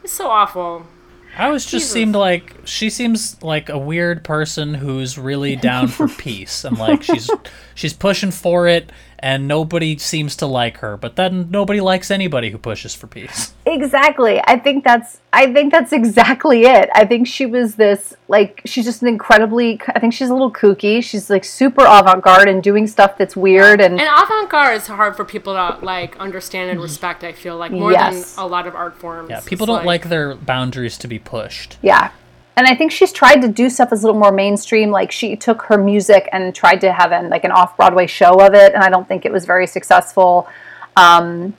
it's 0.04 0.12
so 0.12 0.28
awful. 0.28 0.86
I 1.34 1.48
was 1.48 1.64
just 1.64 1.72
Jesus. 1.72 1.90
seemed 1.90 2.14
like 2.14 2.54
she 2.64 2.90
seems 2.90 3.42
like 3.42 3.70
a 3.70 3.78
weird 3.78 4.22
person 4.22 4.74
who's 4.74 5.16
really 5.16 5.56
down 5.56 5.88
for 5.88 6.08
peace 6.08 6.62
and 6.64 6.76
like 6.76 7.02
she's 7.02 7.30
she's 7.74 7.94
pushing 7.94 8.30
for 8.30 8.68
it 8.68 8.92
and 9.18 9.48
nobody 9.48 9.96
seems 9.98 10.36
to 10.36 10.46
like 10.46 10.78
her, 10.78 10.96
but 10.96 11.16
then 11.16 11.48
nobody 11.50 11.80
likes 11.80 12.10
anybody 12.10 12.50
who 12.50 12.58
pushes 12.58 12.94
for 12.94 13.06
peace. 13.06 13.52
Exactly. 13.68 14.40
I 14.44 14.58
think 14.60 14.84
that's 14.84 15.20
I 15.32 15.52
think 15.52 15.72
that's 15.72 15.92
exactly 15.92 16.62
it. 16.62 16.88
I 16.94 17.04
think 17.04 17.26
she 17.26 17.46
was 17.46 17.74
this 17.74 18.16
like 18.28 18.62
she's 18.64 18.84
just 18.84 19.02
an 19.02 19.08
incredibly 19.08 19.80
I 19.88 19.98
think 19.98 20.14
she's 20.14 20.30
a 20.30 20.32
little 20.32 20.52
kooky. 20.52 21.02
She's 21.02 21.28
like 21.28 21.44
super 21.44 21.82
avant-garde 21.84 22.48
and 22.48 22.62
doing 22.62 22.86
stuff 22.86 23.18
that's 23.18 23.36
weird 23.36 23.80
and, 23.80 24.00
And 24.00 24.08
avant-garde 24.08 24.76
is 24.76 24.86
hard 24.86 25.16
for 25.16 25.24
people 25.24 25.52
to 25.54 25.78
like 25.84 26.16
understand 26.18 26.70
and 26.70 26.80
respect. 26.80 27.24
I 27.24 27.32
feel 27.32 27.56
like 27.56 27.72
more 27.72 27.90
Yes. 27.92 28.34
than 28.36 28.44
a 28.44 28.46
lot 28.46 28.66
of 28.68 28.74
art 28.76 28.96
forms. 28.96 29.30
Yeah, 29.30 29.40
people 29.44 29.64
It's 29.64 29.76
don't 29.76 29.84
like 29.84 30.08
their 30.08 30.36
boundaries 30.36 30.96
to 30.98 31.08
be 31.08 31.18
pushed. 31.18 31.76
yeah. 31.82 32.10
And 32.56 32.66
I 32.66 32.74
think 32.74 32.90
she's 32.90 33.12
tried 33.12 33.42
to 33.42 33.48
do 33.48 33.68
stuff 33.68 33.90
that's 33.90 34.02
a 34.02 34.06
little 34.06 34.20
more 34.20 34.32
mainstream. 34.32 34.90
Like 34.90 35.12
she 35.12 35.36
took 35.36 35.62
her 35.62 35.76
music 35.76 36.28
and 36.32 36.54
tried 36.54 36.80
to 36.80 36.92
have 36.92 37.12
an 37.12 37.28
like 37.28 37.44
an 37.44 37.50
off-Broadway 37.50 38.06
show 38.06 38.40
of 38.40 38.54
it, 38.54 38.72
and 38.72 38.82
I 38.82 38.88
don't 38.88 39.06
think 39.06 39.26
it 39.26 39.32
was 39.32 39.44
very 39.44 39.66
successful. 39.66 40.48
Um, 40.96 41.54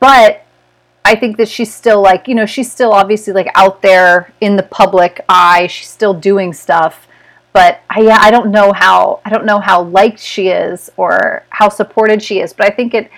but 0.00 0.46
I 1.04 1.14
think 1.14 1.36
that 1.36 1.48
she's 1.48 1.72
still 1.72 2.00
like, 2.00 2.26
you 2.26 2.34
know, 2.34 2.46
she's 2.46 2.72
still 2.72 2.92
obviously 2.92 3.34
like 3.34 3.48
out 3.54 3.82
there 3.82 4.32
in 4.40 4.56
the 4.56 4.62
public 4.62 5.20
eye. 5.28 5.66
She's 5.66 5.88
still 5.88 6.14
doing 6.14 6.54
stuff. 6.54 7.06
But 7.52 7.82
I, 7.90 8.00
yeah, 8.00 8.18
I 8.20 8.30
don't 8.30 8.50
know 8.50 8.72
how 8.72 9.20
I 9.24 9.30
don't 9.30 9.44
know 9.44 9.60
how 9.60 9.82
liked 9.82 10.18
she 10.18 10.48
is 10.48 10.90
or 10.96 11.44
how 11.50 11.68
supported 11.68 12.22
she 12.22 12.40
is. 12.40 12.54
But 12.54 12.66
I 12.66 12.74
think 12.74 12.94
it 12.94 13.10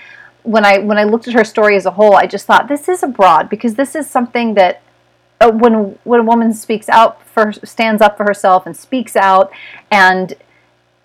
when 0.42 0.64
I 0.64 0.78
when 0.78 0.98
I 0.98 1.04
looked 1.04 1.28
at 1.28 1.34
her 1.34 1.44
story 1.44 1.76
as 1.76 1.86
a 1.86 1.92
whole, 1.92 2.16
I 2.16 2.26
just 2.26 2.46
thought 2.46 2.66
this 2.66 2.88
is 2.88 3.04
abroad 3.04 3.48
because 3.48 3.76
this 3.76 3.94
is 3.94 4.10
something 4.10 4.54
that 4.54 4.82
uh, 5.40 5.50
when 5.50 5.98
when 6.04 6.20
a 6.20 6.24
woman 6.24 6.52
speaks 6.52 6.88
out 6.88 7.22
for 7.26 7.52
stands 7.52 8.00
up 8.02 8.16
for 8.16 8.24
herself 8.24 8.66
and 8.66 8.76
speaks 8.76 9.16
out 9.16 9.52
and 9.90 10.34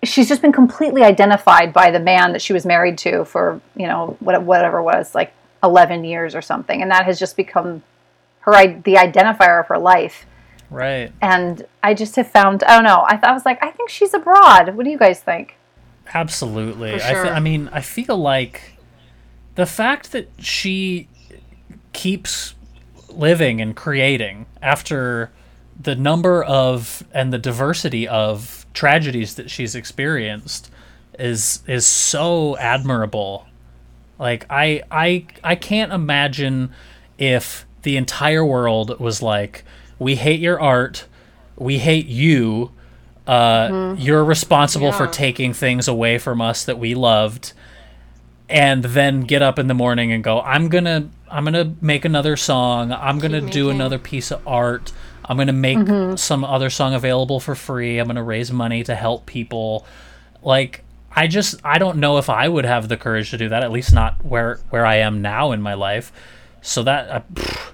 she's 0.04 0.28
just 0.28 0.42
been 0.42 0.52
completely 0.52 1.02
identified 1.02 1.72
by 1.72 1.90
the 1.90 2.00
man 2.00 2.32
that 2.32 2.42
she 2.42 2.52
was 2.52 2.64
married 2.66 2.96
to 2.98 3.24
for 3.24 3.60
you 3.76 3.86
know 3.86 4.16
what- 4.20 4.42
whatever 4.42 4.78
it 4.78 4.82
was 4.82 5.14
like 5.14 5.32
11 5.62 6.04
years 6.04 6.34
or 6.34 6.42
something 6.42 6.82
and 6.82 6.90
that 6.90 7.04
has 7.04 7.18
just 7.18 7.36
become 7.36 7.82
her 8.40 8.52
the 8.82 8.94
identifier 8.94 9.60
of 9.60 9.66
her 9.68 9.78
life 9.78 10.26
Right. 10.70 11.12
and 11.20 11.64
i 11.82 11.92
just 11.94 12.16
have 12.16 12.28
found 12.30 12.64
i 12.64 12.74
don't 12.74 12.84
know 12.84 13.04
i, 13.06 13.16
thought 13.16 13.30
I 13.30 13.32
was 13.34 13.44
like 13.44 13.62
i 13.62 13.70
think 13.70 13.90
she's 13.90 14.12
abroad 14.14 14.74
what 14.74 14.84
do 14.84 14.90
you 14.90 14.98
guys 14.98 15.20
think 15.20 15.56
Absolutely. 16.14 16.98
For 16.98 17.04
I, 17.04 17.12
sure. 17.12 17.24
fe- 17.26 17.30
I 17.30 17.40
mean, 17.40 17.70
I 17.72 17.80
feel 17.80 18.18
like 18.18 18.76
the 19.54 19.66
fact 19.66 20.10
that 20.12 20.28
she 20.38 21.08
keeps 21.92 22.54
living 23.16 23.60
and 23.60 23.76
creating 23.76 24.46
after 24.60 25.30
the 25.80 25.94
number 25.94 26.42
of 26.44 27.02
and 27.12 27.32
the 27.32 27.38
diversity 27.38 28.06
of 28.06 28.66
tragedies 28.74 29.34
that 29.34 29.50
she's 29.50 29.74
experienced 29.74 30.70
is 31.18 31.62
is 31.66 31.86
so 31.86 32.56
admirable. 32.58 33.46
Like 34.18 34.46
I 34.50 34.82
I 34.90 35.26
I 35.42 35.54
can't 35.54 35.92
imagine 35.92 36.72
if 37.18 37.66
the 37.82 37.96
entire 37.96 38.44
world 38.44 38.98
was 39.00 39.22
like 39.22 39.64
we 39.98 40.16
hate 40.16 40.40
your 40.40 40.60
art, 40.60 41.06
we 41.56 41.78
hate 41.78 42.06
you, 42.06 42.70
uh, 43.26 43.94
you're 43.98 44.24
responsible 44.24 44.92
for 44.92 45.06
taking 45.06 45.52
things 45.52 45.86
away 45.88 46.18
from 46.18 46.40
us 46.40 46.64
that 46.64 46.78
we 46.78 46.94
loved. 46.94 47.52
And 48.48 48.84
then 48.84 49.22
get 49.22 49.40
up 49.40 49.58
in 49.58 49.66
the 49.66 49.74
morning 49.74 50.12
and 50.12 50.22
go 50.22 50.42
i'm 50.42 50.68
gonna 50.68 51.08
i'm 51.32 51.44
gonna 51.44 51.74
make 51.80 52.04
another 52.04 52.36
song. 52.36 52.92
I'm 52.92 53.18
gonna 53.18 53.40
Keep 53.40 53.50
do 53.50 53.64
making. 53.66 53.80
another 53.80 53.98
piece 53.98 54.30
of 54.30 54.46
art. 54.46 54.92
I'm 55.24 55.36
gonna 55.36 55.52
make 55.52 56.18
some 56.18 56.44
other 56.44 56.68
song 56.70 56.94
available 56.94 57.40
for 57.40 57.54
free. 57.54 57.98
I'm 57.98 58.06
gonna 58.06 58.22
raise 58.22 58.52
money 58.52 58.84
to 58.84 58.94
help 58.94 59.26
people. 59.26 59.86
Like 60.42 60.84
i 61.14 61.26
just 61.26 61.60
i 61.62 61.76
don't 61.78 61.98
know 61.98 62.16
if 62.16 62.30
i 62.30 62.48
would 62.48 62.64
have 62.64 62.88
the 62.88 62.96
courage 62.96 63.30
to 63.32 63.36
do 63.36 63.50
that 63.50 63.62
at 63.62 63.70
least 63.70 63.92
not 63.92 64.24
where 64.24 64.58
where 64.70 64.86
i 64.86 64.96
am 64.96 65.20
now 65.22 65.52
in 65.52 65.60
my 65.62 65.74
life. 65.74 66.12
So 66.62 66.82
that 66.84 67.08
uh, 67.10 67.20
pff, 67.34 67.72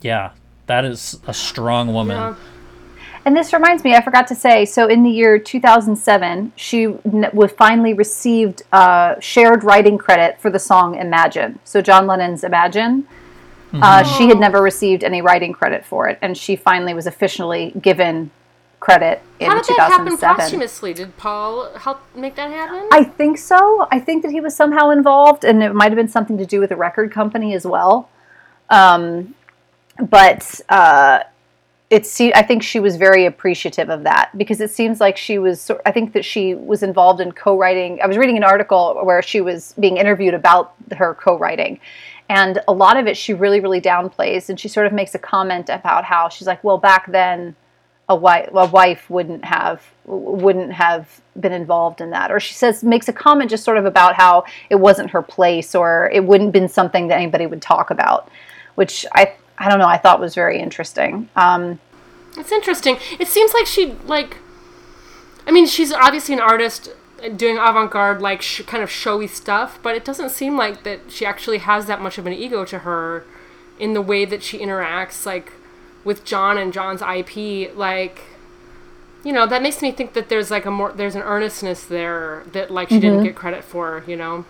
yeah 0.00 0.30
that 0.66 0.84
is 0.84 1.18
a 1.26 1.34
strong 1.34 1.92
woman. 1.92 2.16
Yeah. 2.16 2.34
And 3.24 3.36
this 3.36 3.52
reminds 3.52 3.84
me, 3.84 3.94
I 3.94 4.02
forgot 4.02 4.26
to 4.28 4.34
say. 4.34 4.64
So 4.64 4.88
in 4.88 5.02
the 5.02 5.10
year 5.10 5.38
2007, 5.38 6.52
she 6.56 6.88
was 6.88 7.52
finally 7.52 7.94
received 7.94 8.62
uh, 8.72 9.18
shared 9.20 9.62
writing 9.62 9.96
credit 9.96 10.40
for 10.40 10.50
the 10.50 10.58
song 10.58 10.96
"Imagine." 10.96 11.58
So 11.64 11.80
John 11.80 12.06
Lennon's 12.06 12.44
"Imagine." 12.44 13.06
Uh, 13.74 14.02
she 14.02 14.28
had 14.28 14.38
never 14.38 14.60
received 14.60 15.02
any 15.02 15.22
writing 15.22 15.52
credit 15.52 15.84
for 15.84 16.06
it, 16.06 16.18
and 16.20 16.36
she 16.36 16.56
finally 16.56 16.92
was 16.92 17.06
officially 17.06 17.72
given 17.80 18.30
credit 18.80 19.22
in 19.38 19.48
How 19.48 19.62
did 19.62 19.76
that 19.76 19.92
happen 19.92 20.18
posthumously? 20.18 20.92
Did 20.92 21.16
Paul 21.16 21.72
help 21.78 22.02
make 22.14 22.34
that 22.34 22.50
happen? 22.50 22.88
I 22.92 23.04
think 23.04 23.38
so. 23.38 23.86
I 23.90 23.98
think 23.98 24.22
that 24.24 24.32
he 24.32 24.40
was 24.40 24.54
somehow 24.54 24.90
involved, 24.90 25.44
and 25.44 25.62
it 25.62 25.74
might 25.74 25.90
have 25.90 25.96
been 25.96 26.08
something 26.08 26.36
to 26.36 26.44
do 26.44 26.60
with 26.60 26.70
a 26.70 26.76
record 26.76 27.12
company 27.12 27.54
as 27.54 27.64
well. 27.64 28.10
Um, 28.68 29.34
but 29.98 30.60
uh, 30.68 31.20
it 31.92 32.06
se- 32.06 32.32
I 32.34 32.42
think 32.42 32.62
she 32.62 32.80
was 32.80 32.96
very 32.96 33.26
appreciative 33.26 33.90
of 33.90 34.02
that 34.04 34.30
because 34.38 34.62
it 34.62 34.70
seems 34.70 34.98
like 34.98 35.18
she 35.18 35.38
was. 35.38 35.70
I 35.84 35.92
think 35.92 36.14
that 36.14 36.24
she 36.24 36.54
was 36.54 36.82
involved 36.82 37.20
in 37.20 37.32
co-writing. 37.32 38.00
I 38.02 38.06
was 38.06 38.16
reading 38.16 38.38
an 38.38 38.44
article 38.44 38.98
where 39.02 39.20
she 39.20 39.42
was 39.42 39.74
being 39.78 39.98
interviewed 39.98 40.32
about 40.32 40.72
her 40.96 41.14
co-writing, 41.14 41.78
and 42.30 42.60
a 42.66 42.72
lot 42.72 42.96
of 42.96 43.06
it 43.06 43.14
she 43.14 43.34
really, 43.34 43.60
really 43.60 43.80
downplays, 43.80 44.48
and 44.48 44.58
she 44.58 44.68
sort 44.68 44.86
of 44.86 44.94
makes 44.94 45.14
a 45.14 45.18
comment 45.18 45.68
about 45.68 46.04
how 46.04 46.30
she's 46.30 46.46
like, 46.46 46.64
well, 46.64 46.78
back 46.78 47.12
then 47.12 47.54
a 48.08 48.16
wife 48.16 48.48
a 48.54 48.66
wife 48.66 49.10
wouldn't 49.10 49.44
have 49.44 49.82
wouldn't 50.06 50.72
have 50.72 51.20
been 51.38 51.52
involved 51.52 52.00
in 52.00 52.10
that 52.10 52.32
or 52.32 52.40
she 52.40 52.52
says 52.52 52.82
makes 52.82 53.06
a 53.08 53.12
comment 53.12 53.48
just 53.48 53.64
sort 53.64 53.76
of 53.76 53.84
about 53.84 54.16
how 54.16 54.44
it 54.70 54.74
wasn't 54.74 55.08
her 55.08 55.22
place 55.22 55.72
or 55.74 56.10
it 56.12 56.24
wouldn't 56.24 56.52
been 56.52 56.68
something 56.68 57.06
that 57.08 57.16
anybody 57.16 57.46
would 57.46 57.62
talk 57.62 57.90
about 57.90 58.28
which 58.74 59.06
i 59.14 59.32
i 59.62 59.68
don't 59.68 59.78
know 59.78 59.86
i 59.86 59.96
thought 59.96 60.20
was 60.20 60.34
very 60.34 60.58
interesting 60.58 61.28
um 61.36 61.78
It's 62.36 62.50
interesting. 62.52 62.96
It 63.20 63.28
seems 63.28 63.52
like 63.52 63.66
she 63.66 63.92
like. 64.06 64.38
I 65.46 65.50
mean, 65.50 65.66
she's 65.66 65.92
obviously 65.92 66.32
an 66.34 66.40
artist 66.40 66.88
doing 67.36 67.58
avant-garde, 67.58 68.22
like 68.22 68.40
sh- 68.40 68.62
kind 68.66 68.82
of 68.82 68.90
showy 68.90 69.26
stuff, 69.26 69.78
but 69.82 69.94
it 69.94 70.02
doesn't 70.04 70.30
seem 70.30 70.56
like 70.56 70.82
that 70.84 70.98
she 71.10 71.26
actually 71.26 71.58
has 71.58 71.84
that 71.86 72.00
much 72.00 72.16
of 72.16 72.26
an 72.26 72.32
ego 72.32 72.64
to 72.64 72.78
her 72.88 73.24
in 73.78 73.92
the 73.92 74.00
way 74.00 74.24
that 74.24 74.42
she 74.42 74.58
interacts, 74.58 75.26
like 75.26 75.52
with 76.04 76.24
John 76.24 76.56
and 76.56 76.72
John's 76.72 77.02
IP. 77.02 77.76
Like, 77.76 78.16
you 79.24 79.32
know, 79.36 79.46
that 79.46 79.60
makes 79.62 79.82
me 79.82 79.92
think 79.92 80.14
that 80.14 80.30
there's 80.30 80.50
like 80.50 80.64
a 80.64 80.70
more 80.70 80.90
there's 80.92 81.14
an 81.14 81.22
earnestness 81.22 81.84
there 81.84 82.44
that 82.52 82.70
like 82.70 82.88
she 82.88 82.98
didn't 83.00 83.24
get 83.24 83.34
credit 83.36 83.62
for. 83.62 84.04
You 84.06 84.16
know. 84.16 84.44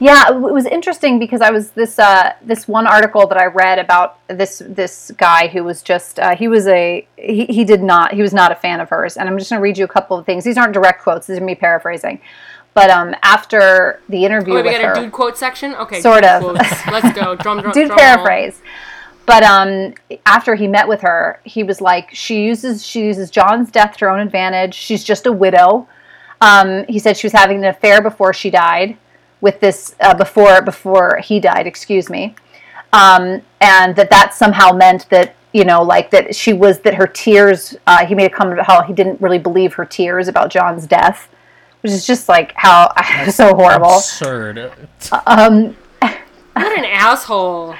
Yeah, 0.00 0.28
it 0.30 0.38
was 0.40 0.66
interesting 0.66 1.18
because 1.18 1.40
I 1.40 1.50
was 1.50 1.70
this 1.70 1.98
uh, 1.98 2.32
this 2.42 2.66
one 2.66 2.86
article 2.86 3.26
that 3.26 3.38
I 3.38 3.46
read 3.46 3.78
about 3.78 4.18
this 4.28 4.62
this 4.66 5.12
guy 5.16 5.48
who 5.48 5.64
was 5.64 5.82
just 5.82 6.18
uh, 6.18 6.36
he 6.36 6.48
was 6.48 6.66
a 6.66 7.06
he, 7.16 7.46
he 7.46 7.64
did 7.64 7.82
not 7.82 8.12
he 8.14 8.22
was 8.22 8.32
not 8.32 8.52
a 8.52 8.54
fan 8.56 8.80
of 8.80 8.88
hers, 8.88 9.16
and 9.16 9.28
I'm 9.28 9.38
just 9.38 9.50
going 9.50 9.58
to 9.60 9.62
read 9.62 9.78
you 9.78 9.84
a 9.84 9.88
couple 9.88 10.16
of 10.18 10.26
things. 10.26 10.44
These 10.44 10.58
aren't 10.58 10.72
direct 10.72 11.02
quotes; 11.02 11.26
these 11.26 11.38
are 11.38 11.44
me 11.44 11.54
paraphrasing. 11.54 12.20
But 12.74 12.90
um, 12.90 13.14
after 13.22 14.00
the 14.08 14.24
interview 14.24 14.54
Oh, 14.54 14.62
we 14.62 14.70
got 14.70 14.80
her, 14.82 14.92
a 14.92 15.00
dude 15.02 15.12
quote 15.12 15.36
section. 15.36 15.74
Okay, 15.74 16.00
Sort 16.00 16.24
of. 16.24 16.42
quotes. 16.42 16.86
Let's 16.86 17.12
go. 17.18 17.34
Drum, 17.42 17.60
drum, 17.60 17.72
dude 17.72 17.88
drum 17.88 17.88
roll. 17.90 17.98
paraphrase. 17.98 18.62
But 19.26 19.42
um, 19.44 19.94
after 20.26 20.54
he 20.54 20.66
met 20.66 20.88
with 20.88 21.02
her, 21.02 21.40
he 21.44 21.62
was 21.62 21.80
like, 21.80 22.12
she 22.14 22.44
uses 22.44 22.84
she 22.84 23.00
uses 23.02 23.30
John's 23.30 23.70
death 23.70 23.96
to 23.98 24.06
her 24.06 24.10
own 24.10 24.20
advantage. 24.20 24.74
She's 24.74 25.04
just 25.04 25.26
a 25.26 25.32
widow. 25.32 25.86
Um, 26.40 26.84
he 26.88 26.98
said 26.98 27.16
she 27.16 27.26
was 27.26 27.32
having 27.32 27.58
an 27.58 27.66
affair 27.66 28.02
before 28.02 28.32
she 28.32 28.50
died 28.50 28.96
with 29.42 29.60
this 29.60 29.94
uh, 30.00 30.14
before 30.14 30.62
before 30.62 31.18
he 31.22 31.38
died. 31.38 31.66
Excuse 31.66 32.08
me, 32.08 32.34
um, 32.94 33.42
and 33.60 33.94
that 33.96 34.08
that 34.08 34.32
somehow 34.32 34.72
meant 34.72 35.06
that 35.10 35.34
you 35.52 35.64
know 35.66 35.82
like 35.82 36.10
that 36.12 36.34
she 36.34 36.54
was 36.54 36.78
that 36.80 36.94
her 36.94 37.06
tears. 37.06 37.76
Uh, 37.86 38.06
he 38.06 38.14
made 38.14 38.32
a 38.32 38.34
comment 38.34 38.54
about 38.58 38.66
how 38.66 38.82
he 38.82 38.94
didn't 38.94 39.20
really 39.20 39.38
believe 39.38 39.74
her 39.74 39.84
tears 39.84 40.28
about 40.28 40.50
John's 40.50 40.86
death, 40.86 41.28
which 41.82 41.92
is 41.92 42.06
just 42.06 42.28
like 42.30 42.52
how 42.56 42.90
so 43.30 43.54
horrible. 43.54 43.96
absurd 43.96 44.72
Um, 45.26 45.76
What 46.54 46.78
an 46.78 46.84
asshole. 46.84 47.74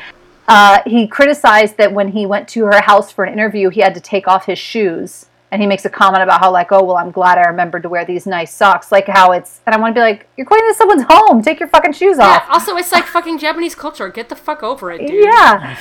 uh, 0.49 0.81
he 0.87 1.07
criticized 1.07 1.77
that 1.77 1.93
when 1.93 2.09
he 2.09 2.27
went 2.27 2.49
to 2.49 2.65
her 2.65 2.81
house 2.83 3.11
for 3.13 3.25
an 3.25 3.33
interview, 3.33 3.69
he 3.71 3.81
had 3.81 3.95
to 3.95 4.01
take 4.01 4.27
off 4.27 4.47
his 4.47 4.59
shoes. 4.59 5.27
And 5.53 5.61
he 5.61 5.69
makes 5.69 5.85
a 5.85 5.91
comment 5.91 6.23
about 6.23 6.41
how, 6.41 6.51
like, 6.51 6.73
oh, 6.73 6.83
well, 6.83 6.97
I'm 6.97 7.11
glad 7.11 7.37
I 7.37 7.43
remembered 7.43 7.83
to 7.83 7.91
wear 7.91 8.07
these 8.07 8.25
nice 8.25 8.55
socks. 8.55 8.91
Like, 8.91 9.07
how 9.07 9.33
it's, 9.33 9.61
and 9.67 9.75
I 9.75 9.79
want 9.79 9.95
to 9.95 9.99
be 9.99 10.03
like, 10.03 10.27
you're 10.39 10.47
going 10.47 10.63
to 10.67 10.75
someone's 10.75 11.05
home. 11.07 11.43
Take 11.43 11.61
your 11.61 11.69
fucking 11.69 11.93
shoes 11.93 12.17
Yeah, 12.19 12.25
off. 12.39 12.45
also, 12.49 12.75
it's 12.79 12.91
like 12.91 13.05
fucking 13.05 13.37
Japanese 13.39 13.75
culture. 13.75 14.09
Get 14.09 14.31
the 14.31 14.35
fuck 14.35 14.63
over 14.63 14.91
it, 14.91 15.07
dude. 15.07 15.25
Yeah. 15.25 15.79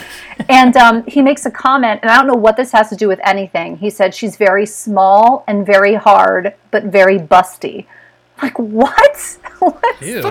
and 0.49 0.75
um, 0.75 1.05
he 1.07 1.21
makes 1.21 1.45
a 1.45 1.51
comment, 1.51 2.01
and 2.03 2.11
I 2.11 2.17
don't 2.17 2.27
know 2.27 2.33
what 2.35 2.57
this 2.57 2.73
has 2.73 2.89
to 2.89 2.97
do 2.97 3.07
with 3.07 3.21
anything. 3.23 3.77
He 3.77 3.89
said 3.89 4.13
she's 4.13 4.35
very 4.35 4.65
small 4.65 5.45
and 5.47 5.65
very 5.65 5.95
hard, 5.95 6.53
but 6.71 6.83
very 6.83 7.17
busty. 7.17 7.85
Like 8.41 8.59
what? 8.59 9.37
what? 9.59 10.01
Ew. 10.01 10.21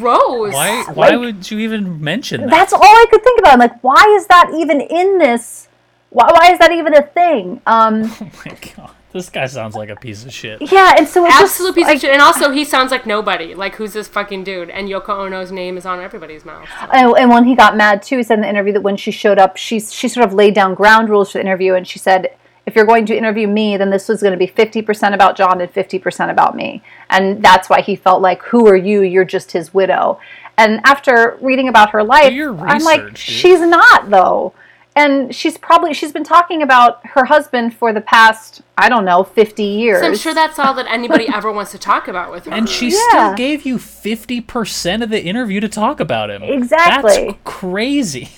Gross. 0.00 0.54
Why? 0.54 0.84
Why 0.94 1.10
Like- 1.10 1.18
would 1.20 1.50
you 1.50 1.60
even 1.60 2.02
mention 2.02 2.40
that? 2.40 2.50
That's 2.50 2.72
all 2.72 2.82
I 2.82 3.06
could 3.10 3.22
think 3.22 3.38
about. 3.38 3.52
I'm 3.52 3.58
like, 3.60 3.80
why 3.84 4.02
is 4.18 4.26
that 4.26 4.50
even 4.56 4.80
in 4.80 5.18
this? 5.18 5.68
Why, 6.12 6.30
why 6.32 6.52
is 6.52 6.58
that 6.58 6.72
even 6.72 6.94
a 6.94 7.02
thing? 7.02 7.60
Um, 7.66 8.02
Oh 8.20 8.30
my 8.46 8.56
god, 8.76 8.90
this 9.12 9.30
guy 9.30 9.46
sounds 9.46 9.74
like 9.74 9.88
a 9.88 9.96
piece 9.96 10.24
of 10.24 10.32
shit. 10.32 10.60
yeah, 10.70 10.94
and 10.98 11.08
so 11.08 11.24
it's 11.24 11.34
Absolute 11.34 11.68
just, 11.68 11.74
piece 11.76 11.86
like, 11.86 11.94
of 11.96 12.00
shit. 12.02 12.12
And 12.12 12.20
also, 12.22 12.50
he 12.50 12.64
sounds 12.64 12.90
like 12.90 13.06
nobody. 13.06 13.54
Like, 13.54 13.76
who's 13.76 13.92
this 13.94 14.08
fucking 14.08 14.44
dude? 14.44 14.70
And 14.70 14.88
Yoko 14.88 15.10
Ono's 15.10 15.50
name 15.52 15.76
is 15.76 15.86
on 15.86 16.00
everybody's 16.00 16.44
mouth. 16.44 16.68
And, 16.92 17.14
and 17.18 17.30
when 17.30 17.44
he 17.44 17.54
got 17.54 17.76
mad 17.76 18.02
too, 18.02 18.18
he 18.18 18.22
said 18.22 18.34
in 18.34 18.42
the 18.42 18.48
interview 18.48 18.72
that 18.74 18.82
when 18.82 18.96
she 18.96 19.10
showed 19.10 19.38
up, 19.38 19.56
she 19.56 19.80
she 19.80 20.08
sort 20.08 20.26
of 20.26 20.34
laid 20.34 20.54
down 20.54 20.74
ground 20.74 21.08
rules 21.08 21.32
for 21.32 21.38
the 21.38 21.44
interview, 21.44 21.74
and 21.74 21.86
she 21.88 21.98
said, 21.98 22.34
if 22.64 22.76
you're 22.76 22.86
going 22.86 23.06
to 23.06 23.16
interview 23.16 23.48
me, 23.48 23.76
then 23.76 23.90
this 23.90 24.08
was 24.08 24.22
going 24.22 24.32
to 24.32 24.38
be 24.38 24.46
50% 24.46 25.14
about 25.14 25.36
John 25.36 25.60
and 25.60 25.72
50% 25.72 26.30
about 26.30 26.54
me, 26.54 26.82
and 27.10 27.42
that's 27.42 27.68
why 27.68 27.80
he 27.80 27.96
felt 27.96 28.22
like, 28.22 28.42
who 28.42 28.66
are 28.68 28.76
you? 28.76 29.02
You're 29.02 29.24
just 29.24 29.52
his 29.52 29.74
widow. 29.74 30.20
And 30.56 30.80
after 30.84 31.38
reading 31.40 31.68
about 31.68 31.90
her 31.90 32.04
life, 32.04 32.32
your 32.32 32.56
I'm 32.60 32.84
like, 32.84 33.04
dude. 33.06 33.18
she's 33.18 33.60
not 33.60 34.10
though. 34.10 34.52
And 34.94 35.34
she's 35.34 35.56
probably 35.56 35.94
she's 35.94 36.12
been 36.12 36.24
talking 36.24 36.62
about 36.62 37.06
her 37.06 37.24
husband 37.24 37.74
for 37.74 37.92
the 37.94 38.02
past 38.02 38.60
I 38.76 38.88
don't 38.90 39.04
know 39.06 39.22
50 39.24 39.62
years. 39.64 40.00
So 40.00 40.06
I'm 40.06 40.16
sure 40.16 40.34
that's 40.34 40.58
all 40.58 40.74
that 40.74 40.86
anybody 40.86 41.26
ever 41.34 41.50
wants 41.50 41.70
to 41.72 41.78
talk 41.78 42.08
about 42.08 42.30
with 42.30 42.44
her. 42.44 42.52
And 42.52 42.68
she 42.68 42.90
Yeah. 42.90 42.98
still 43.08 43.34
gave 43.34 43.64
you 43.64 43.78
fifty 43.78 44.40
percent 44.40 45.02
of 45.02 45.08
the 45.08 45.22
interview 45.22 45.60
to 45.60 45.68
talk 45.68 45.98
about 46.00 46.30
him. 46.30 46.42
Exactly. 46.42 47.26
That's 47.28 47.38
crazy. 47.44 48.28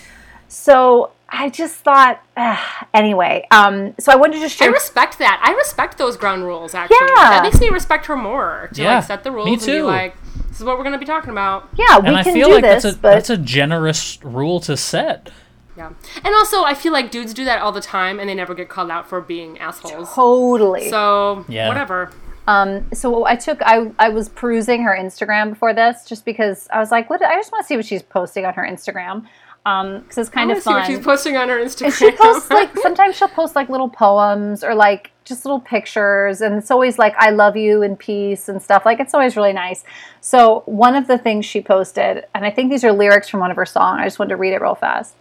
So 0.46 1.10
I 1.28 1.48
just 1.48 1.74
thought, 1.76 2.22
ah, 2.36 2.86
anyway. 2.94 3.44
Um, 3.50 3.94
so 3.98 4.12
I 4.12 4.16
wanted 4.16 4.34
to 4.34 4.40
just 4.42 4.62
I 4.62 4.66
respect 4.66 5.18
that. 5.18 5.40
I 5.44 5.52
respect 5.56 5.98
those 5.98 6.16
ground 6.16 6.44
rules. 6.44 6.74
Actually, 6.76 6.98
Yeah. 7.16 7.30
that 7.30 7.42
makes 7.42 7.58
me 7.58 7.70
respect 7.70 8.06
her 8.06 8.14
more. 8.16 8.70
To 8.74 8.82
Yeah, 8.82 8.96
like 8.96 9.04
set 9.04 9.24
the 9.24 9.30
me 9.30 9.36
rules 9.36 9.48
and 9.48 9.60
be 9.60 9.66
too. 9.78 9.82
like, 9.84 10.14
"This 10.48 10.58
is 10.60 10.64
what 10.64 10.76
we're 10.78 10.84
going 10.84 10.92
to 10.92 10.98
be 11.00 11.04
talking 11.06 11.30
about." 11.30 11.68
yeah, 11.74 11.98
we 11.98 12.06
And 12.06 12.16
I 12.16 12.22
can 12.22 12.34
feel 12.34 12.48
do 12.48 12.54
like 12.54 12.62
this, 12.62 12.84
that's 12.84 12.94
a 12.96 12.98
but 13.00 13.14
that's 13.14 13.30
a 13.30 13.36
generous 13.36 14.18
rule 14.22 14.60
to 14.60 14.76
set. 14.76 15.30
Yeah. 15.76 15.90
And 16.22 16.34
also, 16.34 16.62
I 16.64 16.74
feel 16.74 16.92
like 16.92 17.10
dudes 17.10 17.34
do 17.34 17.44
that 17.46 17.60
all 17.60 17.72
the 17.72 17.80
time, 17.80 18.20
and 18.20 18.28
they 18.28 18.34
never 18.34 18.54
get 18.54 18.68
called 18.68 18.90
out 18.90 19.08
for 19.08 19.20
being 19.20 19.58
assholes. 19.58 20.12
totally. 20.14 20.88
So 20.88 21.44
Yeah. 21.48 21.68
whatever. 21.68 22.10
Um, 22.46 22.84
so 22.92 23.24
I 23.24 23.36
took 23.36 23.62
I 23.62 23.90
I 23.98 24.10
was 24.10 24.28
perusing 24.28 24.82
her 24.82 24.94
Instagram 24.98 25.50
before 25.50 25.72
this 25.72 26.04
just 26.04 26.24
because 26.24 26.68
I 26.72 26.78
was 26.78 26.90
like, 26.90 27.08
what? 27.08 27.22
I 27.22 27.36
just 27.36 27.50
want 27.50 27.64
to 27.64 27.66
see 27.66 27.76
what 27.76 27.86
she's 27.86 28.02
posting 28.02 28.44
on 28.44 28.54
her 28.54 28.62
Instagram. 28.62 29.24
Um, 29.66 30.00
because 30.00 30.18
it's 30.18 30.28
kind 30.28 30.50
I 30.52 30.56
of 30.56 30.56
wanna 30.56 30.60
see 30.60 30.70
what 30.70 30.86
fun. 30.86 30.90
she's 30.96 31.04
posting 31.04 31.36
on 31.38 31.48
her 31.48 31.56
Instagram. 31.56 31.84
And 31.86 31.94
she 31.94 32.10
posts 32.12 32.50
like 32.50 32.76
sometimes 32.82 33.16
she'll 33.16 33.28
post 33.28 33.56
like 33.56 33.70
little 33.70 33.88
poems 33.88 34.62
or 34.62 34.74
like 34.74 35.10
just 35.24 35.46
little 35.46 35.58
pictures 35.60 36.42
and 36.42 36.56
it's 36.56 36.70
always 36.70 36.98
like 36.98 37.14
I 37.16 37.30
love 37.30 37.56
you 37.56 37.82
and 37.82 37.98
peace 37.98 38.50
and 38.50 38.60
stuff. 38.62 38.84
Like 38.84 39.00
it's 39.00 39.14
always 39.14 39.36
really 39.38 39.54
nice. 39.54 39.82
So 40.20 40.64
one 40.66 40.94
of 40.94 41.06
the 41.06 41.16
things 41.16 41.46
she 41.46 41.62
posted, 41.62 42.26
and 42.34 42.44
I 42.44 42.50
think 42.50 42.70
these 42.70 42.84
are 42.84 42.92
lyrics 42.92 43.30
from 43.30 43.40
one 43.40 43.50
of 43.50 43.56
her 43.56 43.64
songs. 43.64 44.00
I 44.02 44.04
just 44.04 44.18
wanted 44.18 44.30
to 44.30 44.36
read 44.36 44.52
it 44.52 44.60
real 44.60 44.74
fast. 44.74 45.14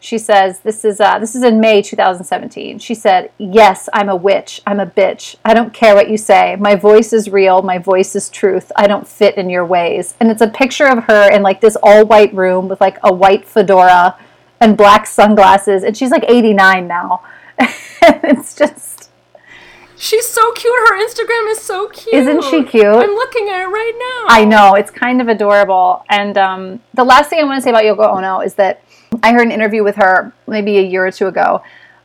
She 0.00 0.16
says, 0.18 0.60
"This 0.60 0.84
is 0.84 1.00
uh, 1.00 1.18
this 1.18 1.34
is 1.34 1.42
in 1.42 1.60
May 1.60 1.82
2017." 1.82 2.78
She 2.78 2.94
said, 2.94 3.32
"Yes, 3.36 3.88
I'm 3.92 4.08
a 4.08 4.14
witch. 4.14 4.60
I'm 4.66 4.78
a 4.78 4.86
bitch. 4.86 5.36
I 5.44 5.54
don't 5.54 5.74
care 5.74 5.94
what 5.94 6.08
you 6.08 6.16
say. 6.16 6.56
My 6.56 6.76
voice 6.76 7.12
is 7.12 7.30
real. 7.30 7.62
My 7.62 7.78
voice 7.78 8.14
is 8.14 8.30
truth. 8.30 8.70
I 8.76 8.86
don't 8.86 9.08
fit 9.08 9.36
in 9.36 9.50
your 9.50 9.64
ways." 9.64 10.14
And 10.20 10.30
it's 10.30 10.42
a 10.42 10.48
picture 10.48 10.86
of 10.86 11.04
her 11.04 11.30
in 11.30 11.42
like 11.42 11.60
this 11.60 11.76
all 11.82 12.06
white 12.06 12.32
room 12.32 12.68
with 12.68 12.80
like 12.80 12.98
a 13.02 13.12
white 13.12 13.44
fedora 13.44 14.16
and 14.60 14.76
black 14.76 15.06
sunglasses, 15.06 15.82
and 15.82 15.96
she's 15.96 16.10
like 16.10 16.24
89 16.28 16.86
now. 16.86 17.22
it's 17.58 18.54
just 18.54 18.98
She's 19.98 20.28
so 20.28 20.52
cute. 20.52 20.72
Her 20.88 21.04
Instagram 21.04 21.50
is 21.50 21.60
so 21.60 21.88
cute. 21.88 22.14
Isn't 22.14 22.44
she 22.44 22.62
cute? 22.62 22.84
I'm 22.84 23.10
looking 23.10 23.48
at 23.48 23.62
it 23.62 23.66
right 23.66 23.92
now. 23.98 24.34
I 24.34 24.44
know 24.44 24.74
it's 24.74 24.92
kind 24.92 25.20
of 25.20 25.26
adorable. 25.26 26.04
And 26.08 26.38
um, 26.38 26.80
the 26.94 27.02
last 27.02 27.30
thing 27.30 27.40
I 27.40 27.44
want 27.44 27.58
to 27.58 27.62
say 27.62 27.70
about 27.70 27.82
Yoko 27.82 28.16
Ono 28.16 28.40
is 28.40 28.54
that 28.54 28.80
I 29.22 29.32
heard 29.32 29.42
an 29.42 29.52
interview 29.52 29.82
with 29.84 29.96
her 29.96 30.32
maybe 30.46 30.78
a 30.78 30.82
year 30.82 31.06
or 31.06 31.10
two 31.10 31.26
ago, 31.26 31.62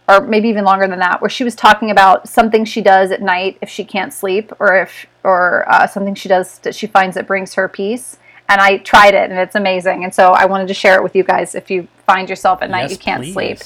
or 0.07 0.21
maybe 0.21 0.49
even 0.49 0.63
longer 0.65 0.87
than 0.87 0.99
that, 0.99 1.21
where 1.21 1.29
she 1.29 1.43
was 1.43 1.55
talking 1.55 1.91
about 1.91 2.27
something 2.27 2.65
she 2.65 2.81
does 2.81 3.11
at 3.11 3.21
night 3.21 3.57
if 3.61 3.69
she 3.69 3.83
can't 3.85 4.11
sleep, 4.13 4.51
or 4.59 4.75
if 4.77 5.05
or 5.23 5.65
uh, 5.69 5.87
something 5.87 6.15
she 6.15 6.27
does 6.29 6.59
that 6.59 6.75
she 6.75 6.87
finds 6.87 7.15
that 7.15 7.27
brings 7.27 7.53
her 7.53 7.67
peace. 7.67 8.17
And 8.49 8.59
I 8.59 8.77
tried 8.79 9.13
it, 9.13 9.29
and 9.29 9.39
it's 9.39 9.55
amazing. 9.55 10.03
And 10.03 10.13
so 10.13 10.31
I 10.31 10.45
wanted 10.45 10.67
to 10.67 10.73
share 10.73 10.95
it 10.97 11.03
with 11.03 11.15
you 11.15 11.23
guys. 11.23 11.55
If 11.55 11.71
you 11.71 11.87
find 12.05 12.29
yourself 12.29 12.61
at 12.61 12.69
night 12.69 12.81
Yes, 12.83 12.91
you 12.91 12.97
can't 12.97 13.23
please. 13.23 13.33
sleep, 13.33 13.59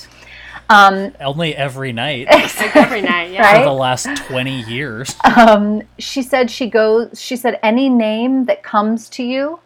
um, 0.70 1.14
Only 1.20 1.56
every 1.56 1.92
night 1.94 2.28
Like 2.32 2.76
every 2.76 3.02
night. 3.02 3.32
Yeah. 3.32 3.42
Right? 3.42 3.58
for 3.60 3.66
the 3.66 3.72
last 3.74 4.08
twenty 4.28 4.62
years. 4.64 5.16
um, 5.36 5.82
she 5.98 6.22
said 6.22 6.52
she 6.52 6.70
goes. 6.70 7.20
She 7.20 7.36
said 7.36 7.60
any 7.64 7.90
name 7.90 8.46
that 8.46 8.62
comes 8.62 9.10
to 9.12 9.24
you, 9.24 9.60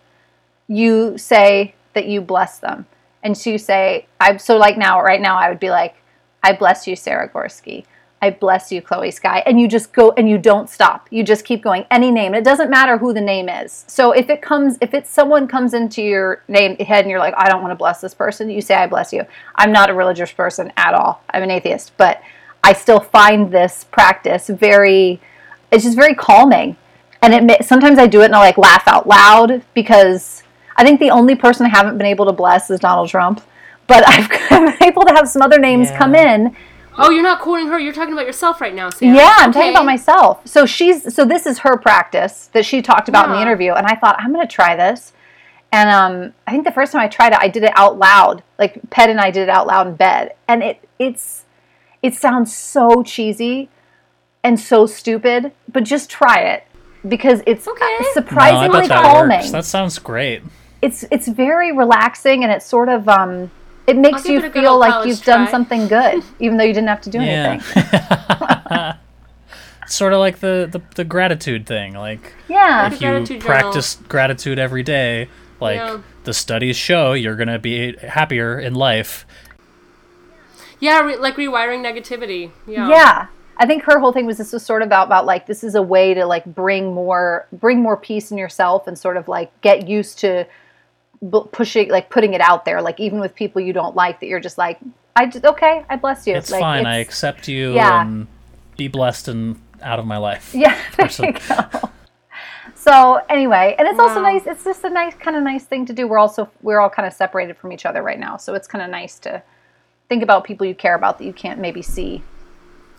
you 0.69 1.17
say 1.17 1.75
that 1.93 2.05
you 2.07 2.21
bless 2.21 2.59
them, 2.59 2.85
and 3.23 3.45
you 3.45 3.57
say, 3.57 4.07
I'm 4.19 4.39
So 4.39 4.57
like 4.57 4.77
now, 4.77 5.01
right 5.01 5.21
now, 5.21 5.37
I 5.37 5.49
would 5.49 5.59
be 5.59 5.69
like, 5.69 5.95
"I 6.43 6.53
bless 6.53 6.87
you, 6.87 6.95
Sarah 6.95 7.29
Gorski." 7.29 7.85
I 8.23 8.29
bless 8.29 8.71
you, 8.71 8.83
Chloe 8.83 9.09
Sky. 9.09 9.41
And 9.47 9.59
you 9.59 9.67
just 9.67 9.93
go 9.93 10.11
and 10.11 10.29
you 10.29 10.37
don't 10.37 10.69
stop. 10.69 11.07
You 11.09 11.23
just 11.23 11.43
keep 11.43 11.63
going. 11.63 11.85
Any 11.89 12.11
name. 12.11 12.35
It 12.35 12.43
doesn't 12.43 12.69
matter 12.69 12.99
who 12.99 13.13
the 13.13 13.21
name 13.21 13.49
is. 13.49 13.83
So 13.87 14.11
if 14.11 14.29
it 14.29 14.43
comes, 14.43 14.77
if 14.79 14.93
it's 14.93 15.09
someone 15.09 15.47
comes 15.47 15.73
into 15.73 16.03
your 16.03 16.43
name 16.47 16.77
head 16.77 17.01
and 17.01 17.09
you're 17.09 17.19
like, 17.19 17.33
I 17.35 17.49
don't 17.49 17.63
want 17.63 17.71
to 17.71 17.75
bless 17.75 17.99
this 17.99 18.13
person, 18.13 18.51
you 18.51 18.61
say, 18.61 18.75
I 18.75 18.85
bless 18.85 19.11
you. 19.11 19.25
I'm 19.55 19.71
not 19.71 19.89
a 19.89 19.95
religious 19.95 20.31
person 20.31 20.71
at 20.77 20.93
all. 20.93 21.23
I'm 21.31 21.41
an 21.41 21.49
atheist. 21.49 21.93
But 21.97 22.21
I 22.63 22.73
still 22.73 22.99
find 22.99 23.51
this 23.51 23.85
practice 23.85 24.49
very, 24.49 25.19
it's 25.71 25.83
just 25.83 25.97
very 25.97 26.13
calming. 26.13 26.77
And 27.23 27.49
it 27.49 27.65
sometimes 27.65 27.97
I 27.97 28.05
do 28.05 28.21
it 28.21 28.25
and 28.25 28.35
I 28.35 28.39
like 28.39 28.57
laugh 28.57 28.83
out 28.87 29.07
loud 29.07 29.63
because 29.73 30.43
I 30.77 30.83
think 30.83 30.99
the 30.99 31.11
only 31.11 31.35
person 31.35 31.65
I 31.65 31.69
haven't 31.69 31.97
been 31.97 32.07
able 32.07 32.25
to 32.25 32.33
bless 32.33 32.69
is 32.69 32.79
Donald 32.79 33.09
Trump. 33.09 33.41
But 33.87 34.03
I've 34.07 34.29
been 34.49 34.75
able 34.81 35.03
to 35.03 35.13
have 35.13 35.27
some 35.27 35.41
other 35.41 35.59
names 35.59 35.89
Yeah. 35.89 35.97
come 35.97 36.15
in 36.15 36.55
Oh, 36.97 37.09
you're 37.09 37.23
not 37.23 37.39
quoting 37.39 37.67
her. 37.67 37.79
You're 37.79 37.93
talking 37.93 38.13
about 38.13 38.25
yourself 38.25 38.59
right 38.59 38.75
now, 38.75 38.89
Sam. 38.89 39.15
yeah, 39.15 39.33
I'm 39.37 39.53
talking 39.53 39.71
about 39.71 39.85
myself. 39.85 40.45
So 40.45 40.65
she's 40.65 41.15
so 41.15 41.23
this 41.23 41.45
is 41.45 41.59
her 41.59 41.77
practice 41.77 42.47
that 42.53 42.65
she 42.65 42.81
talked 42.81 43.07
about 43.07 43.27
in 43.27 43.31
the 43.31 43.41
interview, 43.41 43.71
and 43.73 43.87
I 43.87 43.95
thought 43.95 44.17
I'm 44.19 44.33
going 44.33 44.45
to 44.45 44.53
try 44.53 44.75
this. 44.75 45.13
And 45.71 45.89
um, 45.89 46.33
I 46.45 46.51
think 46.51 46.65
the 46.65 46.71
first 46.71 46.91
time 46.91 47.01
I 47.01 47.07
tried 47.07 47.31
it, 47.31 47.39
I 47.39 47.47
did 47.47 47.63
it 47.63 47.71
out 47.75 47.97
loud. 47.97 48.43
Like 48.59 48.77
Pet 48.89 49.09
and 49.09 49.21
I 49.21 49.31
did 49.31 49.43
it 49.43 49.49
out 49.49 49.67
loud 49.67 49.87
in 49.87 49.95
bed, 49.95 50.35
and 50.49 50.61
it 50.61 50.87
it's 50.99 51.45
it 52.03 52.13
sounds 52.13 52.53
so 52.55 53.03
cheesy 53.03 53.69
and 54.43 54.59
so 54.59 54.85
stupid, 54.85 55.53
but 55.71 55.85
just 55.85 56.09
try 56.09 56.39
it 56.39 56.65
because 57.07 57.41
it's 57.47 57.67
Okay. 57.69 57.79
No, 58.01 58.07
I 58.09 58.11
surprisingly 58.13 58.79
bet 58.81 58.89
that 58.89 59.01
calming. 59.03 59.37
works. 59.37 59.51
That 59.51 59.63
sounds 59.65 59.97
great. 59.97 60.43
It's 60.81 61.05
it's 61.11 61.27
very 61.27 61.71
relaxing, 61.71 62.43
and 62.43 62.51
it's 62.51 62.65
sort 62.65 62.89
of 62.89 63.07
um, 63.07 63.51
it 63.87 63.97
makes 63.97 64.25
you 64.25 64.39
it 64.39 64.53
feel 64.53 64.77
like 64.79 65.05
you've 65.05 65.23
done 65.23 65.47
something 65.47 65.87
good, 65.87 66.23
even 66.39 66.57
though 66.57 66.63
you 66.63 66.73
didn't 66.73 66.89
have 66.89 67.01
to 67.01 67.09
do 67.09 67.19
anything. 67.19 67.61
Yeah. 68.71 68.95
sort 69.87 70.13
of 70.13 70.19
like 70.19 70.39
the, 70.39 70.67
the 70.71 70.81
the 70.95 71.03
gratitude 71.03 71.65
thing. 71.67 71.93
Like 71.93 72.33
Yeah. 72.47 72.87
if 72.87 72.93
you 72.93 72.99
gratitude 73.09 73.41
journal. 73.41 73.61
practice 73.61 73.95
gratitude 74.07 74.57
every 74.59 74.83
day, 74.83 75.27
like 75.59 75.75
Yeah. 75.77 75.99
the 76.23 76.33
studies 76.33 76.77
show, 76.77 77.13
you're 77.13 77.35
gonna 77.35 77.59
be 77.59 77.95
happier 77.97 78.57
in 78.59 78.73
life. 78.75 79.25
Yeah, 80.79 81.01
re- 81.01 81.17
like 81.17 81.35
rewiring 81.35 81.83
negativity. 81.85 82.51
Yeah. 82.65 82.89
yeah 82.89 83.25
i 83.57 83.65
think 83.67 83.83
her 83.83 83.99
whole 83.99 84.11
thing 84.13 84.25
was 84.25 84.37
this 84.37 84.53
was 84.53 84.65
sort 84.65 84.81
of 84.81 84.87
about, 84.87 85.05
about 85.07 85.25
like 85.25 85.45
this 85.45 85.63
is 85.63 85.75
a 85.75 85.81
way 85.81 86.13
to 86.15 86.25
like 86.25 86.45
bring 86.45 86.93
more 86.93 87.45
bring 87.51 87.79
more 87.81 87.97
peace 87.97 88.31
in 88.31 88.37
yourself 88.37 88.87
and 88.87 88.97
sort 88.97 89.17
of 89.17 89.27
like 89.27 89.51
get 89.61 89.87
used 89.87 90.17
to 90.19 90.45
bu- 91.21 91.45
pushing 91.45 91.89
like 91.89 92.09
putting 92.09 92.33
it 92.33 92.41
out 92.41 92.65
there 92.65 92.81
like 92.81 92.99
even 92.99 93.19
with 93.19 93.33
people 93.35 93.61
you 93.61 93.73
don't 93.73 93.95
like 93.95 94.19
that 94.19 94.27
you're 94.27 94.39
just 94.39 94.57
like 94.57 94.79
i 95.15 95.25
just 95.25 95.45
okay 95.45 95.85
i 95.89 95.95
bless 95.95 96.25
you 96.27 96.35
It's 96.35 96.51
like, 96.51 96.61
fine. 96.61 96.85
I 96.85 96.97
accept 96.97 97.47
you 97.47 97.73
yeah. 97.73 98.01
and 98.01 98.27
be 98.77 98.87
blessed 98.87 99.27
and 99.27 99.61
out 99.81 99.99
of 99.99 100.05
my 100.05 100.17
life. 100.17 100.51
yeah 100.55 100.77
there 100.97 101.09
you 101.19 101.33
go 101.47 101.89
so 102.75 103.21
anyway 103.29 103.75
and 103.77 103.87
it's 103.87 103.99
also 103.99 104.21
nice 104.21 104.45
it's 104.47 104.63
just 104.63 104.83
a 104.83 104.89
nice 104.89 105.13
kind 105.15 105.35
of 105.37 105.43
nice 105.43 105.65
thing 105.65 105.85
to 105.85 105.93
do 105.93 106.07
we're 106.07 106.17
also 106.17 106.49
we're 106.61 106.79
all 106.79 106.89
kind 106.89 107.07
of 107.07 107.13
separated 107.13 107.55
from 107.57 107.71
each 107.71 107.85
other 107.85 108.01
right 108.01 108.19
now 108.19 108.37
so 108.37 108.53
it's 108.53 108.67
kind 108.67 108.83
of 108.83 108.89
nice 108.89 109.19
to 109.19 109.41
think 110.09 110.23
about 110.23 110.43
people 110.43 110.65
you 110.65 110.73
care 110.75 110.95
about 110.95 111.17
that 111.19 111.25
you 111.25 111.33
can't 111.33 111.59
maybe 111.59 111.81
see 111.81 112.23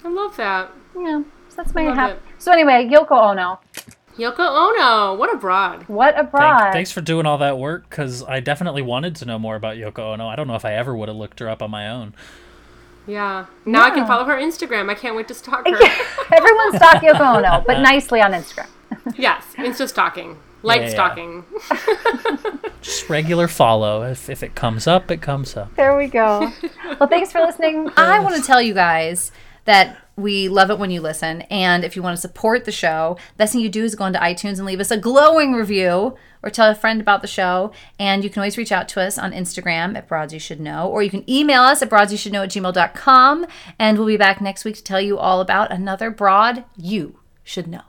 I 0.04 0.08
love 0.08 0.36
that. 0.36 0.70
yeah 0.96 1.22
so 1.48 1.56
that's 1.56 1.74
my 1.74 1.82
hap- 1.82 2.20
so 2.38 2.52
anyway 2.52 2.88
yoko 2.90 3.12
ono 3.12 3.58
Yoko 4.16 4.40
Ono. 4.40 5.14
What 5.14 5.32
a 5.32 5.36
broad. 5.38 5.84
what 5.88 6.14
a 6.14 6.18
Thank- 6.18 6.30
broad 6.30 6.72
thanks 6.72 6.92
for 6.92 7.00
doing 7.00 7.24
all 7.26 7.38
that 7.38 7.58
work 7.58 7.88
because 7.88 8.22
I 8.24 8.40
definitely 8.40 8.82
wanted 8.82 9.16
to 9.16 9.24
know 9.24 9.38
more 9.38 9.56
about 9.56 9.76
Yoko 9.76 10.12
Ono. 10.12 10.26
I 10.28 10.36
don't 10.36 10.46
know 10.48 10.54
if 10.54 10.64
I 10.64 10.74
ever 10.74 10.94
would 10.94 11.08
have 11.08 11.16
looked 11.16 11.40
her 11.40 11.48
up 11.48 11.62
on 11.62 11.70
my 11.70 11.88
own. 11.88 12.14
Yeah. 13.06 13.46
Now 13.64 13.82
I 13.84 13.90
can 13.90 14.06
follow 14.06 14.24
her 14.26 14.36
Instagram. 14.36 14.88
I 14.90 14.94
can't 14.94 15.16
wait 15.16 15.28
to 15.28 15.34
stalk 15.34 15.66
her. 15.66 15.74
Everyone 16.32 16.76
stalk 16.76 17.02
Yoko 17.02 17.36
Ono, 17.38 17.64
but 17.66 17.80
nicely 17.80 18.20
on 18.20 18.32
Instagram. 18.32 18.68
yes. 19.16 19.44
Insta 19.56 19.88
stalking. 19.88 20.36
Light 20.62 20.82
Yeah, 20.82 20.86
yeah. 20.88 20.92
stalking. 20.92 21.44
Just 22.82 23.08
regular 23.08 23.48
follow. 23.48 24.02
If, 24.04 24.28
if 24.30 24.42
it 24.42 24.54
comes 24.54 24.86
up, 24.86 25.10
it 25.10 25.20
comes 25.20 25.56
up. 25.56 25.74
There 25.74 25.96
we 25.96 26.06
go. 26.06 26.52
Well, 27.00 27.08
thanks 27.08 27.32
for 27.32 27.40
listening. 27.40 27.90
I 27.96 28.20
want 28.20 28.36
to 28.36 28.42
tell 28.42 28.62
you 28.62 28.74
guys 28.74 29.32
that 29.64 29.96
we 30.16 30.48
love 30.48 30.70
it 30.70 30.78
when 30.78 30.90
you 30.90 31.00
listen. 31.00 31.42
And 31.42 31.84
if 31.84 31.96
you 31.96 32.02
want 32.02 32.16
to 32.16 32.20
support 32.20 32.64
the 32.64 32.72
show, 32.72 33.16
the 33.32 33.38
best 33.38 33.52
thing 33.52 33.62
you 33.62 33.68
do 33.68 33.84
is 33.84 33.94
go 33.94 34.06
into 34.06 34.18
iTunes 34.18 34.58
and 34.58 34.66
leave 34.66 34.80
us 34.80 34.90
a 34.90 34.96
glowing 34.96 35.54
review 35.54 36.16
or 36.42 36.50
tell 36.50 36.70
a 36.70 36.74
friend 36.74 37.00
about 37.00 37.22
the 37.22 37.28
show. 37.28 37.72
And 37.98 38.24
you 38.24 38.30
can 38.30 38.40
always 38.40 38.58
reach 38.58 38.72
out 38.72 38.88
to 38.90 39.00
us 39.00 39.18
on 39.18 39.32
Instagram 39.32 39.96
at 39.96 40.08
Broads 40.08 40.32
You 40.32 40.40
Should 40.40 40.60
Know, 40.60 40.88
or 40.88 41.02
you 41.02 41.10
can 41.10 41.28
email 41.30 41.62
us 41.62 41.82
at 41.82 41.90
broadsyoushouldknow 41.90 42.44
at 42.44 42.50
gmail.com. 42.50 43.46
And 43.78 43.98
we'll 43.98 44.06
be 44.06 44.16
back 44.16 44.40
next 44.40 44.64
week 44.64 44.76
to 44.76 44.84
tell 44.84 45.00
you 45.00 45.18
all 45.18 45.40
about 45.40 45.72
another 45.72 46.10
broad 46.10 46.64
you 46.76 47.18
should 47.44 47.66
know. 47.66 47.82